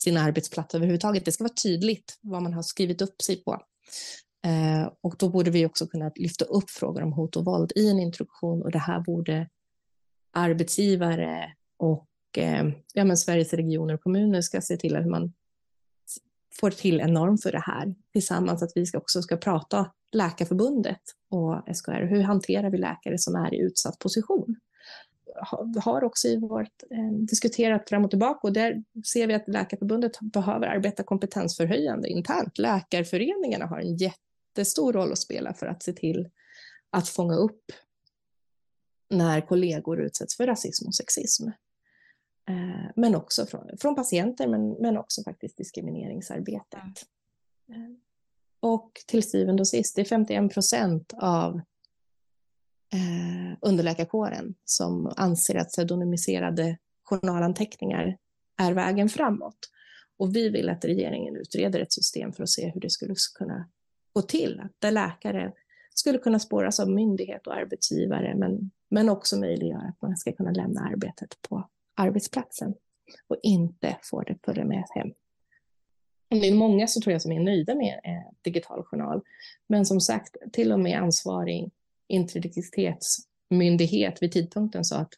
sin 0.03 0.17
arbetsplats 0.17 0.75
överhuvudtaget. 0.75 1.25
Det 1.25 1.31
ska 1.31 1.43
vara 1.43 1.53
tydligt 1.63 2.17
vad 2.21 2.41
man 2.41 2.53
har 2.53 2.63
skrivit 2.63 3.01
upp 3.01 3.21
sig 3.21 3.43
på. 3.43 3.61
Eh, 4.45 4.89
och 5.01 5.15
då 5.19 5.29
borde 5.29 5.51
vi 5.51 5.65
också 5.65 5.87
kunna 5.87 6.11
lyfta 6.15 6.45
upp 6.45 6.69
frågor 6.69 7.03
om 7.03 7.13
hot 7.13 7.35
och 7.35 7.45
våld 7.45 7.71
i 7.75 7.89
en 7.89 7.99
introduktion 7.99 8.61
och 8.61 8.71
det 8.71 8.79
här 8.79 8.99
borde 8.99 9.49
arbetsgivare 10.31 11.53
och 11.77 12.07
eh, 12.37 12.65
ja, 12.93 13.03
men 13.03 13.17
Sveriges 13.17 13.53
regioner 13.53 13.93
och 13.93 14.01
kommuner 14.01 14.41
ska 14.41 14.61
se 14.61 14.77
till 14.77 14.95
att 14.95 15.07
man 15.07 15.33
får 16.59 16.71
till 16.71 16.99
en 16.99 17.13
norm 17.13 17.37
för 17.37 17.51
det 17.51 17.63
här 17.65 17.95
tillsammans, 18.13 18.63
att 18.63 18.71
vi 18.75 18.85
ska 18.85 18.97
också 18.97 19.21
ska 19.21 19.37
prata 19.37 19.91
Läkarförbundet 20.11 21.01
och 21.29 21.75
SKR. 21.75 22.05
Hur 22.05 22.21
hanterar 22.21 22.69
vi 22.69 22.77
läkare 22.77 23.17
som 23.17 23.35
är 23.35 23.53
i 23.53 23.59
utsatt 23.59 23.99
position? 23.99 24.55
har 25.83 26.03
också 26.03 26.27
i 26.27 26.37
vårt 26.37 26.83
eh, 26.91 27.11
diskuterat 27.11 27.89
fram 27.89 28.03
och 28.03 28.09
tillbaka 28.09 28.39
och 28.47 28.53
där 28.53 28.83
ser 29.05 29.27
vi 29.27 29.33
att 29.33 29.47
Läkarförbundet 29.47 30.19
behöver 30.19 30.67
arbeta 30.67 31.03
kompetensförhöjande 31.03 32.09
internt. 32.09 32.57
Läkarföreningarna 32.57 33.65
har 33.65 33.79
en 33.79 33.97
jätte 33.97 34.19
jättestor 34.53 34.93
roll 34.93 35.11
att 35.11 35.19
spela 35.19 35.53
för 35.53 35.65
att 35.65 35.83
se 35.83 35.93
till 35.93 36.29
att 36.89 37.09
fånga 37.09 37.35
upp 37.35 37.71
när 39.09 39.41
kollegor 39.41 40.01
utsätts 40.01 40.37
för 40.37 40.47
rasism 40.47 40.87
och 40.87 40.95
sexism. 40.95 41.47
Eh, 42.49 42.91
men 42.95 43.15
också 43.15 43.45
från, 43.45 43.77
från 43.77 43.95
patienter, 43.95 44.47
men, 44.47 44.71
men 44.71 44.97
också 44.97 45.23
faktiskt 45.23 45.57
diskrimineringsarbetet. 45.57 47.05
Mm. 47.69 47.99
Och 48.59 48.91
till 49.07 49.23
syvende 49.29 49.61
och 49.61 49.67
sist, 49.67 49.95
det 49.95 50.01
är 50.01 50.05
51 50.05 50.53
procent 50.53 51.13
av 51.17 51.55
eh, 52.93 53.57
underläkarkåren 53.61 54.55
som 54.65 55.13
anser 55.17 55.55
att 55.55 55.69
pseudonymiserade 55.69 56.77
journalanteckningar 57.03 58.17
är 58.57 58.73
vägen 58.73 59.09
framåt. 59.09 59.69
Och 60.17 60.35
vi 60.35 60.49
vill 60.49 60.69
att 60.69 60.85
regeringen 60.85 61.35
utreder 61.35 61.79
ett 61.79 61.93
system 61.93 62.33
för 62.33 62.43
att 62.43 62.49
se 62.49 62.71
hur 62.73 62.81
det 62.81 62.89
skulle 62.89 63.15
kunna 63.37 63.69
gå 64.13 64.21
till, 64.21 64.61
där 64.79 64.91
läkare 64.91 65.53
skulle 65.95 66.17
kunna 66.17 66.39
spåras 66.39 66.79
av 66.79 66.89
myndighet 66.89 67.47
och 67.47 67.55
arbetsgivare, 67.55 68.35
men, 68.35 68.71
men 68.89 69.09
också 69.09 69.39
möjliggöra 69.39 69.81
att 69.81 70.01
man 70.01 70.17
ska 70.17 70.31
kunna 70.31 70.51
lämna 70.51 70.81
arbetet 70.81 71.37
på 71.49 71.69
arbetsplatsen 71.95 72.73
och 73.27 73.37
inte 73.43 73.97
få 74.03 74.21
det 74.21 74.37
följa 74.45 74.65
med 74.65 74.83
hem. 74.95 75.13
Det 76.29 76.47
är 76.47 76.55
många 76.55 76.87
så 76.87 77.01
tror 77.01 77.11
jag 77.11 77.21
som 77.21 77.31
är 77.31 77.39
nöjda 77.39 77.75
med 77.75 77.99
eh, 78.03 78.31
digital 78.41 78.83
journal, 78.83 79.21
men 79.67 79.85
som 79.85 80.01
sagt, 80.01 80.35
till 80.53 80.71
och 80.71 80.79
med 80.79 81.01
ansvarig 81.01 81.71
integritetsmyndighet 82.07 84.23
vid 84.23 84.31
tidpunkten 84.31 84.85
sa 84.85 84.97
att 84.97 85.13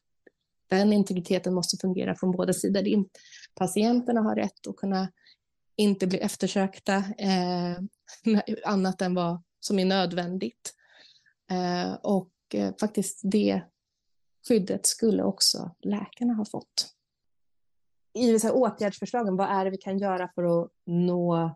den 0.68 0.94
integriteten 0.94 1.54
måste 1.54 1.78
fungera 1.78 2.16
från 2.16 2.32
båda 2.32 2.54
sidor. 2.54 3.06
Patienterna 3.56 4.22
har 4.22 4.36
rätt 4.36 4.68
att 4.68 4.76
kunna 4.76 5.12
inte 5.76 6.08
bli 6.08 6.18
eftersökta 6.18 6.96
eh, 7.18 7.78
annat 8.66 9.02
än 9.02 9.16
vad 9.16 9.44
som 9.60 9.80
är 9.80 9.86
nödvändigt. 9.86 10.74
Eh, 11.52 11.94
och 11.94 12.32
eh, 12.54 12.74
faktiskt 12.80 13.22
det 13.24 13.62
skyddet 14.48 14.86
skulle 14.86 15.24
också 15.24 15.72
läkarna 15.82 16.34
ha 16.34 16.46
fått. 16.46 16.92
I 18.14 18.40
så 18.40 18.48
här, 18.48 18.56
åtgärdsförslagen, 18.56 19.36
vad 19.36 19.50
är 19.50 19.66
det 19.66 19.72
vi 19.72 19.78
kan 19.78 19.98
göra 19.98 20.30
för 20.36 20.62
att 20.62 20.72
nå 20.86 21.56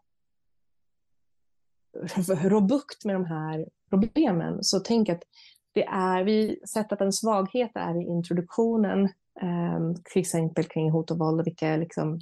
rå 2.28 2.62
bukt 2.62 3.06
med 3.06 3.16
de 3.16 3.26
här 3.26 3.70
problemen? 3.89 4.64
Så 4.64 4.80
tänk 4.80 5.10
att 5.10 5.24
det 5.72 5.86
är, 5.86 6.24
vi 6.24 6.60
sett 6.68 6.91
att 6.91 7.02
en 7.02 7.14
svaghet 7.14 7.72
är 7.76 8.02
i 8.02 8.06
introduktionen, 8.06 9.04
eh, 9.41 9.93
till 10.04 10.20
exempel 10.20 10.64
kring 10.64 10.91
hot 10.91 11.12
och 11.12 11.18
våld 11.18 11.39
och 11.39 11.47
vilka 11.47 11.78
liksom, 11.78 12.20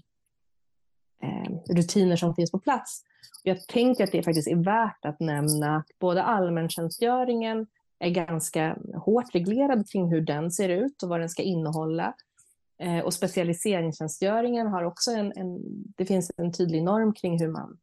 Eh, 1.23 1.75
rutiner 1.75 2.15
som 2.15 2.35
finns 2.35 2.51
på 2.51 2.59
plats. 2.59 3.03
Jag 3.43 3.67
tänker 3.67 4.03
att 4.03 4.11
det 4.11 4.23
faktiskt 4.23 4.47
är 4.47 4.55
värt 4.55 5.05
att 5.05 5.19
nämna 5.19 5.77
att 5.77 5.99
både 5.99 6.23
allmäntjänstgöringen 6.23 7.67
är 7.99 8.09
ganska 8.09 8.77
hårt 8.95 9.35
reglerad 9.35 9.89
kring 9.89 10.11
hur 10.11 10.21
den 10.21 10.51
ser 10.51 10.69
ut 10.69 11.03
och 11.03 11.09
vad 11.09 11.19
den 11.19 11.29
ska 11.29 11.43
innehålla. 11.43 12.13
Eh, 12.79 12.99
och 12.99 13.13
specialiseringstjänstgöringen 13.13 14.67
har 14.67 14.83
också 14.83 15.11
en, 15.11 15.33
en, 15.35 15.59
det 15.97 16.05
finns 16.05 16.31
en 16.37 16.53
tydlig 16.53 16.83
norm 16.83 17.13
kring 17.13 17.39
hur 17.39 17.47
man 17.47 17.77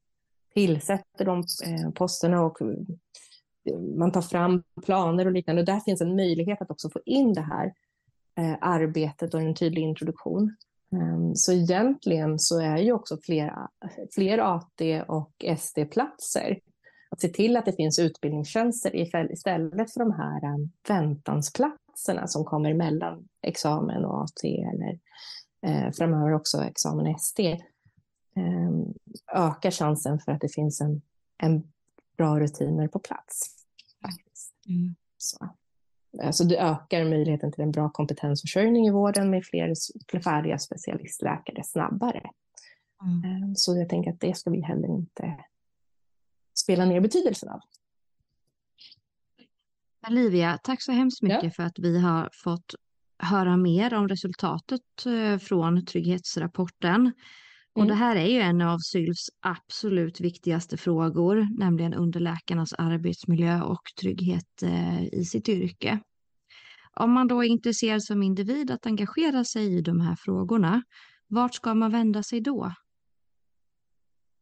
tillsätter 0.55 1.25
de 1.25 1.39
eh, 1.39 1.91
posterna 1.91 2.43
och 2.43 2.63
eh, 2.63 3.79
man 3.79 4.13
tar 4.13 4.23
fram 4.23 4.63
planer 4.85 5.27
och 5.27 5.33
liknande. 5.33 5.63
Och 5.63 5.67
där 5.67 5.81
finns 5.81 6.01
en 6.01 6.17
möjlighet 6.17 6.63
att 6.63 6.71
också 6.71 6.91
få 6.91 7.01
in 7.07 7.33
det 7.33 7.41
här 7.41 7.73
eh, 8.39 8.57
arbetet 8.61 9.35
och 9.35 9.41
en 9.41 9.55
tydlig 9.55 9.83
introduktion. 9.83 10.57
Um, 10.95 11.37
så 11.37 11.53
egentligen 11.53 12.39
så 12.39 12.61
är 12.61 12.79
ju 12.79 12.93
också 12.93 13.19
fler, 13.23 13.53
fler 14.15 14.39
AT 14.39 15.05
och 15.09 15.45
SD-platser 15.59 16.61
att 17.11 17.21
se 17.21 17.29
till 17.29 17.57
att 17.57 17.65
det 17.65 17.73
finns 17.73 17.99
utbildningstjänster 17.99 18.97
istället 19.33 19.93
för 19.93 20.01
de 20.01 20.13
här 20.13 20.55
um, 20.55 20.73
väntansplatserna 20.89 22.27
som 22.27 22.45
kommer 22.45 22.75
mellan 22.75 23.29
examen 23.43 24.05
och 24.05 24.23
AT 24.23 24.45
eller 24.45 24.99
eh, 25.63 25.93
framöver 25.93 26.33
också 26.33 26.63
examen 26.63 27.19
SD 27.19 27.41
eh, 27.41 28.71
ökar 29.35 29.71
chansen 29.71 30.19
för 30.19 30.33
att 30.33 30.41
det 30.41 30.55
finns 30.55 30.81
en, 30.81 31.03
en 31.39 31.73
bra 32.17 32.41
rutiner 32.41 32.89
på 32.89 32.99
plats. 32.99 33.57
Faktiskt. 34.03 34.55
Mm. 34.67 34.95
Så. 35.19 35.49
Alltså 36.23 36.45
det 36.45 36.59
ökar 36.59 37.05
möjligheten 37.05 37.53
till 37.53 37.63
en 37.63 37.71
bra 37.71 37.91
kompetensförsörjning 37.91 38.87
i 38.87 38.91
vården 38.91 39.31
med 39.31 39.45
fler 39.45 39.75
färdiga 40.21 40.59
specialistläkare 40.59 41.65
snabbare. 41.65 42.31
Mm. 43.03 43.55
Så 43.55 43.77
jag 43.77 43.89
tänker 43.89 44.11
att 44.11 44.21
det 44.21 44.37
ska 44.37 44.51
vi 44.51 44.61
heller 44.61 44.89
inte 44.89 45.45
spela 46.55 46.85
ner 46.85 47.01
betydelsen 47.01 47.49
av. 47.49 47.61
Olivia, 50.09 50.59
tack 50.63 50.83
så 50.83 50.93
hemskt 50.93 51.23
mycket 51.23 51.45
ja. 51.45 51.51
för 51.51 51.63
att 51.63 51.79
vi 51.79 52.01
har 52.01 52.31
fått 52.33 52.75
höra 53.19 53.57
mer 53.57 53.95
om 53.95 54.09
resultatet 54.09 55.07
eh, 55.07 55.39
från 55.39 55.87
trygghetsrapporten. 55.87 57.13
Mm. 57.77 57.83
Och 57.83 57.89
det 57.89 57.95
här 57.95 58.17
är 58.17 58.27
ju 58.27 58.41
en 58.41 58.61
av 58.61 58.79
SYLFs 58.79 59.31
absolut 59.41 60.21
viktigaste 60.21 60.77
frågor, 60.77 61.59
nämligen 61.59 61.95
underläkarnas 61.95 62.73
arbetsmiljö 62.73 63.63
och 63.63 63.83
trygghet 64.01 64.63
eh, 64.63 65.05
i 65.05 65.25
sitt 65.25 65.49
yrke. 65.49 65.99
Om 66.97 67.13
man 67.13 67.29
då 67.29 67.45
är 67.45 67.49
intresserad 67.49 68.03
som 68.03 68.23
individ 68.23 68.71
att 68.71 68.87
engagera 68.87 69.45
sig 69.45 69.77
i 69.77 69.81
de 69.81 70.01
här 70.01 70.17
frågorna, 70.19 70.83
vart 71.27 71.55
ska 71.55 71.75
man 71.75 71.93
vända 71.93 72.23
sig 72.23 72.41
då? 72.41 72.73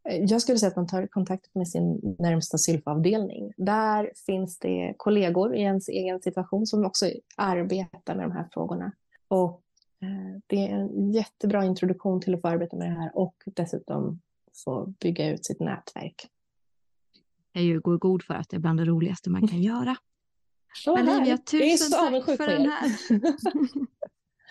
Jag 0.05 0.43
skulle 0.43 0.59
säga 0.59 0.71
att 0.71 0.77
man 0.77 0.87
tar 0.87 1.07
kontakt 1.07 1.55
med 1.55 1.69
sin 1.69 2.17
närmsta 2.19 2.59
sylfavdelning. 2.59 3.53
Där 3.57 4.13
finns 4.27 4.59
det 4.59 4.95
kollegor 4.97 5.55
i 5.55 5.61
ens 5.61 5.89
egen 5.89 6.21
situation 6.21 6.67
som 6.67 6.85
också 6.85 7.07
arbetar 7.37 8.15
med 8.15 8.25
de 8.25 8.33
här 8.33 8.49
frågorna. 8.53 8.93
Och 9.29 9.62
det 10.47 10.69
är 10.69 10.75
en 10.75 11.13
jättebra 11.13 11.65
introduktion 11.65 12.21
till 12.21 12.35
att 12.35 12.41
få 12.41 12.49
arbeta 12.49 12.77
med 12.77 12.91
det 12.91 12.95
här 12.95 13.11
och 13.15 13.43
dessutom 13.45 14.21
få 14.65 14.95
bygga 15.01 15.31
ut 15.31 15.45
sitt 15.47 15.61
nätverk. 15.61 16.29
Jag 17.53 17.65
ju 17.65 17.81
går 17.81 17.99
god 17.99 18.23
för 18.23 18.35
att 18.35 18.49
det 18.49 18.57
är 18.57 18.61
bland 18.61 18.79
det 18.79 18.85
roligaste 18.85 19.31
man 19.31 19.49
kan 19.49 19.63
göra. 19.63 19.97
Oh, 20.87 20.93
Olivia, 20.93 21.39
tusen 21.51 21.91
tack 21.91 22.25
för 22.25 22.47
den 22.47 22.71
här. 22.71 22.93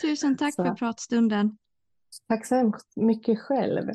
tusen 0.02 0.38
tack 0.38 0.54
så. 0.54 0.64
för 0.64 0.74
pratstunden. 0.74 1.58
Tack 2.28 2.46
så 2.46 2.74
mycket 2.96 3.40
själv. 3.40 3.90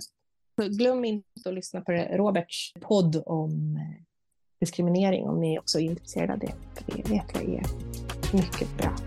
Glöm 0.57 1.05
inte 1.05 1.49
att 1.49 1.55
lyssna 1.55 1.81
på 1.81 1.93
Roberts 1.93 2.73
podd 2.81 3.23
om 3.27 3.77
eh, 3.77 4.05
diskriminering 4.61 5.29
om 5.29 5.41
ni 5.41 5.59
också 5.59 5.79
är 5.79 5.83
intresserade 5.83 6.33
av 6.33 6.39
det. 6.39 6.55
Det 6.87 7.11
vet 7.11 7.25
jag 7.35 7.43
är 7.43 7.67
mycket 8.37 8.79
bra. 8.79 9.06